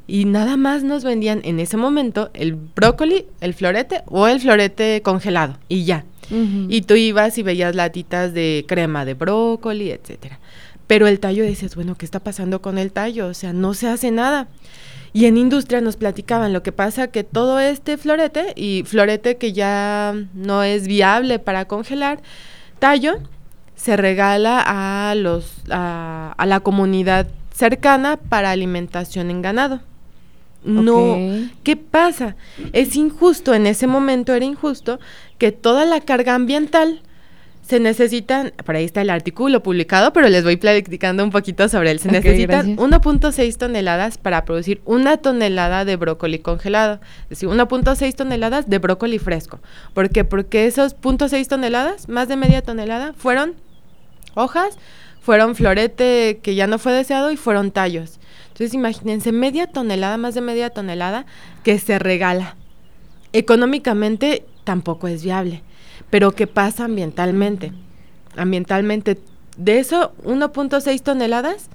Y 0.06 0.24
nada 0.24 0.56
más 0.56 0.82
nos 0.82 1.04
vendían 1.04 1.40
en 1.44 1.60
ese 1.60 1.76
momento 1.76 2.30
el 2.34 2.54
brócoli, 2.54 3.26
el 3.40 3.54
florete 3.54 4.02
o 4.06 4.26
el 4.26 4.40
florete 4.40 5.00
congelado 5.02 5.58
y 5.68 5.84
ya. 5.84 6.04
Y 6.68 6.80
tú 6.82 6.94
ibas 6.94 7.36
y 7.36 7.42
veías 7.42 7.74
latitas 7.74 8.32
de 8.32 8.64
crema 8.66 9.04
de 9.04 9.12
brócoli, 9.12 9.90
etcétera. 9.90 10.40
Pero 10.86 11.06
el 11.06 11.20
tallo 11.20 11.44
decías, 11.44 11.74
bueno, 11.74 11.94
¿qué 11.94 12.06
está 12.06 12.20
pasando 12.20 12.62
con 12.62 12.78
el 12.78 12.90
tallo? 12.90 13.26
O 13.26 13.34
sea, 13.34 13.52
no 13.52 13.74
se 13.74 13.88
hace 13.88 14.10
nada. 14.10 14.48
Y 15.14 15.26
en 15.26 15.36
industria 15.36 15.80
nos 15.80 15.96
platicaban 15.96 16.52
lo 16.52 16.62
que 16.62 16.72
pasa 16.72 17.08
que 17.08 17.22
todo 17.22 17.60
este 17.60 17.98
florete 17.98 18.54
y 18.56 18.82
florete 18.86 19.36
que 19.36 19.52
ya 19.52 20.14
no 20.34 20.62
es 20.62 20.86
viable 20.86 21.38
para 21.38 21.66
congelar, 21.66 22.20
tallo 22.78 23.18
se 23.76 23.96
regala 23.96 24.62
a 24.64 25.14
los 25.14 25.54
a, 25.70 26.34
la 26.46 26.60
comunidad 26.60 27.26
cercana 27.52 28.16
para 28.16 28.50
alimentación 28.50 29.30
en 29.30 29.42
ganado. 29.42 29.80
No, 30.64 31.18
¿qué 31.64 31.76
pasa? 31.76 32.36
Es 32.72 32.94
injusto, 32.94 33.52
en 33.52 33.66
ese 33.66 33.88
momento 33.88 34.32
era 34.32 34.44
injusto 34.44 35.00
que 35.36 35.50
toda 35.50 35.84
la 35.84 36.00
carga 36.00 36.36
ambiental 36.36 37.02
se 37.62 37.78
necesitan, 37.78 38.52
por 38.64 38.74
ahí 38.74 38.84
está 38.84 39.02
el 39.02 39.10
artículo 39.10 39.62
publicado, 39.62 40.12
pero 40.12 40.28
les 40.28 40.42
voy 40.42 40.56
platicando 40.56 41.22
un 41.22 41.30
poquito 41.30 41.68
sobre 41.68 41.92
él. 41.92 42.00
Se 42.00 42.10
necesitan 42.10 42.76
1.6 42.76 43.56
toneladas 43.56 44.18
para 44.18 44.44
producir 44.44 44.82
una 44.84 45.16
tonelada 45.16 45.84
de 45.84 45.96
brócoli 45.96 46.40
congelado. 46.40 47.00
Es 47.24 47.40
decir, 47.40 47.48
1.6 47.48 48.14
toneladas 48.14 48.68
de 48.68 48.78
brócoli 48.78 49.18
fresco. 49.18 49.60
¿Por 49.94 50.10
qué? 50.10 50.24
Porque 50.24 50.66
esos 50.66 50.96
0.6 50.96 51.46
toneladas, 51.46 52.08
más 52.08 52.26
de 52.26 52.36
media 52.36 52.62
tonelada, 52.62 53.12
fueron 53.12 53.54
hojas, 54.34 54.76
fueron 55.20 55.54
florete 55.54 56.40
que 56.42 56.56
ya 56.56 56.66
no 56.66 56.80
fue 56.80 56.92
deseado 56.92 57.30
y 57.30 57.36
fueron 57.36 57.70
tallos. 57.70 58.18
Entonces 58.48 58.74
imagínense, 58.74 59.30
media 59.30 59.68
tonelada, 59.68 60.18
más 60.18 60.34
de 60.34 60.40
media 60.40 60.70
tonelada 60.70 61.26
que 61.62 61.78
se 61.78 62.00
regala. 62.00 62.56
Económicamente 63.32 64.44
tampoco 64.64 65.06
es 65.06 65.22
viable. 65.22 65.62
Pero 66.12 66.32
¿qué 66.32 66.46
pasa 66.46 66.84
ambientalmente? 66.84 67.72
Ambientalmente, 68.36 69.18
de 69.56 69.78
eso 69.78 70.12
1.6 70.24 71.00
toneladas, 71.00 71.70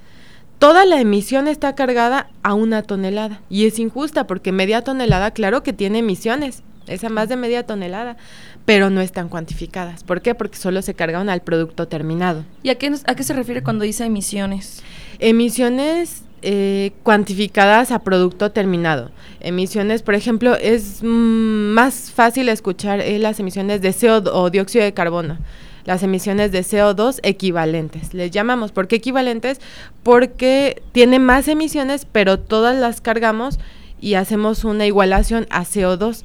toda 0.59 0.85
la 0.85 1.01
emisión 1.01 1.47
está 1.47 1.73
cargada 1.73 2.29
a 2.43 2.53
una 2.53 2.83
tonelada. 2.83 3.41
Y 3.49 3.65
es 3.65 3.79
injusta 3.79 4.27
porque 4.27 4.51
media 4.51 4.83
tonelada, 4.83 5.31
claro 5.31 5.63
que 5.63 5.73
tiene 5.73 5.99
emisiones, 5.99 6.61
esa 6.85 7.09
más 7.09 7.29
de 7.29 7.35
media 7.35 7.65
tonelada, 7.65 8.15
pero 8.63 8.91
no 8.91 9.01
están 9.01 9.27
cuantificadas. 9.27 10.03
¿Por 10.03 10.21
qué? 10.21 10.35
Porque 10.35 10.59
solo 10.59 10.83
se 10.83 10.93
cargaron 10.93 11.29
al 11.29 11.41
producto 11.41 11.87
terminado. 11.87 12.45
¿Y 12.61 12.69
a 12.69 12.75
qué, 12.75 12.93
a 13.07 13.15
qué 13.15 13.23
se 13.23 13.33
refiere 13.33 13.63
cuando 13.63 13.85
dice 13.85 14.05
emisiones? 14.05 14.83
Emisiones 15.17 16.21
eh, 16.41 16.91
cuantificadas 17.03 17.91
a 17.91 17.99
producto 17.99 18.51
terminado. 18.51 19.09
Emisiones, 19.39 20.03
por 20.03 20.13
ejemplo, 20.13 20.55
es 20.55 21.01
mm, 21.01 21.73
más 21.73 22.11
fácil 22.11 22.49
escuchar 22.49 23.01
eh, 23.01 23.17
las 23.17 23.39
emisiones 23.39 23.81
de 23.81 23.93
CO 23.93 24.17
o 24.31 24.49
dióxido 24.49 24.85
de 24.85 24.93
carbono. 24.93 25.37
Las 25.85 26.03
emisiones 26.03 26.51
de 26.51 26.59
CO2 26.59 27.19
equivalentes. 27.23 28.13
Les 28.13 28.29
llamamos. 28.29 28.71
¿Por 28.71 28.87
qué 28.87 28.97
equivalentes? 28.97 29.59
Porque 30.03 30.83
tiene 30.91 31.17
más 31.17 31.47
emisiones, 31.47 32.05
pero 32.05 32.39
todas 32.39 32.75
las 32.77 33.01
cargamos 33.01 33.57
y 33.99 34.15
hacemos 34.15 34.63
una 34.63 34.85
igualación 34.85 35.47
a 35.49 35.63
CO2. 35.63 36.23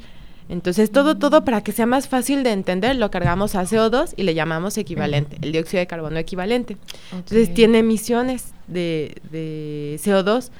Entonces, 0.53 0.93
todo, 0.93 1.17
todo 1.17 1.47
para 1.47 1.63
que 1.63 1.73
sea 1.73 1.87
más 1.87 2.09
fácil 2.09 2.43
de 2.43 2.53
entender, 2.53 2.97
lo 2.97 3.11
cargamos 3.11 3.55
a 3.55 3.63
CO2 3.63 4.13
y 4.19 4.25
le 4.25 4.35
llamamos 4.35 4.77
equivalente, 4.77 5.39
el 5.41 5.51
dióxido 5.51 5.81
de 5.81 5.87
carbono 5.87 6.19
equivalente. 6.19 6.77
Entonces, 7.11 7.55
tiene 7.55 7.79
emisiones 7.79 8.53
de, 8.67 9.17
de, 9.31 9.99
CO2. 10.05 10.51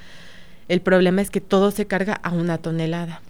El 0.67 0.81
problema 0.81 1.21
es 1.21 1.29
que 1.29 1.41
todo 1.41 1.69
se 1.69 1.85
carga 1.85 2.15
a 2.15 2.31
una 2.31 2.57
tonelada. 2.57 3.21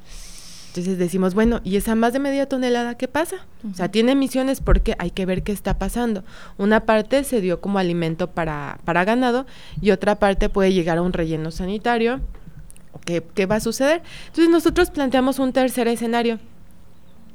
Entonces 0.69 0.97
decimos, 0.97 1.33
bueno, 1.33 1.59
¿y 1.65 1.75
esa 1.75 1.95
más 1.95 2.13
de 2.13 2.19
media 2.19 2.47
tonelada 2.47 2.95
qué 2.95 3.09
pasa? 3.09 3.45
O 3.69 3.75
sea, 3.75 3.89
tiene 3.89 4.13
emisiones 4.13 4.61
porque 4.61 4.95
hay 4.99 5.11
que 5.11 5.25
ver 5.25 5.43
qué 5.43 5.51
está 5.51 5.77
pasando. 5.77 6.23
Una 6.57 6.85
parte 6.85 7.25
se 7.25 7.41
dio 7.41 7.59
como 7.59 7.77
alimento 7.77 8.31
para, 8.31 8.79
para 8.85 9.03
ganado 9.03 9.45
y 9.81 9.91
otra 9.91 10.15
parte 10.15 10.47
puede 10.47 10.71
llegar 10.71 10.97
a 10.97 11.01
un 11.01 11.11
relleno 11.11 11.51
sanitario. 11.51 12.21
¿Qué, 13.05 13.21
¿Qué 13.21 13.47
va 13.47 13.57
a 13.57 13.59
suceder? 13.59 14.01
Entonces 14.27 14.49
nosotros 14.49 14.91
planteamos 14.91 15.39
un 15.39 15.51
tercer 15.51 15.89
escenario. 15.89 16.39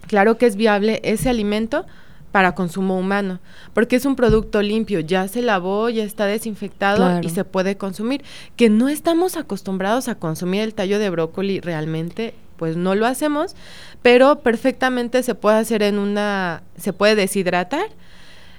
Claro 0.09 0.36
que 0.38 0.46
es 0.46 0.56
viable 0.56 1.00
ese 1.04 1.28
alimento, 1.28 1.86
para 2.32 2.54
consumo 2.54 2.98
humano, 2.98 3.40
porque 3.72 3.96
es 3.96 4.04
un 4.04 4.16
producto 4.16 4.61
limpio, 4.62 5.00
ya 5.00 5.28
se 5.28 5.42
lavó, 5.42 5.88
ya 5.88 6.04
está 6.04 6.26
desinfectado 6.26 7.20
y 7.22 7.30
se 7.30 7.44
puede 7.44 7.76
consumir. 7.76 8.22
Que 8.56 8.68
no 8.68 8.88
estamos 8.88 9.36
acostumbrados 9.36 10.09
a 10.09 10.16
consumir 10.16 10.62
el 10.62 10.74
tallo 10.74 10.98
de 10.98 11.11
brócoli 11.11 11.61
realmente, 11.61 12.34
pues 12.56 12.76
no 12.76 12.94
lo 12.94 13.06
hacemos, 13.06 13.56
pero 14.02 14.40
perfectamente 14.40 15.22
se 15.22 15.34
puede 15.34 15.59
hacer 15.59 15.82
en 15.82 15.98
una, 15.98 16.62
se 16.76 16.92
puede 16.92 17.14
deshidratar, 17.14 17.86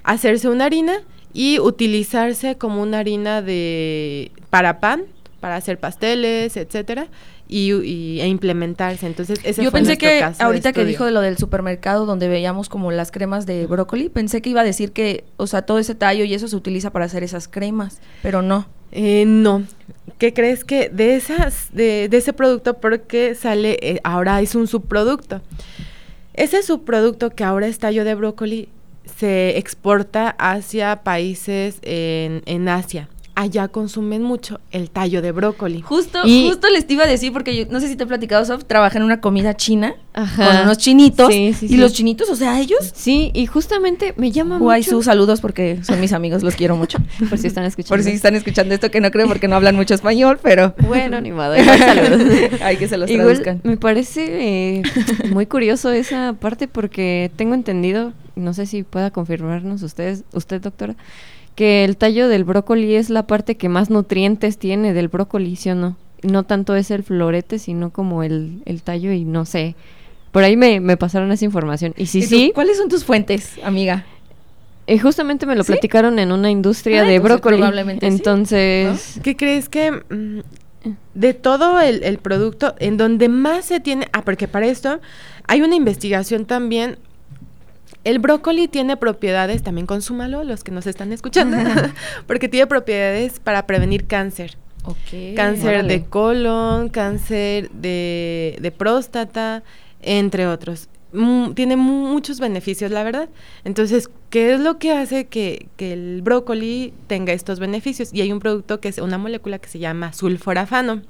hacerse 0.02 0.48
una 0.48 0.64
harina 0.64 0.94
y 1.32 1.60
utilizarse 1.60 2.56
como 2.56 2.82
una 2.82 2.98
harina 2.98 3.40
de 3.40 4.32
para 4.50 4.80
pan, 4.80 5.04
para 5.38 5.56
hacer 5.56 5.78
pasteles, 5.78 6.56
etcétera, 6.56 7.06
y, 7.50 8.20
e 8.20 8.26
implementarse. 8.28 9.06
Entonces, 9.06 9.40
ese 9.42 9.64
Yo 9.64 9.72
pensé 9.72 9.98
que 9.98 10.22
ahorita 10.38 10.72
que 10.72 10.84
dijo 10.84 11.04
de 11.04 11.10
lo 11.10 11.20
del 11.20 11.36
supermercado 11.36 12.06
donde 12.06 12.28
veíamos 12.28 12.68
como 12.68 12.92
las 12.92 13.10
cremas 13.10 13.46
de 13.46 13.66
brócoli, 13.66 14.08
pensé 14.08 14.40
que 14.40 14.50
iba 14.50 14.60
a 14.60 14.64
decir 14.64 14.92
que, 14.92 15.24
o 15.36 15.46
sea, 15.46 15.62
todo 15.62 15.78
ese 15.78 15.94
tallo 15.94 16.24
y 16.24 16.34
eso 16.34 16.48
se 16.48 16.56
utiliza 16.56 16.90
para 16.90 17.06
hacer 17.06 17.24
esas 17.24 17.48
cremas, 17.48 18.00
pero 18.22 18.42
no. 18.42 18.66
Eh, 18.92 19.24
no. 19.26 19.64
¿Qué 20.18 20.32
crees 20.32 20.64
que 20.64 20.88
de 20.88 21.16
esas, 21.16 21.68
de, 21.72 22.08
de 22.08 22.16
ese 22.16 22.32
producto, 22.32 22.74
porque 22.74 23.34
sale, 23.34 23.78
eh, 23.80 24.00
ahora 24.04 24.40
es 24.40 24.54
un 24.54 24.66
subproducto? 24.66 25.40
Ese 26.34 26.62
subproducto 26.62 27.30
que 27.30 27.44
ahora 27.44 27.66
es 27.66 27.78
tallo 27.78 28.04
de 28.04 28.14
brócoli 28.14 28.68
se 29.18 29.58
exporta 29.58 30.30
hacia 30.38 31.02
países 31.02 31.78
en, 31.82 32.42
en 32.46 32.68
Asia 32.68 33.08
allá 33.40 33.68
consumen 33.68 34.22
mucho 34.22 34.60
el 34.70 34.90
tallo 34.90 35.22
de 35.22 35.32
brócoli. 35.32 35.80
Justo, 35.80 36.20
justo 36.22 36.68
les 36.68 36.84
iba 36.90 37.04
a 37.04 37.06
decir, 37.06 37.32
porque 37.32 37.56
yo 37.56 37.64
no 37.70 37.80
sé 37.80 37.88
si 37.88 37.96
te 37.96 38.04
he 38.04 38.06
platicado, 38.06 38.44
Sof, 38.44 38.64
trabaja 38.66 38.98
en 38.98 39.04
una 39.04 39.22
comida 39.22 39.56
china 39.56 39.94
con 40.12 40.56
unos 40.62 40.76
chinitos. 40.76 41.32
y 41.32 41.76
los 41.78 41.94
chinitos, 41.94 42.28
o 42.28 42.36
sea, 42.36 42.60
ellos. 42.60 42.92
Sí, 42.94 43.30
y 43.32 43.46
justamente 43.46 44.12
me 44.18 44.30
llama 44.30 44.58
Guay, 44.58 44.82
sus 44.82 45.06
saludos 45.06 45.40
porque 45.40 45.78
son 45.84 46.00
mis 46.00 46.12
amigos, 46.12 46.42
los 46.42 46.54
quiero 46.54 46.76
mucho. 46.76 46.98
Por 47.30 47.38
si 47.38 47.46
están 47.46 47.64
escuchando. 47.64 47.96
Por 47.96 48.04
si 48.04 48.14
están 48.14 48.34
escuchando 48.34 48.74
esto, 48.74 48.90
que 48.90 49.00
no 49.00 49.10
creo 49.10 49.26
porque 49.26 49.48
no 49.48 49.56
hablan 49.56 49.74
mucho 49.74 49.94
español, 49.94 50.38
pero. 50.42 50.74
Bueno, 50.90 51.20
ni 51.20 51.30
modo, 51.30 51.54
saludos. 51.78 52.60
Hay 52.60 52.76
que 52.76 52.88
se 52.88 52.96
los 52.98 53.08
traduzcan. 53.08 53.60
Me 53.62 53.76
parece 53.76 54.78
eh, 54.78 54.82
muy 55.32 55.46
curioso 55.46 55.92
esa 55.92 56.34
parte 56.34 56.66
porque 56.66 57.30
tengo 57.36 57.54
entendido, 57.54 58.12
no 58.34 58.52
sé 58.52 58.66
si 58.66 58.82
pueda 58.82 59.12
confirmarnos 59.12 59.82
ustedes, 59.82 60.24
usted, 60.32 60.60
doctora 60.60 60.96
que 61.60 61.84
el 61.84 61.98
tallo 61.98 62.28
del 62.28 62.44
brócoli 62.44 62.94
es 62.94 63.10
la 63.10 63.26
parte 63.26 63.58
que 63.58 63.68
más 63.68 63.90
nutrientes 63.90 64.56
tiene 64.56 64.94
del 64.94 65.08
brócoli, 65.08 65.56
¿sí 65.56 65.68
o 65.68 65.74
no? 65.74 65.94
No 66.22 66.44
tanto 66.44 66.74
es 66.74 66.90
el 66.90 67.02
florete, 67.02 67.58
sino 67.58 67.90
como 67.90 68.22
el, 68.22 68.62
el 68.64 68.80
tallo 68.80 69.12
y 69.12 69.26
no 69.26 69.44
sé. 69.44 69.74
Por 70.32 70.42
ahí 70.42 70.56
me, 70.56 70.80
me 70.80 70.96
pasaron 70.96 71.30
esa 71.32 71.44
información. 71.44 71.92
Y 71.98 72.06
sí, 72.06 72.22
sí. 72.22 72.52
¿Cuáles 72.54 72.78
son 72.78 72.88
tus 72.88 73.04
fuentes, 73.04 73.58
amiga? 73.62 74.06
Eh, 74.86 74.98
justamente 74.98 75.44
me 75.44 75.54
lo 75.54 75.62
platicaron 75.62 76.18
en 76.18 76.32
una 76.32 76.50
industria 76.50 77.04
de 77.04 77.18
brócoli. 77.18 77.58
Probablemente 77.58 78.06
Entonces. 78.06 79.20
¿Qué 79.22 79.36
crees 79.36 79.68
que 79.68 79.92
mm, 79.92 80.40
de 81.12 81.34
todo 81.34 81.78
el, 81.78 82.02
el, 82.04 82.16
producto, 82.16 82.74
en 82.78 82.96
donde 82.96 83.28
más 83.28 83.66
se 83.66 83.80
tiene. 83.80 84.08
Ah, 84.14 84.22
porque 84.22 84.48
para 84.48 84.66
esto 84.66 84.98
hay 85.46 85.60
una 85.60 85.74
investigación 85.74 86.46
también 86.46 86.96
El 88.02 88.18
brócoli 88.18 88.66
tiene 88.68 88.96
propiedades, 88.96 89.62
también 89.62 89.86
consúmalo 89.86 90.42
los 90.44 90.64
que 90.64 90.72
nos 90.72 90.86
están 90.86 91.12
escuchando, 91.12 91.56
porque 92.26 92.48
tiene 92.48 92.66
propiedades 92.66 93.40
para 93.40 93.66
prevenir 93.66 94.06
cáncer. 94.06 94.56
Cáncer 95.36 95.84
de 95.86 96.04
colon, 96.04 96.88
cáncer 96.88 97.70
de, 97.70 98.56
de 98.60 98.70
próstata, 98.72 99.62
entre 100.00 100.46
otros. 100.46 100.88
tiene 101.54 101.76
muchos 101.76 102.40
beneficios, 102.40 102.90
la 102.90 103.02
verdad. 103.02 103.28
Entonces, 103.64 104.08
¿qué 104.30 104.54
es 104.54 104.60
lo 104.60 104.78
que 104.78 104.92
hace 104.92 105.26
que, 105.26 105.68
que, 105.76 105.92
el 105.92 106.22
brócoli 106.22 106.94
tenga 107.08 107.34
estos 107.34 107.60
beneficios? 107.60 108.10
Y 108.14 108.22
hay 108.22 108.32
un 108.32 108.40
producto 108.40 108.80
que 108.80 108.88
es 108.88 108.98
una 108.98 109.18
molécula 109.18 109.58
que 109.58 109.68
se 109.68 109.78
llama 109.78 110.14
sulforafano. 110.14 111.02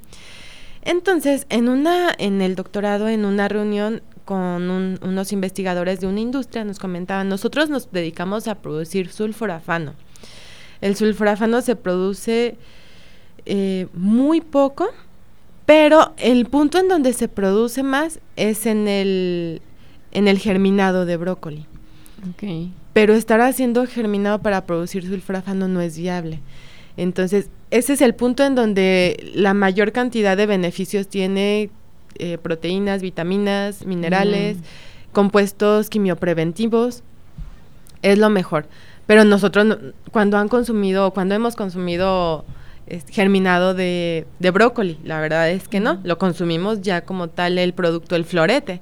Entonces, 0.83 1.45
en 1.49 1.69
una, 1.69 2.13
en 2.17 2.41
el 2.41 2.55
doctorado, 2.55 3.07
en 3.07 3.23
una 3.23 3.47
reunión 3.47 4.01
con 4.31 4.69
unos 5.01 5.33
investigadores 5.33 5.99
de 5.99 6.07
una 6.07 6.21
industria, 6.21 6.63
nos 6.63 6.79
comentaban, 6.79 7.27
nosotros 7.27 7.69
nos 7.69 7.91
dedicamos 7.91 8.47
a 8.47 8.55
producir 8.55 9.11
sulforafano. 9.11 9.93
El 10.79 10.95
sulforafano 10.95 11.61
se 11.61 11.75
produce 11.75 12.55
eh, 13.45 13.87
muy 13.93 14.39
poco, 14.39 14.87
pero 15.65 16.13
el 16.15 16.45
punto 16.45 16.77
en 16.77 16.87
donde 16.87 17.11
se 17.11 17.27
produce 17.27 17.83
más 17.83 18.21
es 18.37 18.65
en 18.67 18.87
el, 18.87 19.61
en 20.13 20.29
el 20.29 20.39
germinado 20.39 21.05
de 21.05 21.17
brócoli. 21.17 21.65
Pero 22.93 23.13
estar 23.13 23.41
haciendo 23.41 23.85
germinado 23.85 24.39
para 24.39 24.65
producir 24.65 25.05
sulforafano 25.05 25.67
no 25.67 25.81
es 25.81 25.97
viable. 25.97 26.39
Entonces, 26.95 27.49
ese 27.69 27.91
es 27.91 28.01
el 28.01 28.15
punto 28.15 28.45
en 28.45 28.55
donde 28.55 29.29
la 29.35 29.53
mayor 29.53 29.91
cantidad 29.91 30.37
de 30.37 30.45
beneficios 30.45 31.09
tiene 31.09 31.69
eh, 32.15 32.37
proteínas, 32.37 33.01
vitaminas, 33.01 33.85
minerales, 33.85 34.57
mm. 34.57 34.61
compuestos 35.11 35.89
quimiopreventivos. 35.89 37.03
Es 38.01 38.17
lo 38.17 38.29
mejor. 38.29 38.65
Pero 39.05 39.25
nosotros, 39.25 39.77
cuando 40.11 40.37
han 40.37 40.47
consumido, 40.47 41.11
cuando 41.11 41.35
hemos 41.35 41.55
consumido 41.55 42.45
germinado 43.09 43.73
de, 43.73 44.25
brócoli, 44.39 44.97
la 45.03 45.19
verdad 45.19 45.49
es 45.49 45.67
que 45.67 45.79
no, 45.79 45.99
lo 46.03 46.17
consumimos 46.17 46.81
ya 46.81 47.01
como 47.01 47.29
tal 47.29 47.57
el 47.57 47.73
producto, 47.73 48.15
el 48.15 48.25
florete. 48.25 48.81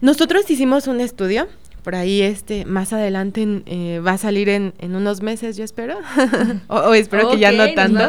Nosotros 0.00 0.48
hicimos 0.50 0.86
un 0.86 1.00
estudio 1.00 1.48
por 1.82 1.94
ahí 1.94 2.20
este 2.20 2.64
más 2.64 2.92
adelante 2.92 3.62
eh, 3.66 4.00
va 4.06 4.12
a 4.12 4.18
salir 4.18 4.48
en, 4.48 4.74
unos 4.82 5.22
meses 5.22 5.56
yo 5.56 5.64
espero 5.64 5.98
o, 6.68 6.92
espero 6.92 7.30
que 7.30 7.38
ya 7.38 7.52
no 7.52 7.72
tanto 7.72 8.06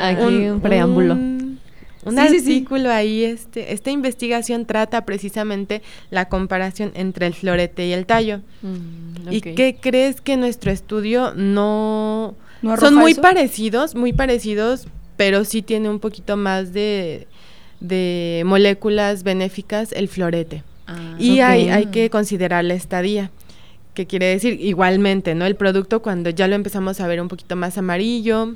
aquí 0.00 0.22
un, 0.22 0.60
preámbulo 0.60 1.14
un, 1.14 1.35
artículo 2.18 2.90
ahí 2.90 3.24
este 3.24 3.72
esta 3.72 3.90
investigación 3.90 4.66
trata 4.66 5.04
precisamente 5.04 5.82
la 6.10 6.28
comparación 6.28 6.92
entre 6.94 7.26
el 7.26 7.34
florete 7.34 7.86
y 7.86 7.92
el 7.92 8.06
tallo. 8.06 8.40
Mm, 8.62 9.32
y 9.32 9.40
qué 9.40 9.76
crees 9.80 10.20
que 10.20 10.36
nuestro 10.36 10.70
estudio 10.70 11.34
no, 11.34 12.34
son 12.78 12.94
muy 12.94 13.14
parecidos 13.14 13.94
muy 13.94 14.12
parecidos 14.12 14.86
pero 15.16 15.44
sí 15.44 15.62
tiene 15.62 15.88
un 15.88 15.98
poquito 16.00 16.36
más 16.36 16.72
de 16.72 17.26
de 17.80 18.42
moléculas 18.46 19.22
benéficas 19.22 19.92
el 19.92 20.08
florete 20.08 20.62
Ah, 20.86 21.16
y 21.18 21.40
hay, 21.40 21.68
hay 21.68 21.86
que 21.86 22.10
considerar 22.10 22.64
la 22.64 22.74
estadía 22.74 23.30
que 23.94 24.06
quiere 24.06 24.26
decir 24.26 24.60
igualmente, 24.60 25.34
¿no? 25.34 25.46
El 25.46 25.56
producto 25.56 26.02
cuando 26.02 26.30
ya 26.30 26.46
lo 26.48 26.54
empezamos 26.54 27.00
a 27.00 27.06
ver 27.06 27.20
un 27.20 27.28
poquito 27.28 27.56
más 27.56 27.78
amarillo, 27.78 28.54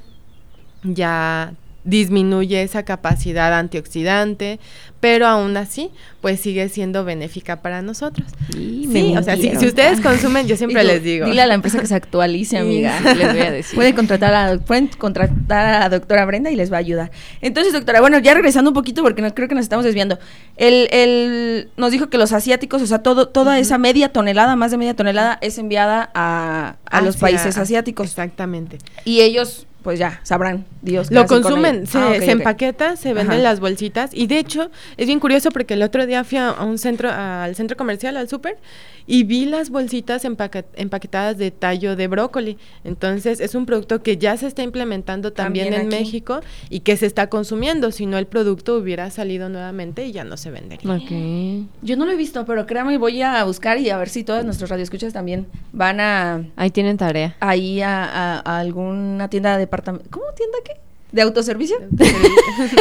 ya 0.85 1.55
disminuye 1.85 2.62
esa 2.62 2.85
capacidad 2.85 3.53
antioxidante, 3.55 4.61
pero 5.01 5.26
aún 5.26 5.57
así, 5.57 5.91
pues 6.20 6.41
sigue 6.41 6.68
siendo 6.68 7.05
benéfica 7.05 7.62
para 7.62 7.81
nosotros. 7.81 8.28
Sí, 8.53 9.14
o 9.16 9.22
sea, 9.22 9.37
si, 9.37 9.49
ustedes 9.66 10.01
consumen, 10.01 10.47
yo 10.47 10.57
siempre 10.57 10.85
les 10.85 11.03
digo. 11.03 11.26
Dile 11.26 11.41
a 11.41 11.47
la 11.47 11.55
empresa 11.55 11.81
que 11.81 11.87
se 11.87 11.95
actualice, 11.95 12.59
amiga. 12.59 13.01
les 13.01 13.33
voy 13.33 13.41
a 13.41 13.51
decir. 13.51 13.74
Pueden 13.74 13.95
contratar 13.95 14.35
a, 14.35 14.59
pueden 14.59 14.89
contratar 14.89 15.74
a 15.74 15.81
la 15.81 15.89
doctora 15.89 16.26
Brenda 16.26 16.51
y 16.51 16.57
les 16.57 16.70
va 16.70 16.76
a 16.76 16.81
ayudar. 16.81 17.11
Entonces, 17.41 17.72
doctora, 17.72 18.01
bueno, 18.03 18.18
ya 18.18 18.35
regresando 18.35 18.70
un 18.70 18.74
poquito, 18.74 19.03
porque 19.03 19.22
no, 19.22 19.35
creo 19.35 19.49
que 19.49 19.55
nos 19.55 19.62
estamos 19.62 19.85
desviando. 19.87 20.18
El, 20.57 20.89
el, 20.93 21.70
nos 21.78 21.93
dijo 21.93 22.11
que 22.11 22.18
los 22.18 22.33
asiáticos, 22.33 22.83
o 22.83 22.87
sea, 22.87 22.99
todo, 22.99 23.28
toda 23.28 23.59
esa 23.59 23.78
media 23.78 24.11
tonelada, 24.11 24.55
más 24.55 24.70
de 24.70 24.76
media 24.76 24.95
tonelada, 24.95 25.39
es 25.41 25.57
enviada 25.57 26.11
a, 26.14 26.76
a 26.85 27.01
los 27.01 27.16
países 27.16 27.57
asiáticos. 27.57 28.09
Exactamente. 28.09 28.76
Y 29.07 29.22
ellos 29.22 29.66
pues 29.83 29.99
ya, 29.99 30.20
sabrán, 30.22 30.66
Dios. 30.83 31.11
Lo 31.11 31.26
consumen, 31.26 31.87
se, 31.87 31.99
ah, 31.99 32.14
se 32.18 32.31
empaqueta, 32.31 32.97
se 32.97 33.14
venden 33.14 33.43
las 33.43 33.61
bolsitas 33.61 34.11
y 34.12 34.26
de 34.26 34.39
hecho 34.39 34.70
es 34.97 35.07
bien 35.07 35.20
curioso 35.20 35.51
porque 35.51 35.74
el 35.74 35.83
otro 35.83 36.07
día 36.07 36.24
fui 36.24 36.39
a, 36.39 36.53
un 36.53 36.78
centro, 36.78 37.11
al 37.11 37.55
centro 37.55 37.76
comercial, 37.76 38.16
al 38.16 38.28
súper, 38.28 38.59
y 39.07 39.24
vi 39.24 39.47
las 39.47 39.70
bolsitas 39.70 40.24
empaquetadas 40.24 41.39
de 41.39 41.51
tallo 41.51 41.97
de 41.97 42.09
brócoli. 42.09 42.59
Entonces 42.85 43.41
es 43.41 43.55
un 43.55 43.66
producto 43.66 44.03
que 44.03 44.18
ya 44.18 44.37
se 44.37 44.47
está 44.47 44.62
implementando 44.62 45.33
también, 45.33 45.72
en 45.72 45.89
México 45.89 46.41
y 46.68 46.81
que 46.81 46.97
se 46.97 47.07
está 47.07 47.28
consumiendo, 47.28 47.91
si 47.91 48.07
no 48.07 48.18
el 48.18 48.26
producto 48.26 48.76
hubiera 48.76 49.11
salido 49.11 49.49
nuevamente 49.49 50.07
y 50.07 50.12
ya 50.12 50.24
no 50.24 50.37
se 50.37 50.51
vendería. 50.51 50.95
Okay. 50.95 51.66
Yo 51.83 51.97
no 51.97 52.07
lo 52.07 52.12
he 52.12 52.16
visto, 52.16 52.45
pero 52.45 52.66
créame, 52.66 52.99
voy 52.99 53.22
a 53.22 53.43
buscar 53.45 53.78
y 53.78 53.91
a 53.91 53.97
ver 53.97 54.09
si 54.09 54.24
todos 54.24 54.45
nuestros 54.45 54.70
radioescuchas 54.70 55.12
también 55.12 55.47
van 55.72 56.01
a... 56.01 56.45
Ahí 56.57 56.70
tienen 56.70 56.97
tarea. 56.97 57.37
Ahí 57.41 57.81
a, 57.81 58.41
a 58.41 58.59
alguna 58.59 59.28
tienda 59.28 59.57
de 59.57 59.66
¿Cómo 60.11 60.27
tienda 60.35 60.59
qué? 60.64 60.89
¿De 61.13 61.23
autoservicio? 61.23 61.77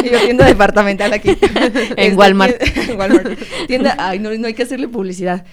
Yo 0.04 0.20
tienda 0.24 0.46
departamental 0.46 1.12
aquí. 1.12 1.30
en 1.40 1.96
este, 1.96 2.14
Walmart. 2.14 2.56
Walmart. 2.98 3.38
Tienda, 3.66 3.96
ay, 3.98 4.18
no, 4.18 4.30
no 4.36 4.46
hay 4.46 4.54
que 4.54 4.62
hacerle 4.62 4.88
publicidad. 4.88 5.44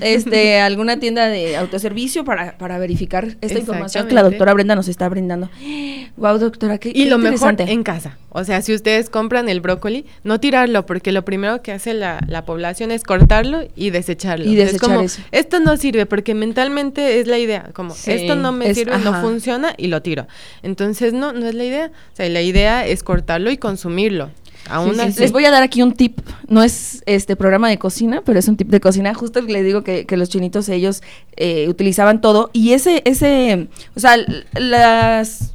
Este, 0.00 0.60
alguna 0.60 0.98
tienda 0.98 1.28
de 1.28 1.56
autoservicio 1.56 2.24
para, 2.24 2.58
para 2.58 2.78
verificar 2.78 3.36
esta 3.40 3.58
información 3.58 4.08
que 4.08 4.14
la 4.14 4.22
doctora 4.22 4.52
Brenda 4.54 4.74
nos 4.74 4.88
está 4.88 5.08
brindando. 5.08 5.50
Wow, 6.16 6.38
doctora, 6.38 6.78
qué 6.78 6.92
Y 6.94 7.06
lo 7.06 7.18
mejor 7.18 7.56
en 7.58 7.82
casa. 7.82 8.18
O 8.28 8.44
sea, 8.44 8.62
si 8.62 8.72
ustedes 8.72 9.10
compran 9.10 9.48
el 9.48 9.60
brócoli, 9.60 10.06
no 10.22 10.38
tirarlo, 10.38 10.86
porque 10.86 11.12
lo 11.12 11.24
primero 11.24 11.62
que 11.62 11.72
hace 11.72 11.92
la, 11.94 12.20
la 12.28 12.44
población 12.44 12.90
es 12.90 13.02
cortarlo 13.02 13.62
y 13.74 13.90
desecharlo. 13.90 14.44
Y 14.44 14.54
desechar 14.54 14.80
como, 14.80 15.00
eso. 15.00 15.22
Esto 15.32 15.60
no 15.60 15.76
sirve, 15.76 16.06
porque 16.06 16.34
mentalmente 16.34 17.20
es 17.20 17.26
la 17.26 17.38
idea, 17.38 17.70
como, 17.72 17.94
esto 17.94 18.36
no 18.36 18.52
me 18.52 18.74
sirve, 18.74 18.98
no 18.98 19.20
funciona 19.20 19.74
y 19.76 19.88
lo 19.88 20.02
tiro. 20.02 20.26
Entonces, 20.62 21.12
no, 21.12 21.32
no 21.32 21.46
es 21.46 21.54
la 21.54 21.64
idea. 21.64 21.92
O 22.14 22.16
sea, 22.16 22.28
la 22.28 22.42
idea 22.42 22.86
es 22.86 23.02
cortarlo 23.02 23.50
y 23.50 23.56
consumirlo. 23.56 24.30
Aún 24.70 25.00
así. 25.00 25.18
Les 25.18 25.32
voy 25.32 25.44
a 25.46 25.50
dar 25.50 25.64
aquí 25.64 25.82
un 25.82 25.94
tip. 25.94 26.20
No 26.46 26.62
es 26.62 27.02
este 27.06 27.34
programa 27.34 27.68
de 27.68 27.76
cocina, 27.76 28.22
pero 28.24 28.38
es 28.38 28.46
un 28.46 28.56
tip 28.56 28.68
de 28.68 28.78
cocina. 28.78 29.12
Justo 29.14 29.40
les 29.40 29.64
digo 29.64 29.82
que, 29.82 30.06
que 30.06 30.16
los 30.16 30.28
chinitos 30.28 30.68
ellos 30.68 31.02
eh, 31.34 31.68
utilizaban 31.68 32.20
todo. 32.20 32.50
Y 32.52 32.72
ese, 32.72 33.02
ese, 33.04 33.66
o 33.96 34.00
sea, 34.00 34.16
las 34.52 35.54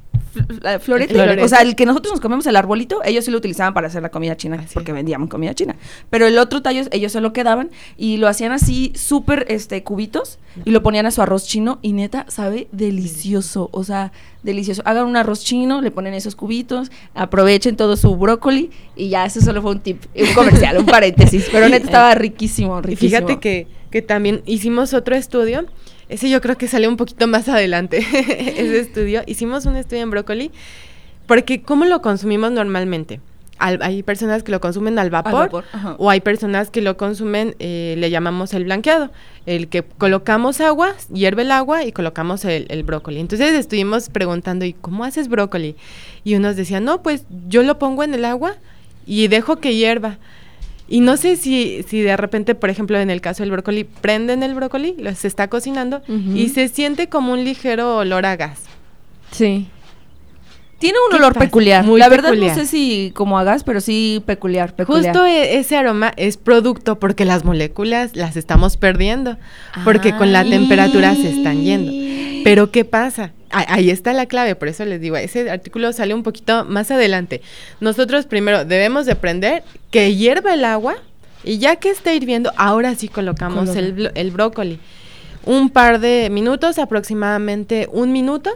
florete, 0.79 1.41
o 1.41 1.47
sea, 1.47 1.61
el 1.61 1.75
que 1.75 1.85
nosotros 1.85 2.13
nos 2.13 2.21
comemos 2.21 2.45
el 2.47 2.55
arbolito, 2.55 3.01
ellos 3.03 3.25
sí 3.25 3.31
lo 3.31 3.37
utilizaban 3.37 3.73
para 3.73 3.87
hacer 3.87 4.01
la 4.01 4.09
comida 4.09 4.37
china, 4.37 4.63
porque 4.73 4.93
vendíamos 4.93 5.29
comida 5.29 5.53
china. 5.53 5.75
Pero 6.09 6.27
el 6.27 6.37
otro 6.37 6.61
tallo, 6.61 6.83
ellos 6.91 7.11
se 7.11 7.21
lo 7.21 7.33
quedaban 7.33 7.69
y 7.97 8.17
lo 8.17 8.27
hacían 8.27 8.51
así, 8.51 8.91
súper 8.95 9.45
este, 9.49 9.83
cubitos, 9.83 10.39
y 10.65 10.71
lo 10.71 10.83
ponían 10.83 11.05
a 11.05 11.11
su 11.11 11.21
arroz 11.21 11.45
chino, 11.45 11.79
y 11.81 11.93
neta, 11.93 12.25
sabe 12.27 12.67
delicioso, 12.71 13.69
o 13.71 13.83
sea, 13.83 14.11
delicioso. 14.43 14.81
Hagan 14.85 15.05
un 15.05 15.17
arroz 15.17 15.43
chino, 15.43 15.81
le 15.81 15.91
ponen 15.91 16.13
esos 16.13 16.35
cubitos, 16.35 16.91
aprovechen 17.13 17.75
todo 17.75 17.97
su 17.97 18.15
brócoli, 18.15 18.71
y 18.95 19.09
ya, 19.09 19.25
eso 19.25 19.41
solo 19.41 19.61
fue 19.61 19.71
un 19.71 19.79
tip, 19.79 20.03
un 20.15 20.33
comercial, 20.35 20.77
un 20.77 20.85
paréntesis, 20.85 21.47
pero 21.51 21.69
neta 21.69 21.85
estaba 21.89 22.15
riquísimo, 22.15 22.81
riquísimo. 22.81 23.07
Y 23.07 23.09
fíjate 23.09 23.39
que, 23.39 23.67
que 23.89 24.01
también 24.01 24.41
hicimos 24.45 24.93
otro 24.93 25.15
estudio 25.15 25.65
ese 26.09 26.29
yo 26.29 26.41
creo 26.41 26.57
que 26.57 26.67
salió 26.67 26.89
un 26.89 26.97
poquito 26.97 27.27
más 27.27 27.47
adelante, 27.47 27.97
ese 28.13 28.79
estudio. 28.81 29.21
Hicimos 29.27 29.65
un 29.65 29.75
estudio 29.75 30.03
en 30.03 30.09
brócoli, 30.09 30.51
porque 31.27 31.61
¿cómo 31.61 31.85
lo 31.85 32.01
consumimos 32.01 32.51
normalmente? 32.51 33.21
hay 33.61 34.03
personas 34.03 34.41
que 34.41 34.53
lo 34.53 34.61
consumen 34.61 34.97
al 34.99 35.09
vapor, 35.09 35.65
o 35.97 36.09
hay 36.09 36.21
personas 36.21 36.71
que 36.71 36.81
lo 36.81 36.95
consumen, 36.95 37.57
eh, 37.59 37.95
le 37.97 38.09
llamamos 38.09 38.53
el 38.53 38.63
blanqueado, 38.63 39.11
el 39.45 39.67
que 39.67 39.83
colocamos 39.83 40.61
agua, 40.61 40.95
hierve 41.13 41.41
el 41.41 41.51
agua 41.51 41.83
y 41.83 41.91
colocamos 41.91 42.45
el, 42.45 42.67
el, 42.69 42.83
brócoli. 42.83 43.19
Entonces 43.19 43.53
estuvimos 43.53 44.07
preguntando, 44.07 44.63
¿y 44.63 44.71
cómo 44.71 45.03
haces 45.03 45.27
brócoli? 45.27 45.75
Y 46.23 46.35
unos 46.35 46.55
decían, 46.55 46.85
no, 46.85 47.03
pues 47.03 47.25
yo 47.49 47.61
lo 47.63 47.77
pongo 47.79 48.05
en 48.05 48.13
el 48.13 48.23
agua 48.23 48.55
y 49.05 49.27
dejo 49.27 49.57
que 49.57 49.75
hierva. 49.75 50.19
Y 50.89 51.01
no 51.01 51.17
sé 51.17 51.35
si, 51.35 51.85
si 51.87 52.01
de 52.01 52.17
repente, 52.17 52.55
por 52.55 52.71
ejemplo, 52.71 52.99
en 52.99 53.11
el 53.11 53.21
caso 53.21 53.43
del 53.43 53.51
brócoli, 53.51 53.83
prenden 53.83 54.41
el 54.41 54.55
brócoli, 54.55 54.95
lo, 54.97 55.13
se 55.13 55.27
está 55.27 55.47
cocinando 55.47 56.01
y 56.07 56.49
se 56.49 56.67
siente 56.67 57.09
como 57.09 57.31
un 57.33 57.43
ligero 57.43 57.97
olor 57.97 58.25
a 58.25 58.35
gas. 58.35 58.61
Sí. 59.31 59.67
Tiene 60.79 60.97
un 61.09 61.15
olor 61.15 61.37
peculiar. 61.37 61.85
Muy 61.85 61.99
La 61.99 62.09
verdad 62.09 62.33
no 62.33 62.55
sé 62.55 62.65
si 62.65 63.11
como 63.13 63.37
a 63.37 63.43
gas, 63.43 63.63
pero 63.63 63.81
sí 63.81 64.23
peculiar, 64.25 64.73
Justo 64.85 65.25
e, 65.25 65.57
ese 65.57 65.75
aroma 65.75 66.13
es 66.15 66.37
producto 66.37 66.99
porque 66.99 67.25
las 67.25 67.45
moléculas 67.45 68.15
las 68.15 68.35
estamos 68.35 68.77
perdiendo, 68.77 69.37
porque 69.83 70.15
con 70.15 70.31
la 70.31 70.43
temperatura 70.43 71.13
se 71.15 71.29
están 71.29 71.61
yendo. 71.61 71.91
Pero 72.43 72.71
¿qué 72.71 72.83
pasa? 72.85 73.33
Ahí 73.51 73.89
está 73.89 74.13
la 74.13 74.25
clave, 74.25 74.55
por 74.55 74.67
eso 74.67 74.85
les 74.85 75.01
digo, 75.01 75.17
ese 75.17 75.49
artículo 75.49 75.91
sale 75.93 76.13
un 76.13 76.23
poquito 76.23 76.65
más 76.65 76.91
adelante. 76.91 77.41
Nosotros 77.79 78.25
primero 78.25 78.65
debemos 78.65 79.05
de 79.05 79.13
aprender 79.13 79.63
que 79.91 80.15
hierva 80.15 80.53
el 80.53 80.63
agua 80.63 80.95
Y 81.43 81.57
ya 81.57 81.77
que 81.77 81.89
está 81.89 82.13
hirviendo, 82.13 82.51
ahora 82.57 82.95
sí 82.95 83.07
colocamos 83.07 83.75
el, 83.75 84.11
el 84.13 84.31
brócoli. 84.31 84.79
Un 85.45 85.69
par 85.69 85.99
de 85.99 86.29
minutos, 86.29 86.77
aproximadamente 86.77 87.87
un 87.91 88.11
minuto, 88.11 88.51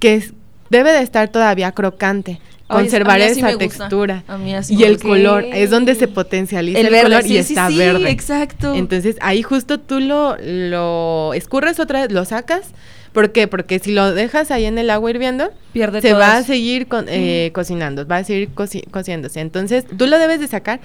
que 0.00 0.24
debe 0.70 0.92
de 0.92 1.02
estar 1.02 1.28
todavía 1.28 1.72
crocante 1.72 2.40
conservar 2.66 3.20
esa 3.20 3.56
textura. 3.56 4.24
Y 4.68 4.84
el 4.84 4.98
color 4.98 5.44
es 5.44 5.70
donde 5.70 5.94
se 5.94 6.08
potencializa 6.08 6.80
el, 6.80 7.02
color 7.02 7.26
y 7.26 7.38
está 7.38 7.68
verde. 7.68 8.10
exacto. 8.10 8.74
Entonces 8.74 9.16
ahí 9.20 9.42
justo 9.42 9.78
tú 9.78 10.00
lo 10.00 10.36
lo 10.40 11.32
escurres 11.34 11.78
otra 11.80 12.02
vez 12.02 12.12
lo 12.12 12.24
sacas 12.24 12.70
¿Por 13.16 13.32
qué? 13.32 13.48
Porque 13.48 13.78
si 13.78 13.92
lo 13.92 14.12
dejas 14.12 14.50
ahí 14.50 14.66
en 14.66 14.76
el 14.76 14.90
agua 14.90 15.08
hirviendo, 15.08 15.50
Pierde 15.72 16.02
se 16.02 16.12
va 16.12 16.36
a 16.36 16.42
seguir 16.42 16.86
eh, 17.08 17.50
cocinando, 17.54 18.06
va 18.06 18.18
a 18.18 18.24
seguir 18.24 18.50
cociéndose. 18.90 19.40
Entonces, 19.40 19.86
tú 19.86 20.06
lo 20.06 20.18
debes 20.18 20.38
de 20.38 20.46
sacar. 20.48 20.80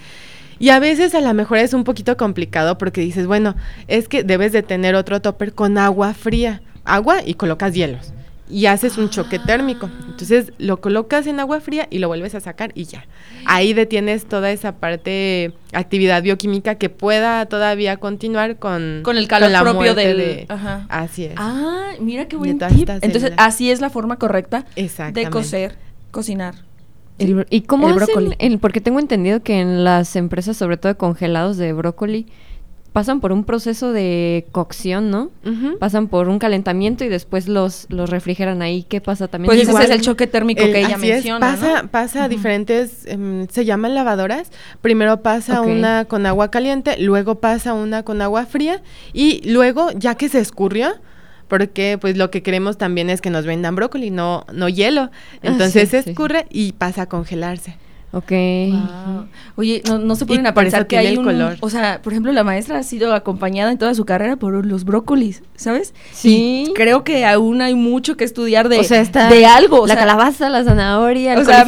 Y 0.58 0.70
a 0.70 0.78
veces 0.78 1.14
a 1.14 1.20
lo 1.20 1.34
mejor 1.34 1.58
es 1.58 1.74
un 1.74 1.84
poquito 1.84 2.16
complicado 2.16 2.78
porque 2.78 3.02
dices, 3.02 3.26
bueno, 3.26 3.54
es 3.86 4.08
que 4.08 4.22
debes 4.22 4.52
de 4.52 4.62
tener 4.62 4.94
otro 4.94 5.20
topper 5.20 5.52
con 5.52 5.76
agua 5.76 6.14
fría, 6.14 6.62
agua 6.86 7.18
y 7.22 7.34
colocas 7.34 7.74
hielos 7.74 8.14
y 8.52 8.66
haces 8.66 8.98
un 8.98 9.08
choque 9.08 9.38
térmico. 9.38 9.88
Entonces 10.08 10.52
lo 10.58 10.80
colocas 10.80 11.26
en 11.26 11.40
agua 11.40 11.60
fría 11.60 11.88
y 11.90 11.98
lo 11.98 12.08
vuelves 12.08 12.34
a 12.34 12.40
sacar 12.40 12.70
y 12.74 12.84
ya. 12.84 13.06
Ahí 13.46 13.72
detienes 13.72 14.26
toda 14.26 14.50
esa 14.50 14.76
parte 14.76 15.54
actividad 15.72 16.22
bioquímica 16.22 16.74
que 16.74 16.90
pueda 16.90 17.46
todavía 17.46 17.96
continuar 17.96 18.58
con 18.58 19.00
con 19.02 19.16
el 19.16 19.26
calor 19.26 19.50
propio 19.62 19.94
del 19.94 20.18
de, 20.18 20.46
Ajá. 20.48 20.86
así 20.90 21.24
es. 21.24 21.34
Ah, 21.36 21.92
mira 21.98 22.26
qué 22.26 22.36
buen 22.36 22.58
tip. 22.58 22.88
Entonces 23.00 23.32
así 23.38 23.70
es 23.70 23.80
la 23.80 23.88
forma 23.90 24.18
correcta 24.18 24.66
de 24.76 25.30
cocer, 25.30 25.76
cocinar. 26.10 26.54
¿Y 27.18 27.62
cómo 27.62 27.88
hacen? 27.88 28.34
El, 28.38 28.58
porque 28.58 28.80
tengo 28.80 28.98
entendido 28.98 29.42
que 29.42 29.60
en 29.60 29.84
las 29.84 30.16
empresas, 30.16 30.56
sobre 30.56 30.76
todo 30.76 30.92
de 30.92 30.98
congelados 30.98 31.56
de 31.56 31.72
brócoli, 31.72 32.26
pasan 32.92 33.20
por 33.20 33.32
un 33.32 33.44
proceso 33.44 33.92
de 33.92 34.46
cocción, 34.52 35.10
¿no? 35.10 35.30
Pasan 35.80 36.08
por 36.08 36.28
un 36.28 36.38
calentamiento 36.38 37.04
y 37.04 37.08
después 37.08 37.48
los, 37.48 37.86
los 37.88 38.10
refrigeran 38.10 38.60
ahí. 38.60 38.84
¿Qué 38.84 39.00
pasa 39.00 39.28
también? 39.28 39.46
Pues 39.46 39.66
ese 39.66 39.84
es 39.84 39.90
el 39.90 40.02
choque 40.02 40.26
térmico 40.26 40.62
que 40.62 40.80
ella 40.80 40.98
menciona. 40.98 41.40
Pasa, 41.40 41.88
pasa 41.90 42.24
a 42.24 42.28
diferentes, 42.28 43.06
em, 43.06 43.48
se 43.48 43.64
llaman 43.64 43.94
lavadoras. 43.94 44.50
Primero 44.82 45.22
pasa 45.22 45.62
una 45.62 46.04
con 46.04 46.26
agua 46.26 46.50
caliente, 46.50 46.96
luego 46.98 47.36
pasa 47.36 47.72
una 47.72 48.02
con 48.02 48.20
agua 48.20 48.44
fría 48.46 48.82
y 49.12 49.40
luego, 49.50 49.90
ya 49.92 50.14
que 50.16 50.28
se 50.28 50.40
escurrió, 50.40 50.92
porque 51.48 51.98
pues 52.00 52.16
lo 52.16 52.30
que 52.30 52.42
queremos 52.42 52.76
también 52.78 53.08
es 53.10 53.20
que 53.20 53.30
nos 53.30 53.46
vendan 53.46 53.74
brócoli, 53.74 54.10
no, 54.10 54.44
no 54.52 54.68
hielo. 54.68 55.02
Ah, 55.02 55.38
Entonces 55.42 55.88
se 55.90 55.98
escurre 55.98 56.46
y 56.50 56.72
pasa 56.72 57.02
a 57.02 57.06
congelarse. 57.06 57.76
Ok. 58.12 58.30
Oye, 59.56 59.82
no, 59.88 59.98
no 59.98 60.16
se 60.16 60.26
pueden 60.26 60.46
a 60.46 60.52
pensar 60.52 60.86
que 60.86 60.98
hay 60.98 61.16
un 61.16 61.24
color. 61.24 61.56
O 61.60 61.70
sea, 61.70 62.02
por 62.02 62.12
ejemplo, 62.12 62.30
la 62.32 62.44
maestra 62.44 62.78
ha 62.78 62.82
sido 62.82 63.14
acompañada 63.14 63.72
en 63.72 63.78
toda 63.78 63.94
su 63.94 64.04
carrera 64.04 64.36
por 64.36 64.66
los 64.66 64.84
brócolis, 64.84 65.42
¿sabes? 65.56 65.94
Sí. 66.12 66.72
creo 66.74 67.04
que 67.04 67.24
aún 67.24 67.62
hay 67.62 67.74
mucho 67.74 68.16
que 68.16 68.24
estudiar 68.24 68.68
de, 68.68 68.78
de 68.80 69.46
algo. 69.46 69.86
la 69.86 69.96
calabaza, 69.96 70.50
la 70.50 70.62
zanahoria, 70.62 71.32
el 71.32 71.40
o 71.40 71.44
sea, 71.44 71.66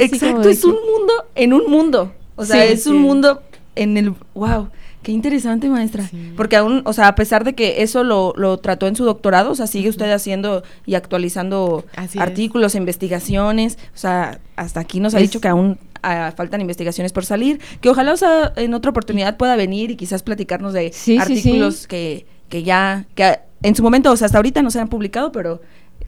Exacto, 0.00 0.48
es 0.48 0.64
un 0.64 0.72
mundo 0.72 1.12
en 1.34 1.52
un 1.52 1.70
mundo. 1.70 2.12
O 2.36 2.44
sea, 2.44 2.64
es 2.64 2.86
un 2.86 2.98
mundo 2.98 3.42
en 3.76 3.96
el... 3.96 4.14
¡Wow! 4.34 4.70
Qué 5.04 5.12
interesante, 5.12 5.68
maestra. 5.68 6.10
Porque 6.34 6.56
aún, 6.56 6.80
o 6.86 6.94
sea, 6.94 7.08
a 7.08 7.14
pesar 7.14 7.44
de 7.44 7.54
que 7.54 7.82
eso 7.82 8.04
lo, 8.04 8.32
lo 8.36 8.56
trató 8.56 8.86
en 8.86 8.96
su 8.96 9.04
doctorado, 9.04 9.50
o 9.50 9.54
sea, 9.54 9.66
sigue 9.66 9.90
usted 9.90 10.10
haciendo 10.10 10.62
y 10.86 10.94
actualizando 10.94 11.84
artículos, 12.18 12.74
investigaciones. 12.74 13.78
O 13.94 13.98
sea, 13.98 14.40
hasta 14.56 14.80
aquí 14.80 15.00
nos 15.00 15.14
ha 15.14 15.18
dicho 15.18 15.42
que 15.42 15.48
aún 15.48 15.78
ah, 16.02 16.32
faltan 16.34 16.62
investigaciones 16.62 17.12
por 17.12 17.26
salir. 17.26 17.60
Que 17.82 17.90
ojalá, 17.90 18.14
o 18.14 18.16
sea, 18.16 18.54
en 18.56 18.72
otra 18.72 18.92
oportunidad 18.92 19.36
pueda 19.36 19.56
venir 19.56 19.90
y 19.90 19.96
quizás 19.96 20.22
platicarnos 20.22 20.72
de 20.72 20.94
artículos 21.20 21.86
que, 21.86 22.24
que 22.48 22.62
ya, 22.62 23.04
que 23.14 23.40
en 23.62 23.74
su 23.74 23.82
momento, 23.82 24.10
o 24.10 24.16
sea, 24.16 24.24
hasta 24.24 24.38
ahorita 24.38 24.62
no 24.62 24.70
se 24.70 24.80
han 24.80 24.88
publicado, 24.88 25.32
pero 25.32 25.60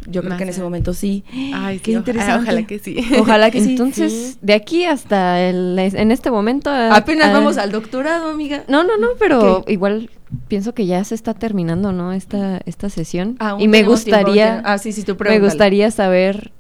yo 0.07 0.23
creo 0.23 0.37
que 0.37 0.43
en 0.45 0.49
ese 0.51 0.63
momento 0.63 0.95
sí. 0.95 1.25
Ay, 1.55 1.79
qué 1.81 1.93
interesante. 1.93 2.43
ojalá 2.43 2.67
que 2.67 2.79
sí. 2.79 2.97
Ojalá 3.19 3.51
que 3.51 3.61
sí. 3.61 3.71
Entonces, 3.71 4.39
de 4.41 4.55
aquí 4.55 4.85
hasta 4.85 5.43
el, 5.43 5.79
en 5.79 6.11
este 6.11 6.31
momento. 6.31 6.71
Apenas 6.71 7.33
vamos 7.33 7.59
al 7.59 7.73
doctorado, 7.73 8.31
amiga. 8.31 8.65
No, 8.69 8.85
no, 8.85 8.97
no, 8.97 9.09
pero 9.19 9.65
igual 9.69 10.11
pienso 10.49 10.75
que 10.75 10.87
ya 10.87 11.03
se 11.05 11.15
está 11.15 11.35
terminando, 11.35 11.93
¿no? 11.93 12.13
Esta, 12.13 12.61
esta 12.67 12.91
sesión. 12.91 13.39
y 13.59 13.69
me 13.69 13.83
gustaría. 13.83 14.63
ah, 14.65 14.79
sí, 14.79 14.93
sí, 14.93 15.03
tú 15.03 15.17
Me 15.21 15.41
gustaría 15.41 15.91
saber 15.91 16.53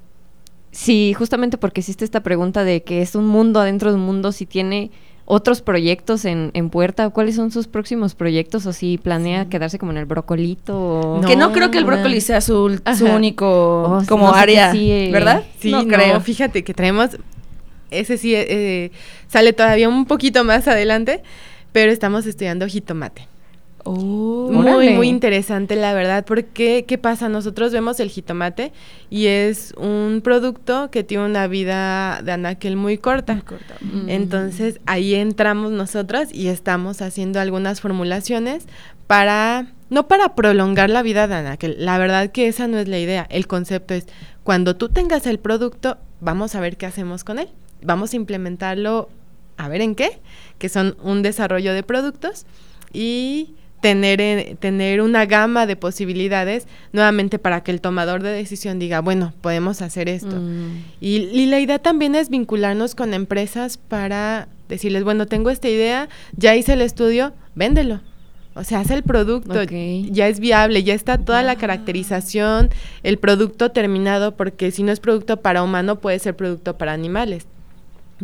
si, 0.76 1.14
justamente 1.14 1.56
porque 1.56 1.80
hiciste 1.80 2.04
esta 2.04 2.22
pregunta 2.22 2.62
de 2.62 2.82
que 2.82 3.00
es 3.00 3.14
un 3.14 3.26
mundo 3.26 3.60
adentro 3.60 3.90
de 3.90 3.96
un 3.96 4.04
mundo, 4.04 4.30
si 4.32 4.44
tiene 4.44 4.90
otros 5.26 5.60
proyectos 5.60 6.24
en, 6.24 6.50
en 6.54 6.70
puerta? 6.70 7.10
¿Cuáles 7.10 7.34
son 7.34 7.50
sus 7.50 7.66
próximos 7.66 8.14
proyectos? 8.14 8.64
¿O 8.64 8.72
si 8.72 8.96
planea 8.96 9.48
quedarse 9.48 9.78
como 9.78 9.92
en 9.92 9.98
el 9.98 10.06
brocolito? 10.06 11.20
que 11.26 11.36
no 11.36 11.52
creo 11.52 11.70
que 11.70 11.78
el 11.78 11.84
brócoli 11.84 12.20
sea 12.20 12.40
su, 12.40 12.80
su 12.96 13.06
único 13.06 13.82
oh, 13.82 14.02
como 14.08 14.32
área, 14.32 14.72
eh, 14.72 15.10
¿verdad? 15.12 15.44
Sí, 15.58 15.70
no, 15.70 15.86
creo. 15.86 16.20
Fíjate 16.20 16.64
que 16.64 16.72
traemos, 16.72 17.18
ese 17.90 18.16
sí 18.16 18.34
eh, 18.34 18.92
sale 19.26 19.52
todavía 19.52 19.88
un 19.88 20.06
poquito 20.06 20.44
más 20.44 20.66
adelante, 20.68 21.22
pero 21.72 21.92
estamos 21.92 22.24
estudiando 22.26 22.66
jitomate. 22.66 23.28
Oh, 23.88 24.50
muy, 24.50 24.88
muy 24.90 25.08
interesante, 25.08 25.76
la 25.76 25.94
verdad, 25.94 26.24
porque 26.24 26.84
¿qué 26.88 26.98
pasa? 26.98 27.28
Nosotros 27.28 27.72
vemos 27.72 28.00
el 28.00 28.08
jitomate 28.08 28.72
y 29.10 29.26
es 29.26 29.74
un 29.76 30.22
producto 30.24 30.90
que 30.90 31.04
tiene 31.04 31.24
una 31.24 31.46
vida 31.46 32.20
de 32.20 32.32
anaquel 32.32 32.74
muy 32.74 32.98
corta. 32.98 33.44
Mm. 33.80 34.08
Entonces, 34.08 34.80
ahí 34.86 35.14
entramos 35.14 35.70
nosotros 35.70 36.30
y 36.32 36.48
estamos 36.48 37.00
haciendo 37.00 37.38
algunas 37.38 37.80
formulaciones 37.80 38.66
para, 39.06 39.72
no 39.88 40.08
para 40.08 40.34
prolongar 40.34 40.90
la 40.90 41.02
vida 41.02 41.28
de 41.28 41.36
anaquel, 41.36 41.76
la 41.78 41.96
verdad 41.96 42.32
que 42.32 42.48
esa 42.48 42.66
no 42.66 42.78
es 42.78 42.88
la 42.88 42.98
idea. 42.98 43.28
El 43.30 43.46
concepto 43.46 43.94
es, 43.94 44.08
cuando 44.42 44.74
tú 44.74 44.88
tengas 44.88 45.28
el 45.28 45.38
producto, 45.38 45.96
vamos 46.20 46.56
a 46.56 46.60
ver 46.60 46.76
qué 46.76 46.86
hacemos 46.86 47.22
con 47.22 47.38
él. 47.38 47.50
Vamos 47.82 48.14
a 48.14 48.16
implementarlo, 48.16 49.10
a 49.56 49.68
ver 49.68 49.80
en 49.80 49.94
qué, 49.94 50.18
que 50.58 50.68
son 50.68 50.96
un 51.04 51.22
desarrollo 51.22 51.72
de 51.72 51.84
productos 51.84 52.46
y 52.92 53.54
tener, 53.80 54.56
tener 54.58 55.00
una 55.00 55.26
gama 55.26 55.66
de 55.66 55.76
posibilidades 55.76 56.66
nuevamente 56.92 57.38
para 57.38 57.62
que 57.62 57.70
el 57.70 57.80
tomador 57.80 58.22
de 58.22 58.30
decisión 58.30 58.78
diga, 58.78 59.00
bueno, 59.00 59.32
podemos 59.40 59.82
hacer 59.82 60.08
esto. 60.08 60.36
Mm. 60.36 60.84
Y, 61.00 61.46
la 61.46 61.60
idea 61.60 61.78
también 61.78 62.14
es 62.14 62.28
vincularnos 62.28 62.94
con 62.94 63.14
empresas 63.14 63.76
para 63.76 64.48
decirles, 64.68 65.04
bueno, 65.04 65.26
tengo 65.26 65.50
esta 65.50 65.68
idea, 65.68 66.08
ya 66.36 66.56
hice 66.56 66.72
el 66.72 66.82
estudio, 66.82 67.32
véndelo. 67.54 68.00
O 68.54 68.64
sea, 68.64 68.80
hace 68.80 68.94
el 68.94 69.02
producto, 69.02 69.62
ya 69.64 70.28
es 70.28 70.40
viable, 70.40 70.82
ya 70.82 70.94
está 70.94 71.18
toda 71.18 71.42
la 71.42 71.56
caracterización, 71.56 72.70
el 73.02 73.18
producto 73.18 73.70
terminado, 73.70 74.34
porque 74.34 74.70
si 74.70 74.82
no 74.82 74.92
es 74.92 74.98
producto 74.98 75.36
para 75.36 75.62
humano, 75.62 76.00
puede 76.00 76.18
ser 76.18 76.34
producto 76.36 76.78
para 76.78 76.94
animales 76.94 77.46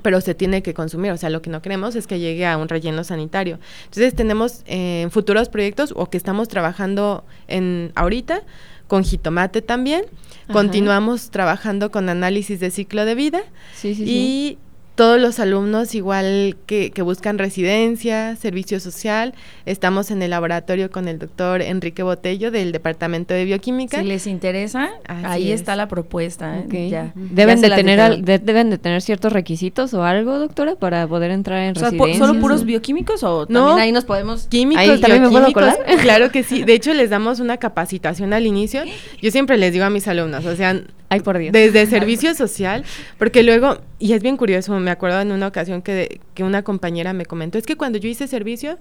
pero 0.01 0.21
se 0.21 0.35
tiene 0.35 0.63
que 0.63 0.73
consumir, 0.73 1.13
o 1.13 1.17
sea, 1.17 1.29
lo 1.29 1.43
que 1.43 1.51
no 1.51 1.61
queremos 1.61 1.95
es 1.97 2.07
que 2.07 2.19
llegue 2.19 2.47
a 2.47 2.57
un 2.57 2.69
relleno 2.69 3.05
sanitario. 3.05 3.59
Entonces 3.85 4.15
tenemos 4.15 4.63
eh, 4.67 5.07
futuros 5.11 5.49
proyectos 5.49 5.93
o 5.95 6.09
que 6.09 6.17
estamos 6.17 6.49
trabajando 6.49 7.25
en 7.49 7.93
ahorita 7.95 8.43
con 8.89 9.05
jitomate 9.05 9.63
también. 9.63 10.05
Continuamos 10.51 11.31
trabajando 11.31 11.91
con 11.91 12.09
análisis 12.09 12.61
de 12.61 12.71
ciclo 12.71 13.07
de 13.07 13.15
vida 13.15 13.43
sí, 13.75 13.95
sí, 13.95 14.05
y 14.07 14.59
todos 14.95 15.21
los 15.21 15.41
alumnos 15.41 15.95
igual 15.95 16.57
que, 16.67 16.91
que, 16.91 17.03
buscan 17.03 17.39
residencia, 17.39 18.37
servicio 18.37 18.79
social, 18.79 19.35
estamos 19.65 20.11
en 20.11 20.23
el 20.23 20.31
laboratorio 20.31 20.91
con 20.91 21.09
el 21.09 21.19
doctor 21.19 21.63
Enrique 21.63 22.03
Botello 22.03 22.51
del 22.51 22.73
Departamento 22.73 23.33
de 23.33 23.45
Bioquímica. 23.45 24.01
Si 24.01 24.07
les 24.07 24.27
interesa, 24.27 24.91
ahí 25.07 25.51
está 25.51 25.77
la 25.77 25.89
propuesta. 25.89 26.59
¿eh? 26.59 27.13
¿Deben, 27.15 27.61
de 27.61 27.71
tener 27.71 28.23
¿Deben 28.23 28.71
de 28.71 28.79
tener 28.79 29.01
ciertos 29.01 29.33
requisitos 29.33 29.95
o 29.95 30.05
algo, 30.05 30.39
doctora, 30.39 30.75
para 30.75 31.07
poder 31.07 31.31
entrar 31.31 31.61
en 31.61 31.75
residencia? 31.75 32.19
¿Solo 32.19 32.39
puros 32.41 32.65
bioquímicos 32.65 33.23
o 33.23 33.47
también 33.47 33.79
ahí 33.79 33.93
nos 33.93 34.05
podemos...? 34.05 34.47
Químicos, 34.49 35.01
¿También 35.01 35.23
me 35.23 35.31
puedo 35.31 35.53
colar? 35.53 35.79
Claro 36.03 36.31
que 36.31 36.43
sí. 36.43 36.65
De 36.65 36.75
hecho, 36.75 36.93
les 36.93 37.11
damos 37.11 37.41
una 37.41 37.57
capacitación 37.57 38.33
al 38.33 38.47
inicio. 38.47 38.83
Yo 39.21 39.31
siempre 39.31 39.57
les 39.57 39.73
digo 39.73 39.85
a 39.85 39.91
mis 39.91 40.07
alumnos, 40.07 40.45
o 40.45 40.57
sea, 40.57 40.83
Ay, 41.13 41.21
por 41.21 41.39
Dios. 41.39 41.53
Desde 41.53 41.87
servicio 41.87 42.35
social, 42.35 42.85
porque 43.19 43.43
luego, 43.43 43.79
y 43.99 44.13
es 44.15 44.23
bien 44.23 44.37
curioso, 44.37 44.79
me 44.81 44.91
acuerdo 44.91 45.21
en 45.21 45.33
una 45.33 45.47
ocasión 45.47 45.83
que, 45.83 46.21
que 46.35 46.45
una 46.45 46.63
compañera 46.63 47.13
me 47.13 47.27
comentó, 47.27 47.59
es 47.59 47.67
que 47.67 47.77
cuando 47.77 47.99
yo 47.99 48.09
hice 48.09 48.27
servicio, 48.27 48.79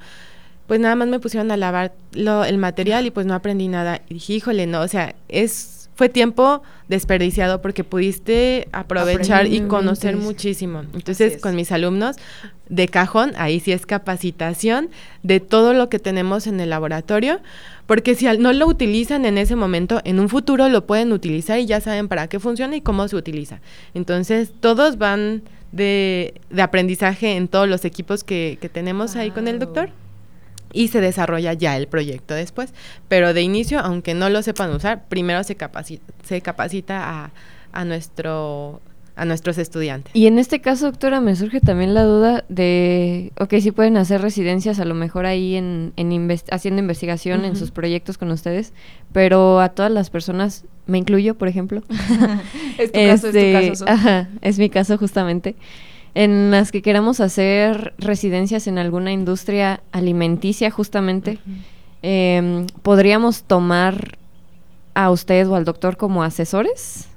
pues 0.68 0.80
nada 0.80 0.96
más 0.96 1.08
me 1.08 1.20
pusieron 1.20 1.52
a 1.52 1.58
lavar 1.58 1.94
lo, 2.14 2.46
el 2.46 2.58
material 2.58 3.06
y 3.06 3.12
pues 3.12 3.26
no 3.26 3.34
aprendí 3.34 3.68
nada. 3.68 4.02
Y 4.08 4.16
dije, 4.16 4.34
híjole, 4.34 4.68
no, 4.68 4.82
o 4.82 4.88
sea, 4.88 5.16
es 5.28 5.81
fue 5.96 6.10
tiempo 6.10 6.62
desperdiciado 6.88 7.62
porque 7.62 7.84
pudiste 7.84 8.68
aprovechar 8.72 9.48
y 9.48 9.62
conocer 9.62 10.18
muchísimo. 10.18 10.84
Entonces, 10.94 11.42
con 11.42 11.56
mis 11.56 11.72
alumnos 11.72 12.18
de 12.70 12.88
cajón, 12.88 13.34
ahí 13.38 13.60
sí 13.60 13.72
es 13.72 13.86
capacitación 13.86 14.90
de 15.24 15.40
todo 15.40 15.74
lo 15.74 15.90
que 15.90 16.00
tenemos 16.00 16.48
en 16.48 16.60
el 16.60 16.70
laboratorio, 16.70 17.40
porque 17.86 18.16
si 18.16 18.26
no 18.38 18.54
lo 18.54 18.68
utilizan 18.68 19.26
en 19.26 19.38
ese 19.38 19.56
momento, 19.56 20.02
en 20.06 20.20
un 20.20 20.30
futuro 20.30 20.70
lo 20.70 20.86
pueden 20.86 21.12
utilizar 21.12 21.60
y 21.60 21.66
ya 21.66 21.82
saben 21.82 22.08
para 22.08 22.28
qué 22.28 22.40
funciona 22.40 22.76
y 22.76 22.82
cómo 22.82 23.08
se 23.08 23.16
utiliza. 23.16 23.60
Entonces, 23.94 24.52
todos 24.60 24.98
van 24.98 25.44
de, 25.72 26.34
aprendizaje 26.58 27.36
en 27.36 27.48
todos 27.48 27.68
los 27.68 27.86
equipos 27.86 28.24
que, 28.24 28.58
tenemos 28.74 29.16
ahí 29.16 29.32
con 29.32 29.48
el 29.48 29.60
doctor 29.60 29.90
y 30.74 30.90
se 30.90 31.02
desarrolla 31.02 31.54
ya 31.54 31.78
el 31.78 31.88
proyecto 31.88 32.34
después. 32.34 32.74
Pero 33.08 33.34
de 33.34 33.42
inicio, 33.42 33.80
aunque 33.80 34.14
no 34.14 34.30
lo 34.30 34.42
sepan 34.42 34.72
usar, 34.72 35.08
primero 35.08 35.44
se 35.44 35.56
capacita, 35.56 36.14
se 36.24 36.42
capacita 36.42 37.26
a, 37.26 37.32
a 37.72 37.86
nuestro 37.86 38.82
a 39.16 39.26
nuestros 39.26 39.58
estudiantes. 39.58 40.16
Y 40.16 40.26
en 40.28 40.40
este 40.40 40.62
caso, 40.62 40.86
doctora, 40.86 41.22
me 41.22 41.36
surge 41.36 41.60
también 41.60 41.94
la 41.94 42.04
duda 42.04 42.46
de, 42.50 43.34
ok, 43.40 43.56
sí 43.60 43.72
pueden 43.72 43.98
hacer 43.98 44.22
residencias 44.22 44.80
a 44.80 44.86
lo 44.86 44.96
mejor 44.96 45.26
ahí 45.26 45.56
en, 45.56 45.94
haciendo 46.50 46.82
investigación 46.82 47.46
en 47.46 47.56
sus 47.56 47.72
proyectos 47.72 48.18
con 48.18 48.32
ustedes, 48.32 48.74
pero 49.12 49.60
a 49.60 49.70
todas 49.70 49.92
las 49.92 50.10
personas, 50.10 50.66
me 50.88 50.98
incluyo, 50.98 51.38
por 51.38 51.50
ejemplo. 51.50 51.84
es 52.78 52.92
tu 52.92 53.00
caso, 53.00 53.14
es 53.14 53.22
tu 53.22 53.28
este, 53.28 53.70
caso. 53.70 53.86
Ajá, 53.88 54.30
es 54.42 54.58
mi 54.58 54.70
caso 54.70 54.98
justamente 54.98 55.56
en 56.14 56.52
las 56.52 56.72
que 56.72 56.82
queramos 56.82 57.20
hacer 57.20 57.94
residencias 57.98 58.68
en 58.68 58.78
alguna 58.78 59.12
industria 59.12 59.82
alimenticia 59.92 60.70
justamente, 60.70 61.40
em, 62.02 62.68
¿podríamos 62.82 63.44
tomar 63.44 64.18
a 64.94 65.10
usted 65.10 65.48
o 65.48 65.56
al 65.56 65.66
doctor 65.66 65.98
como 65.98 66.24
asesores? 66.24 67.08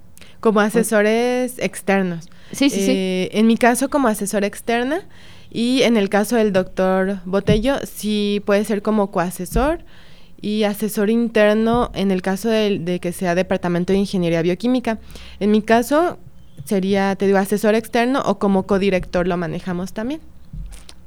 Como 0.41 0.61
asesores 0.61 1.59
externos. 1.59 2.29
Sí, 2.53 2.71
sí, 2.71 2.85
sí. 2.85 2.91
Eh, 2.93 3.31
en 3.33 3.47
mi 3.47 3.57
caso 3.57 3.89
como 3.91 4.09
asesora 4.09 4.47
externa 4.47 5.01
y 5.51 5.83
en 5.83 5.97
el 5.97 6.09
caso 6.09 6.37
del 6.37 6.53
doctor 6.53 7.19
Botello 7.25 7.79
sí 7.85 8.43
puede 8.45 8.65
ser 8.65 8.83
como 8.83 9.11
coasesor 9.11 9.81
y 10.41 10.65
asesor 10.65 11.11
interno 11.11 11.91
en 11.95 12.11
el 12.11 12.21
caso 12.23 12.49
de, 12.51 12.79
de 12.79 13.01
que 13.01 13.13
sea 13.13 13.35
departamento 13.35 13.93
de 13.93 14.01
ingeniería 14.01 14.43
bioquímica. 14.43 14.99
En 15.41 15.51
mi 15.51 15.63
caso 15.63 16.19
sería, 16.65 17.15
te 17.17 17.27
digo, 17.27 17.39
asesor 17.39 17.75
externo 17.75 18.23
o 18.25 18.39
como 18.39 18.65
codirector 18.65 19.27
lo 19.27 19.37
manejamos 19.37 19.93
también. 19.93 20.21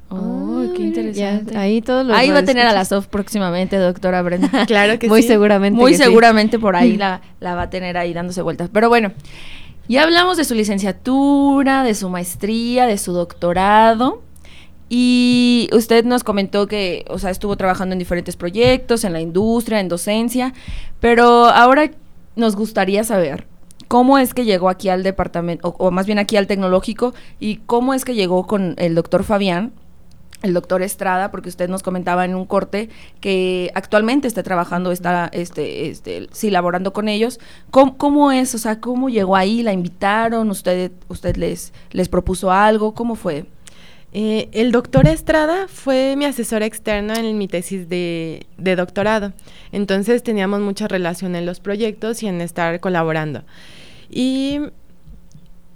Oh, 0.10 0.64
qué 0.76 0.84
interesante. 0.84 1.58
ahí 1.58 1.82
todo 1.82 2.14
Ahí 2.14 2.30
va 2.30 2.40
a 2.40 2.46
tener 2.46 2.66
a 2.66 2.72
la 2.72 2.86
SOF 2.86 3.08
próximamente, 3.08 3.76
doctora 3.78 4.22
Brenda. 4.22 4.66
claro 4.68 4.98
que 5.00 5.08
Muy 5.10 5.22
sí. 5.22 5.28
seguramente. 5.28 5.78
Muy 5.78 5.96
seguramente 5.96 6.60
por 6.60 6.76
ahí 6.76 6.96
la, 6.96 7.22
la 7.42 7.56
va 7.56 7.64
a 7.64 7.70
tener 7.70 7.98
ahí 7.98 8.14
dándose 8.14 8.42
vueltas. 8.42 8.70
Pero 8.72 8.88
bueno, 8.88 9.12
ya 9.90 10.04
hablamos 10.04 10.38
de 10.38 10.46
su 10.46 10.54
licenciatura, 10.54 11.84
de 11.84 11.94
su 11.94 12.10
maestría, 12.10 12.86
de 12.86 12.98
su 12.98 13.12
doctorado. 13.12 14.22
Y 14.90 15.70
usted 15.74 16.06
nos 16.06 16.24
comentó 16.24 16.68
que, 16.68 17.04
o 17.10 17.20
sea, 17.20 17.30
estuvo 17.30 17.58
trabajando 17.58 17.92
en 17.92 18.00
diferentes 18.00 18.38
proyectos, 18.38 19.04
en 19.04 19.12
la 19.12 19.20
industria, 19.20 19.82
en 19.82 19.90
docencia, 19.90 20.54
pero 21.02 21.46
ahora 21.48 21.92
nos 22.38 22.56
gustaría 22.56 23.04
saber, 23.04 23.46
¿Cómo 23.88 24.18
es 24.18 24.34
que 24.34 24.46
llegó 24.46 24.70
aquí 24.70 24.90
al 24.90 25.04
departamento, 25.04 25.76
o, 25.78 25.92
más 25.92 26.06
bien 26.06 26.20
aquí 26.20 26.38
al 26.38 26.48
tecnológico, 26.48 27.14
y 27.40 27.58
cómo 27.66 27.94
es 27.94 28.06
que 28.06 28.16
llegó 28.16 28.46
con 28.46 28.76
el 28.78 28.96
doctor 28.96 29.24
Fabián, 29.24 29.72
el 30.44 30.54
doctor 30.54 30.82
Estrada, 30.84 31.32
porque 31.32 31.50
usted 31.50 31.70
nos 31.70 31.82
comentaba 31.84 32.24
en 32.26 32.36
un 32.36 32.46
corte 32.46 32.90
que 33.22 33.72
actualmente 33.74 34.28
está 34.28 34.44
trabajando, 34.44 34.92
está, 34.92 35.30
este, 35.32 35.90
este, 35.90 36.28
sí, 36.32 36.52
laborando 36.52 36.94
con 36.94 37.08
ellos. 37.08 37.40
¿Cómo, 37.72 38.32
es? 38.32 38.54
O 38.54 38.58
sea, 38.58 38.80
¿cómo 38.80 39.10
llegó 39.10 39.36
ahí? 39.36 39.64
¿La 39.64 39.74
invitaron? 39.74 40.50
¿Usted, 40.52 40.92
usted 41.08 41.38
les, 41.38 41.74
les 41.92 42.10
propuso 42.10 42.52
algo? 42.52 42.94
¿Cómo 42.94 43.16
fue? 43.16 43.46
Eh, 44.14 44.50
el 44.54 44.72
doctor 44.72 45.06
Estrada 45.08 45.68
fue 45.68 46.16
mi 46.16 46.26
asesor 46.26 46.64
externo 46.64 47.14
en 47.14 47.38
mi 47.38 47.48
tesis 47.48 47.90
de, 47.90 48.46
doctorado. 48.58 49.34
Entonces 49.72 50.24
teníamos 50.24 50.62
mucha 50.62 50.88
relación 50.88 51.36
en 51.36 51.46
los 51.46 51.60
proyectos 51.60 52.24
y 52.24 52.28
en 52.28 52.42
estar 52.42 52.80
colaborando. 52.80 53.44
Y 54.10 54.60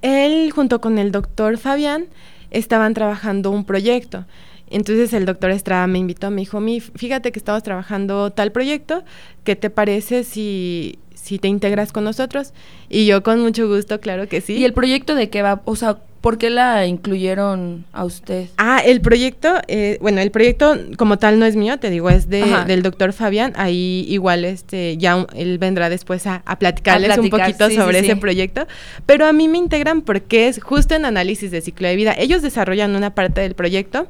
él 0.00 0.50
junto 0.50 0.80
con 0.80 0.98
el 0.98 1.12
doctor 1.12 1.58
Fabián 1.58 2.06
estaban 2.50 2.94
trabajando 2.94 3.50
un 3.50 3.64
proyecto. 3.64 4.24
Entonces 4.70 5.12
el 5.12 5.26
doctor 5.26 5.50
Estrada 5.50 5.86
me 5.86 5.98
invitó, 5.98 6.30
me 6.30 6.40
dijo, 6.40 6.58
Mi, 6.58 6.80
fíjate 6.80 7.30
que 7.30 7.38
estamos 7.38 7.62
trabajando 7.62 8.30
tal 8.30 8.52
proyecto, 8.52 9.04
¿qué 9.44 9.54
te 9.54 9.68
parece 9.68 10.24
si, 10.24 10.98
si 11.14 11.38
te 11.38 11.48
integras 11.48 11.92
con 11.92 12.04
nosotros? 12.04 12.54
Y 12.88 13.04
yo 13.04 13.22
con 13.22 13.40
mucho 13.40 13.68
gusto, 13.68 14.00
claro 14.00 14.26
que 14.28 14.40
sí. 14.40 14.54
¿Y 14.54 14.64
el 14.64 14.72
proyecto 14.72 15.14
de 15.14 15.28
qué 15.28 15.42
va? 15.42 15.60
O 15.66 15.76
sea, 15.76 15.98
¿Por 16.22 16.38
qué 16.38 16.50
la 16.50 16.86
incluyeron 16.86 17.84
a 17.92 18.04
usted? 18.04 18.46
Ah, 18.56 18.80
el 18.84 19.00
proyecto, 19.00 19.60
eh, 19.66 19.98
bueno, 20.00 20.20
el 20.20 20.30
proyecto 20.30 20.78
como 20.96 21.18
tal 21.18 21.40
no 21.40 21.46
es 21.46 21.56
mío, 21.56 21.78
te 21.80 21.90
digo, 21.90 22.10
es 22.10 22.28
de, 22.28 22.44
del 22.68 22.82
doctor 22.82 23.12
Fabián. 23.12 23.52
Ahí 23.56 24.06
igual 24.08 24.44
este, 24.44 24.96
ya 24.98 25.26
él 25.34 25.58
vendrá 25.58 25.90
después 25.90 26.28
a, 26.28 26.44
platicarles 26.60 27.18
un 27.18 27.28
poquito 27.28 27.68
sobre 27.70 27.98
ese 27.98 28.14
proyecto. 28.14 28.68
Pero 29.04 29.26
a 29.26 29.32
mí 29.32 29.48
me 29.48 29.58
integran 29.58 30.02
porque 30.02 30.46
es 30.46 30.62
justo 30.62 30.94
en 30.94 31.06
análisis 31.06 31.50
de 31.50 31.60
ciclo 31.60 31.88
de 31.88 31.96
vida. 31.96 32.14
Ellos 32.16 32.40
desarrollan 32.40 32.94
una 32.94 33.16
parte 33.16 33.40
del 33.40 33.56
proyecto. 33.56 34.06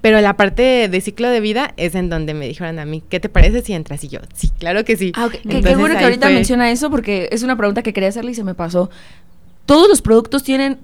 Pero 0.00 0.20
la 0.22 0.36
parte 0.36 0.88
de 0.88 1.00
ciclo 1.02 1.28
de 1.28 1.40
vida 1.40 1.74
es 1.76 1.96
en 1.96 2.08
donde 2.08 2.32
me 2.32 2.46
dijeron 2.46 2.78
a 2.78 2.86
mí, 2.86 3.02
¿qué 3.10 3.20
te 3.20 3.28
parece 3.28 3.62
si 3.62 3.74
entras? 3.74 4.04
Y 4.04 4.08
yo, 4.08 4.20
sí, 4.32 4.48
claro 4.58 4.84
que 4.84 4.96
sí. 4.96 5.12
Ah, 5.16 5.28
qué 5.28 5.74
bueno 5.76 5.98
que 5.98 6.04
ahorita 6.04 6.30
menciona 6.30 6.70
eso 6.70 6.88
porque 6.88 7.28
es 7.32 7.42
una 7.42 7.56
pregunta 7.56 7.82
que 7.82 7.92
quería 7.92 8.08
hacerle 8.08 8.30
y 8.30 8.34
se 8.34 8.44
me 8.44 8.54
pasó 8.54 8.90
todos 9.68 9.86
los 9.86 10.00
productos 10.00 10.42
tienen 10.42 10.78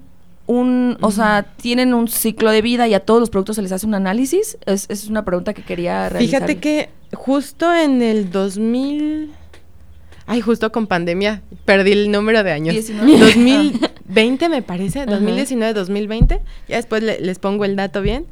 un, 0.45 0.97
o 1.01 1.09
sea, 1.09 1.47
tienen 1.59 1.95
un 1.95 2.07
ciclo 2.07 2.51
de 2.51 2.61
vida 2.61 2.87
y 2.87 2.93
a 2.93 2.99
todos 2.99 3.19
los 3.19 3.31
productos 3.31 3.55
se 3.55 3.63
les 3.63 3.71
hace 3.71 3.87
un 3.87 3.95
análisis? 3.95 4.59
Es, 4.67 4.85
es 4.89 5.07
una 5.07 5.25
pregunta 5.25 5.55
que 5.55 5.63
quería 5.63 6.07
realizar. 6.07 6.41
Fíjate 6.41 6.59
que 6.59 6.89
justo 7.11 7.73
en 7.73 8.03
el 8.03 8.29
2000... 8.29 9.31
Ay, 10.27 10.41
justo 10.41 10.71
con 10.71 10.85
pandemia 10.85 11.41
perdí 11.65 11.93
el 11.93 12.11
número 12.11 12.43
de 12.43 12.51
años. 12.51 12.75
2020 12.75 14.49
me 14.49 14.61
parece, 14.61 15.07
2019, 15.07 15.73
2020. 15.73 16.41
Ya 16.67 16.75
después 16.75 17.01
les 17.01 17.39
pongo 17.39 17.65
el 17.65 17.75
dato 17.75 18.03
bien. 18.03 18.27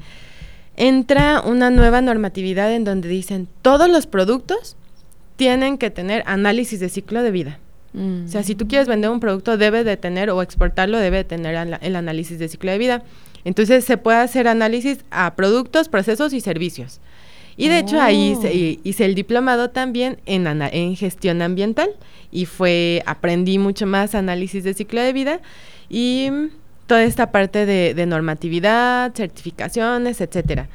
Entra 0.78 1.42
una 1.42 1.72
nueva 1.72 2.02
normatividad 2.02 2.72
en 2.72 2.84
donde 2.84 3.10
dicen 3.10 3.48
todos 3.64 3.90
los 3.90 4.06
productos 4.06 4.76
tienen 5.36 5.80
que 5.80 5.90
tener 5.90 6.22
análisis 6.28 6.80
de 6.80 6.90
ciclo 6.90 7.24
de 7.24 7.32
vida. 7.32 7.60
O 7.96 8.28
sea, 8.28 8.42
si 8.42 8.56
tú 8.56 8.68
quieres 8.68 8.88
vender 8.88 9.12
un 9.12 9.20
producto, 9.20 9.56
debe 9.58 9.84
de 9.84 9.98
tener 9.98 10.32
o 10.32 10.42
exportarlo, 10.42 10.98
debe 10.98 11.18
de 11.18 11.24
tener 11.26 11.78
el 11.82 11.96
análisis 11.96 12.40
de 12.40 12.48
ciclo 12.48 12.72
de 12.72 12.80
vida. 12.80 13.04
Entonces, 13.46 13.86
se 13.86 13.98
puede 13.98 14.18
hacer 14.18 14.48
análisis 14.48 15.06
a 15.12 15.36
productos, 15.36 15.90
procesos 15.90 16.34
y 16.34 16.42
servicios. 16.42 17.00
Y 17.56 17.70
de 17.70 17.80
hecho, 17.80 18.02
ahí 18.02 18.36
oh. 18.36 18.80
hice, 18.84 19.06
el 19.06 19.16
diplomado 19.16 19.70
también 19.70 20.18
en, 20.26 20.48
en 20.48 20.96
gestión 20.96 21.42
ambiental 21.42 21.92
y 22.32 22.46
fue, 22.46 23.04
aprendí 23.06 23.60
mucho 23.60 23.86
más 23.86 24.16
análisis 24.16 24.64
de 24.64 24.74
ciclo 24.74 25.02
de 25.02 25.14
vida 25.14 25.40
y 25.88 26.30
toda 26.88 27.04
esta 27.04 27.32
parte 27.32 27.66
de, 27.68 27.94
de 27.94 28.06
normatividad, 28.08 29.14
certificaciones, 29.14 30.20
etcétera. 30.20 30.68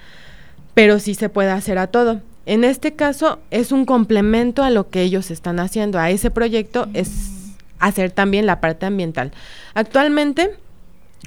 Pero 0.74 1.00
sí 1.00 1.14
se 1.14 1.28
puede 1.28 1.50
hacer 1.50 1.78
a 1.78 1.88
todo. 1.88 2.20
En 2.48 2.64
este 2.64 2.94
caso 2.94 3.40
es 3.50 3.72
un 3.72 3.84
complemento 3.84 4.62
a 4.62 4.70
lo 4.70 4.88
que 4.88 5.02
ellos 5.02 5.30
están 5.30 5.60
haciendo, 5.60 5.98
a 5.98 6.08
ese 6.08 6.30
proyecto 6.30 6.88
es 6.94 7.10
hacer 7.78 8.10
también 8.10 8.46
la 8.46 8.58
parte 8.58 8.86
ambiental. 8.86 9.32
Actualmente 9.74 10.52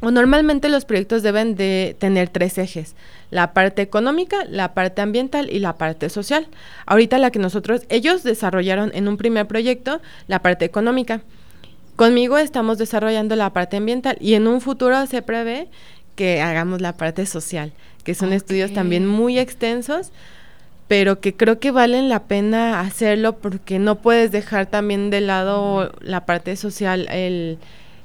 o 0.02 0.10
normalmente 0.10 0.68
los 0.68 0.84
proyectos 0.84 1.22
deben 1.22 1.54
de 1.54 1.96
tener 2.00 2.30
tres 2.30 2.58
ejes, 2.58 2.96
la 3.30 3.54
parte 3.54 3.84
económica, 3.84 4.46
la 4.50 4.74
parte 4.74 5.04
ambiental 5.04 5.48
y 5.52 5.60
la 5.60 5.78
parte 5.78 6.10
social. 6.10 6.48
Ahorita 6.88 7.20
la 7.20 7.30
que 7.30 7.38
nosotros, 7.38 7.84
ellos 7.90 8.24
desarrollaron 8.24 8.90
en 8.96 9.08
un 9.08 9.18
primer 9.18 9.46
proyecto 9.46 10.02
la 10.26 10.42
parte 10.42 10.66
económica. 10.66 11.22
Conmigo 11.98 12.40
estamos 12.40 12.80
desarrollando 12.80 13.36
la 13.36 13.54
parte 13.54 13.78
ambiental 13.78 14.18
y 14.20 14.34
en 14.34 14.48
un 14.48 14.60
futuro 14.60 15.06
se 15.06 15.22
prevé 15.22 15.68
que 16.16 16.42
hagamos 16.42 16.82
la 16.82 16.98
parte 16.98 17.28
social, 17.28 17.74
que 18.04 18.16
son 18.16 18.34
estudios 18.34 18.74
también 18.74 19.06
muy 19.06 19.38
extensos 19.38 20.12
pero 20.92 21.22
que 21.22 21.34
creo 21.34 21.58
que 21.58 21.72
valen 21.72 22.10
la 22.10 22.24
pena 22.24 22.82
hacerlo 22.82 23.38
porque 23.38 23.80
no 23.80 24.00
puedes 24.02 24.30
dejar 24.30 24.66
también 24.66 25.10
de 25.10 25.22
lado 25.22 25.90
la 26.02 26.26
parte 26.26 26.58
social, 26.58 27.08
el 27.10 27.60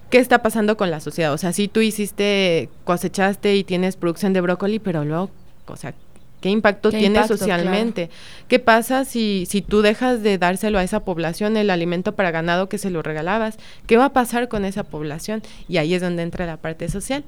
qué 0.09 0.18
está 0.18 0.41
pasando 0.41 0.76
con 0.76 0.93
la 0.93 1.01
sociedad. 1.01 1.32
O 1.32 1.37
sea, 1.37 1.53
si 1.53 1.66
tú 1.66 1.80
hiciste, 1.80 2.68
cosechaste 2.84 3.57
y 3.57 3.64
tienes 3.64 3.97
producción 3.97 4.32
de 4.32 4.41
brócoli, 4.41 4.78
pero 4.78 5.05
luego, 5.05 5.30
o 5.66 5.74
sea, 5.74 5.95
¿qué 6.41 6.49
impacto 6.49 6.93
tiene 6.93 7.26
socialmente? 7.26 8.09
¿Qué 8.47 8.61
pasa 8.61 9.05
si, 9.05 9.47
si 9.51 9.62
tú 9.62 9.82
dejas 9.82 10.22
de 10.22 10.39
dárselo 10.39 10.78
a 10.78 10.84
esa 10.84 11.01
población 11.01 11.57
el 11.57 11.70
alimento 11.70 12.14
para 12.14 12.30
ganado 12.30 12.68
que 12.68 12.78
se 12.78 12.91
lo 12.91 13.03
regalabas? 13.03 13.57
¿Qué 13.89 13.97
va 13.97 14.05
a 14.05 14.12
pasar 14.12 14.47
con 14.47 14.64
esa 14.64 14.84
población? 14.84 15.43
Y 15.68 15.78
ahí 15.78 15.93
es 15.93 16.03
donde 16.03 16.22
entra 16.22 16.47
la 16.47 16.57
parte 16.57 16.89
social, 16.89 17.24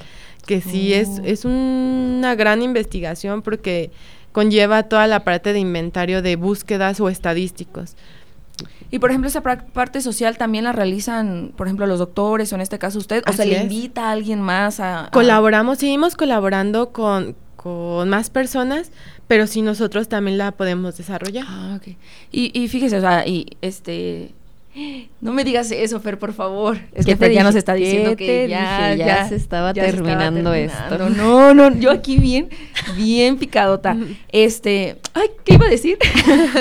que 0.46 0.60
sí 0.60 0.94
es, 0.94 1.08
oh. 1.08 1.22
es 1.24 1.44
una 1.44 2.36
gran 2.36 2.62
investigación 2.62 3.42
porque 3.42 3.90
conlleva 4.32 4.84
toda 4.84 5.06
la 5.06 5.24
parte 5.24 5.52
de 5.52 5.58
inventario 5.58 6.22
de 6.22 6.36
búsquedas 6.36 7.00
o 7.00 7.08
estadísticos. 7.08 7.96
Y 8.90 8.98
por 8.98 9.10
ejemplo, 9.10 9.28
esa 9.28 9.42
parte 9.42 10.00
social 10.00 10.38
también 10.38 10.64
la 10.64 10.72
realizan, 10.72 11.52
por 11.56 11.66
ejemplo, 11.66 11.86
los 11.86 11.98
doctores, 11.98 12.52
o 12.52 12.56
en 12.56 12.62
este 12.62 12.78
caso 12.78 12.98
usted, 12.98 13.22
o 13.28 13.32
se 13.32 13.46
le 13.46 13.62
invita 13.62 14.08
a 14.08 14.12
alguien 14.12 14.40
más 14.40 14.80
a, 14.80 15.10
Colaboramos, 15.12 15.78
seguimos 15.78 16.16
colaborando 16.16 16.90
con, 16.90 17.36
con 17.56 18.08
más 18.08 18.30
personas, 18.30 18.90
pero 19.26 19.46
sí 19.46 19.60
nosotros 19.60 20.08
también 20.08 20.38
la 20.38 20.52
podemos 20.52 20.96
desarrollar. 20.96 21.44
Ah, 21.46 21.74
ok. 21.76 21.96
Y, 22.32 22.58
y 22.58 22.68
fíjese, 22.68 22.96
o 22.96 23.00
sea, 23.00 23.26
y 23.26 23.58
este 23.60 24.34
no 25.20 25.32
me 25.32 25.44
digas 25.44 25.70
eso, 25.70 26.00
Fer, 26.00 26.18
por 26.18 26.32
favor. 26.32 26.78
Es 26.92 27.06
que 27.06 27.16
Fer 27.16 27.32
ya 27.32 27.42
nos 27.42 27.54
está 27.54 27.74
diciendo 27.74 28.16
que 28.16 28.48
ya, 28.48 28.94
ya, 28.94 29.28
se 29.28 29.36
estaba 29.36 29.74
terminando 29.74 30.54
esto. 30.54 31.08
No, 31.10 31.54
no, 31.54 31.74
yo 31.76 31.90
aquí 31.90 32.18
bien, 32.18 32.48
bien 32.96 33.38
picadota. 33.38 33.96
Este, 34.30 34.96
ay, 35.14 35.28
¿qué 35.44 35.54
iba 35.54 35.66
a 35.66 35.70
decir? 35.70 35.98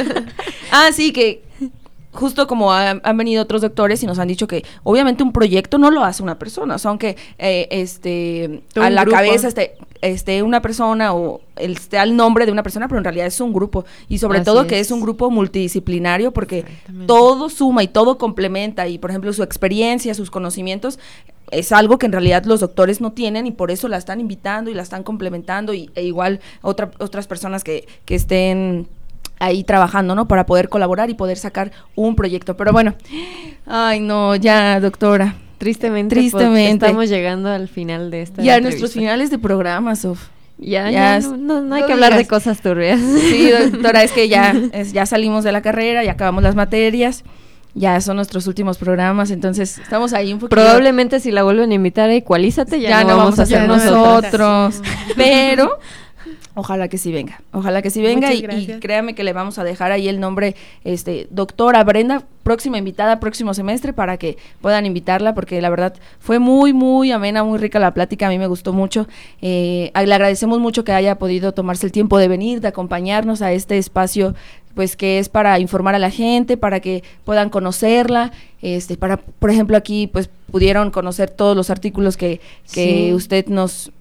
ah, 0.71 0.89
sí, 0.93 1.11
que 1.11 1.43
justo 2.17 2.47
como 2.47 2.73
han, 2.73 3.01
venido 3.15 3.43
otros 3.43 3.61
doctores 3.61 4.01
y 4.01 4.07
nos 4.07 4.17
han 4.17 4.27
dicho 4.27 4.47
que 4.47 4.65
obviamente 4.83 5.23
un 5.23 5.31
proyecto 5.31 5.77
no 5.77 5.91
lo 5.91 6.03
hace 6.03 6.23
una 6.23 6.39
persona, 6.39 6.75
o 6.75 6.79
sea, 6.79 6.89
aunque 6.89 7.15
eh, 7.37 7.67
este, 7.69 8.63
a 8.75 8.89
la 8.89 9.05
cabeza 9.05 9.47
esté, 9.47 9.75
esté, 10.01 10.43
una 10.43 10.61
persona 10.61 11.13
o 11.13 11.41
esté 11.55 11.97
al 11.97 12.15
nombre 12.15 12.45
de 12.45 12.51
una 12.51 12.63
persona, 12.63 12.87
pero 12.87 12.99
en 12.99 13.03
realidad 13.03 13.27
es 13.27 13.39
un 13.39 13.53
grupo 13.53 13.85
y 14.07 14.17
sobre 14.17 14.41
todo 14.41 14.67
que 14.67 14.79
es 14.79 14.91
un 14.91 15.01
grupo 15.01 15.29
multidisciplinario 15.29 16.31
porque 16.31 16.65
todo 17.05 17.49
suma 17.49 17.83
y 17.83 17.87
todo 17.87 18.17
complementa 18.17 18.87
y 18.87 18.97
por 18.97 19.09
ejemplo 19.09 19.33
su 19.33 19.43
experiencia, 19.43 20.13
sus 20.13 20.31
conocimientos 20.31 20.99
es 21.51 21.71
algo 21.71 21.97
que 21.97 22.05
en 22.05 22.11
realidad 22.11 22.43
los 22.45 22.59
doctores 22.59 23.01
no 23.01 23.13
tienen 23.13 23.47
y 23.47 23.51
por 23.51 23.71
eso 23.71 23.87
la 23.87 23.97
están 23.97 24.19
invitando 24.19 24.69
y 24.69 24.73
la 24.73 24.81
están 24.81 25.03
complementando 25.03 25.73
y, 25.73 25.89
e 25.95 26.03
igual 26.03 26.39
otra, 26.61 26.91
otras 26.99 27.27
personas 27.27 27.63
que, 27.63 27.87
que 28.05 28.15
estén 28.15 28.87
ahí 29.39 29.63
trabajando, 29.63 30.15
¿no? 30.15 30.27
Para 30.27 30.45
poder 30.45 30.69
colaborar 30.69 31.09
y 31.09 31.13
poder 31.13 31.37
sacar 31.37 31.71
un 31.95 32.15
proyecto. 32.15 32.57
Pero 32.57 32.71
bueno, 32.73 32.95
ay 33.65 33.99
no, 33.99 34.35
ya, 34.35 34.79
doctora. 34.79 35.35
Tristemente, 35.57 36.15
Tristemente. 36.15 36.85
estamos 36.85 37.09
llegando 37.09 37.49
al 37.49 37.67
final 37.67 38.11
de 38.11 38.21
esta. 38.21 38.41
Ya, 38.43 38.59
nuestros 38.61 38.93
finales 38.93 39.31
de 39.31 39.39
programa, 39.39 39.95
Sof. 39.95 40.27
Ya, 40.59 40.89
ya, 40.89 41.19
no, 41.19 41.61
no, 41.61 41.75
hay 41.75 41.83
que 41.83 41.93
hablar 41.93 42.15
de 42.15 42.25
cosas 42.25 42.61
turbias. 42.61 42.99
Sí, 42.99 43.51
doctora, 43.71 44.03
es 44.03 44.11
que 44.11 44.27
ya, 44.27 44.55
ya 44.91 45.05
salimos 45.05 45.43
de 45.43 45.51
la 45.51 45.61
carrera, 45.61 46.03
ya 46.03 46.13
acabamos 46.13 46.41
las 46.41 46.55
materias, 46.55 47.23
ya 47.75 48.01
son 48.01 48.15
nuestros 48.15 48.47
últimos 48.47 48.79
programas, 48.79 49.29
entonces 49.29 49.77
estamos 49.77 50.13
ahí 50.13 50.33
un 50.33 50.39
poquito. 50.39 50.55
Probablemente 50.55 51.19
si 51.19 51.31
la 51.31 51.43
vuelven 51.43 51.71
a 51.71 51.73
invitar 51.75 52.09
a 52.09 52.13
Equalízate, 52.15 52.79
ya, 52.79 53.03
no, 53.03 53.17
vamos, 53.17 53.37
a 53.37 53.43
hacer 53.43 53.67
nosotros. 53.67 54.81
Pero 55.15 55.77
Ojalá 56.59 56.87
que 56.87 56.97
sí 56.97 57.11
venga, 57.11 57.39
ojalá 57.51 57.83
que 57.83 57.91
sí 57.91 58.01
venga 58.01 58.33
y, 58.33 58.41
créame 58.79 59.13
que 59.13 59.23
le 59.23 59.31
vamos 59.31 59.59
a 59.59 59.63
dejar 59.63 59.91
ahí 59.91 60.07
el 60.07 60.19
nombre, 60.19 60.55
este, 60.83 61.27
doctora 61.29 61.83
Brenda, 61.83 62.23
próxima 62.41 62.79
invitada, 62.79 63.19
próximo 63.19 63.53
semestre, 63.53 63.93
para 63.93 64.17
que 64.17 64.37
puedan 64.59 64.87
invitarla, 64.87 65.35
porque 65.35 65.61
la 65.61 65.69
verdad 65.69 65.93
fue 66.19 66.39
muy, 66.39 66.73
muy 66.73 67.11
amena, 67.11 67.43
muy 67.43 67.59
rica 67.59 67.77
la 67.77 67.93
plática, 67.93 68.25
a 68.25 68.29
mí 68.31 68.39
me 68.39 68.47
gustó 68.47 68.73
mucho. 68.73 69.07
Eh, 69.39 69.91
le 69.93 70.13
agradecemos 70.15 70.57
mucho 70.57 70.83
que 70.83 70.93
haya 70.93 71.19
podido 71.19 71.51
tomarse 71.51 71.85
el 71.85 71.91
tiempo 71.91 72.17
de 72.17 72.27
venir, 72.27 72.59
de 72.59 72.69
acompañarnos 72.69 73.43
a 73.43 73.51
este 73.51 73.77
espacio 73.77 74.33
pues 74.73 74.95
que 74.95 75.19
es 75.19 75.29
para 75.29 75.59
informar 75.59 75.93
a 75.93 75.99
la 75.99 76.09
gente, 76.09 76.57
para 76.57 76.79
que 76.79 77.03
puedan 77.23 77.49
conocerla, 77.49 78.31
este, 78.63 78.97
para, 78.97 79.17
por 79.17 79.51
ejemplo, 79.51 79.77
aquí 79.77 80.07
pues 80.07 80.27
pudieron 80.51 80.89
conocer 80.89 81.29
todos 81.29 81.55
los 81.55 81.69
artículos 81.69 82.15
que, 82.17 82.41
que 82.71 83.13
usted 83.13 83.47
nos, 83.47 83.91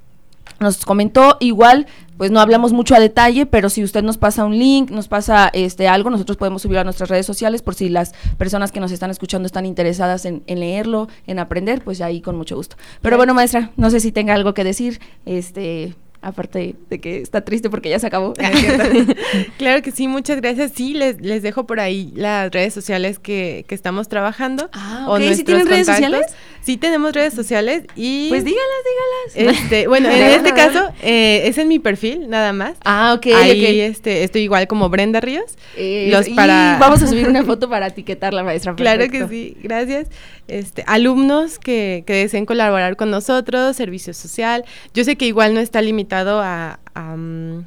nos 0.61 0.85
comentó. 0.85 1.37
Igual, 1.41 1.87
pues 2.17 2.31
no 2.31 2.41
hablamos 2.41 2.73
mucho 2.73 2.95
a 2.95 3.01
detalle, 3.01 3.47
pero 3.47 3.69
si 3.69 3.83
usted 3.83 4.03
nos 4.03 4.19
pasa 4.19 4.45
un 4.45 4.59
link, 4.59 4.91
nos 4.91 5.09
pasa 5.09 5.51
este 5.53 5.89
algo, 5.89 6.11
nosotros 6.11 6.37
podemos 6.37 6.63
subirlo 6.63 6.81
a 6.81 6.85
nuestras 6.85 7.11
redes 7.11 7.27
sociales 7.27 7.63
por 7.63 7.75
si 7.75 7.89
las 7.89 8.13
personas 8.39 8.73
que 8.73 8.81
nos 8.81 8.93
están 8.93 9.11
escuchando 9.11 9.47
están 9.47 9.67
interesadas 9.67 10.25
en, 10.25 10.43
en 10.47 10.61
leerlo, 10.61 11.09
en 11.27 11.39
aprender, 11.39 11.83
pues 11.83 11.99
ya 11.99 12.07
ahí 12.07 12.21
con 12.21 12.37
mucho 12.37 12.57
gusto. 12.57 12.77
Pero 13.03 13.17
bueno, 13.17 13.35
maestra, 13.35 13.71
no 13.77 13.91
sé 13.91 14.01
si 14.01 14.13
tenga 14.13 14.35
algo 14.35 14.55
que 14.55 14.65
decir, 14.65 15.01
este, 15.27 15.95
aparte 16.27 16.75
de 16.91 17.01
que 17.01 17.21
está 17.21 17.43
triste 17.43 17.71
porque 17.71 17.89
ya 17.89 17.99
se 17.99 18.07
acabó. 18.07 18.35
claro 19.59 19.83
que 19.83 19.93
sí, 19.93 20.09
muchas 20.09 20.41
gracias. 20.41 20.73
Sí, 20.75 20.95
les, 20.95 21.21
les 21.21 21.43
dejo 21.43 21.67
por 21.67 21.79
ahí 21.79 22.13
las 22.17 22.51
redes 22.51 22.75
sociales 22.75 23.19
que, 23.19 23.65
que 23.69 23.75
estamos 23.75 24.09
trabajando. 24.09 24.69
Ah, 24.73 25.07
ok. 25.09 25.21
¿Sí 25.35 25.45
tienen 25.45 25.67
redes 25.69 25.87
sociales? 25.87 26.27
Sí 26.63 26.77
tenemos 26.77 27.13
redes 27.13 27.33
sociales 27.33 27.85
y... 27.95 28.29
Pues 28.29 28.45
dígalas, 28.45 29.37
dígalas. 29.37 29.57
Este, 29.57 29.87
bueno, 29.89 30.11
en 30.11 30.21
este 30.21 30.53
caso 30.53 30.91
eh, 31.01 31.43
es 31.45 31.59
en 31.59 31.69
mi 31.69 31.79
perfil, 31.79 32.29
nada 32.29 32.53
más. 32.53 32.75
Ah, 32.85 33.15
ok. 33.17 33.27
Ahí 33.37 33.81
Este, 33.81 34.25
estoy 34.25 34.43
igual 34.43 34.67
como 34.67 34.89
Brenda 34.89 35.21
Ríos. 35.21 35.55
Eh, 35.77 36.09
los 36.11 36.29
para... 36.31 36.79
Vamos 36.81 37.01
a 37.03 37.07
subir 37.07 37.29
una 37.29 37.45
foto 37.45 37.69
para 37.71 37.87
etiquetar 37.87 38.35
la 38.35 38.43
maestra. 38.43 38.75
Claro 38.75 39.09
que 39.09 39.29
sí, 39.29 39.57
gracias. 39.63 40.09
Este, 40.49 40.83
alumnos 40.89 41.61
que, 41.61 42.03
que 42.05 42.15
deseen 42.15 42.47
colaborar 42.47 42.97
con 42.97 43.13
nosotros, 43.13 43.77
servicio 43.77 44.13
social. 44.13 44.65
Yo 44.93 45.05
sé 45.05 45.15
que 45.15 45.27
igual 45.27 45.55
no 45.55 45.61
está 45.61 45.81
limitado 45.83 46.16
a... 46.25 46.79
Mm, 47.17 47.65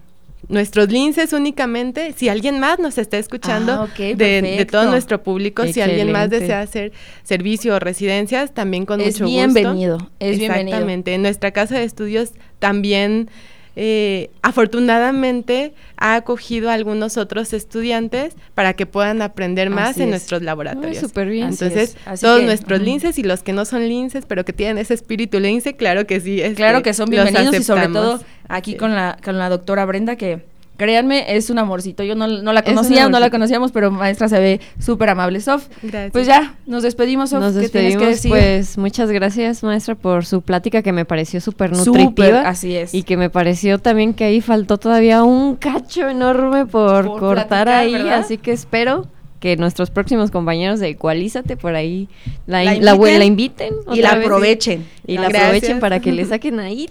nuestros 0.47 0.89
linces 0.89 1.33
únicamente. 1.33 2.13
Si 2.15 2.29
alguien 2.29 2.59
más 2.59 2.79
nos 2.79 2.97
está 2.97 3.17
escuchando 3.17 3.73
ah, 3.73 3.87
de, 3.97 4.67
todo 4.69 4.85
nuestro 4.89 5.21
público, 5.21 5.65
si 5.67 5.81
alguien 5.81 6.11
más 6.11 6.29
desea 6.29 6.61
hacer 6.61 6.91
servicio 7.23 7.75
o 7.75 7.79
residencias, 7.79 8.53
también 8.53 8.85
con 8.85 8.99
mucho 8.99 9.09
gusto. 9.09 9.25
Es 9.25 9.31
bienvenido, 9.31 10.09
es 10.19 10.39
Exactamente. 10.39 11.13
En 11.13 11.21
nuestra 11.21 11.51
casa 11.51 11.77
de 11.77 11.83
estudios 11.83 12.31
también 12.59 13.29
eh, 13.75 14.29
afortunadamente 14.41 15.73
ha 15.97 16.15
acogido 16.15 16.69
a 16.69 16.73
algunos 16.73 17.17
otros 17.17 17.53
estudiantes 17.53 18.35
para 18.55 18.73
que 18.73 18.85
puedan 18.85 19.21
aprender 19.21 19.69
más 19.69 19.97
en 19.97 20.09
nuestros 20.09 20.41
laboratorios. 20.41 20.97
Súper 20.97 21.29
bien. 21.29 21.49
Entonces, 21.49 21.95
todos 22.19 22.43
nuestros 22.43 22.81
linces 22.81 23.17
y 23.17 23.23
los 23.23 23.43
que 23.43 23.53
no 23.53 23.65
son 23.65 23.87
linces, 23.87 24.25
pero 24.27 24.45
que 24.45 24.53
tienen 24.53 24.77
ese 24.77 24.93
espíritu 24.93 25.39
lince, 25.39 25.75
claro 25.75 26.05
que 26.07 26.19
sí. 26.19 26.41
Este, 26.41 26.55
claro 26.55 26.83
que 26.83 26.93
son 26.93 27.09
bienvenidos 27.09 27.55
y 27.55 27.63
sobre 27.63 27.87
todo 27.87 28.21
aquí 28.47 28.75
con, 28.75 28.95
la, 28.95 29.17
con 29.23 29.37
la 29.37 29.49
doctora 29.49 29.85
Brenda 29.85 30.15
que 30.15 30.48
Créanme, 30.79 31.35
es 31.35 31.49
un 31.49 31.59
amorcito. 31.59 32.03
Yo 32.03 32.15
no, 32.15 32.25
la 32.25 32.61
conocía, 32.61 33.09
no 33.09 33.19
la 33.19 33.29
conocíamos, 33.29 33.73
pero 33.73 33.91
maestra 33.91 34.29
se 34.29 34.39
ve 34.39 34.61
súper 34.79 35.09
amable. 35.09 35.41
Sof, 35.41 35.67
gracias. 35.83 36.13
pues 36.13 36.25
ya, 36.25 36.55
nos 36.65 36.83
despedimos, 36.83 37.31
Sof. 37.31 37.41
Nos 37.41 37.53
despedimos, 37.53 38.21
pues 38.25 38.77
muchas 38.77 39.11
gracias, 39.11 39.61
maestra, 39.61 39.95
por 39.95 40.25
su 40.25 40.41
plática 40.41 40.81
que 40.81 40.93
me 40.93 41.03
pareció 41.03 41.41
súper 41.41 41.73
nutritiva. 41.73 42.47
así 42.47 42.77
es. 42.77 42.93
Y 42.93 43.03
que 43.03 43.17
me 43.17 43.29
pareció 43.29 43.79
también 43.79 44.13
que 44.13 44.23
ahí 44.23 44.39
faltó 44.39 44.77
todavía 44.77 45.21
un 45.23 45.57
cacho 45.57 46.07
enorme 46.07 46.65
por, 46.65 47.07
cortar 47.19 47.67
ahí, 47.67 47.95
así 47.95 48.37
que 48.37 48.53
espero 48.53 49.05
que 49.41 49.57
nuestros 49.57 49.89
próximos 49.89 50.31
compañeros 50.31 50.79
de 50.79 50.89
Ecualízate 50.89 51.57
por 51.57 51.75
ahí 51.75 52.07
la, 52.47 52.63
inviten, 52.63 53.73
y 53.91 54.01
la 54.01 54.11
aprovechen. 54.11 54.85
Y 55.05 55.17
la 55.17 55.27
aprovechen 55.27 55.81
para 55.81 55.99
que 55.99 56.13
le 56.13 56.23
saquen 56.23 56.61
ahí 56.61 56.89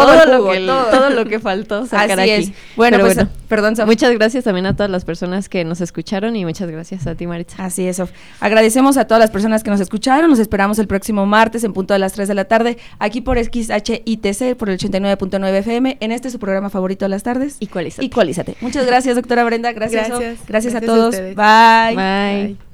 todo, 0.00 0.26
lo, 0.26 0.50
que, 0.50 0.60
todo. 0.60 1.10
lo 1.10 1.24
que 1.24 1.38
faltó 1.38 1.86
sacar 1.86 2.20
Así 2.20 2.30
aquí. 2.30 2.42
Es. 2.44 2.52
Bueno, 2.76 2.98
pues, 3.00 3.18
perdón, 3.48 3.74
Muchas 3.86 4.12
gracias 4.12 4.44
también 4.44 4.66
a 4.66 4.74
todas 4.74 4.90
las 4.90 5.04
personas 5.04 5.48
que 5.48 5.64
nos 5.64 5.80
escucharon 5.80 6.36
y 6.36 6.44
muchas 6.44 6.70
gracias 6.70 7.06
a 7.06 7.14
ti, 7.14 7.26
Maritza. 7.26 7.64
Así 7.64 7.86
es, 7.86 8.02
Agradecemos 8.40 8.96
a 8.96 9.06
todas 9.06 9.20
las 9.20 9.30
personas 9.30 9.62
que 9.62 9.70
nos 9.70 9.80
escucharon. 9.80 10.30
Nos 10.30 10.38
esperamos 10.38 10.78
el 10.78 10.86
próximo 10.86 11.26
martes 11.26 11.64
en 11.64 11.72
punto 11.72 11.94
de 11.94 12.00
las 12.00 12.12
3 12.12 12.28
de 12.28 12.34
la 12.34 12.44
tarde, 12.44 12.78
aquí 12.98 13.20
por 13.20 13.38
XHITC, 13.38 14.56
por 14.56 14.70
el 14.70 14.78
89.9 14.78 15.54
FM, 15.58 15.98
en 16.00 16.12
este 16.12 16.30
su 16.30 16.38
programa 16.38 16.70
favorito 16.70 17.04
de 17.04 17.10
las 17.10 17.22
tardes. 17.22 17.56
Igualízate. 17.60 18.04
Igualízate. 18.04 18.56
Muchas 18.60 18.86
gracias, 18.86 19.16
doctora 19.16 19.44
Brenda. 19.44 19.72
Gracias, 19.72 20.08
gracias, 20.08 20.38
gracias, 20.46 20.74
a 20.74 20.80
todos. 20.80 21.16
Bye. 21.16 21.94
Bye. 21.96 22.73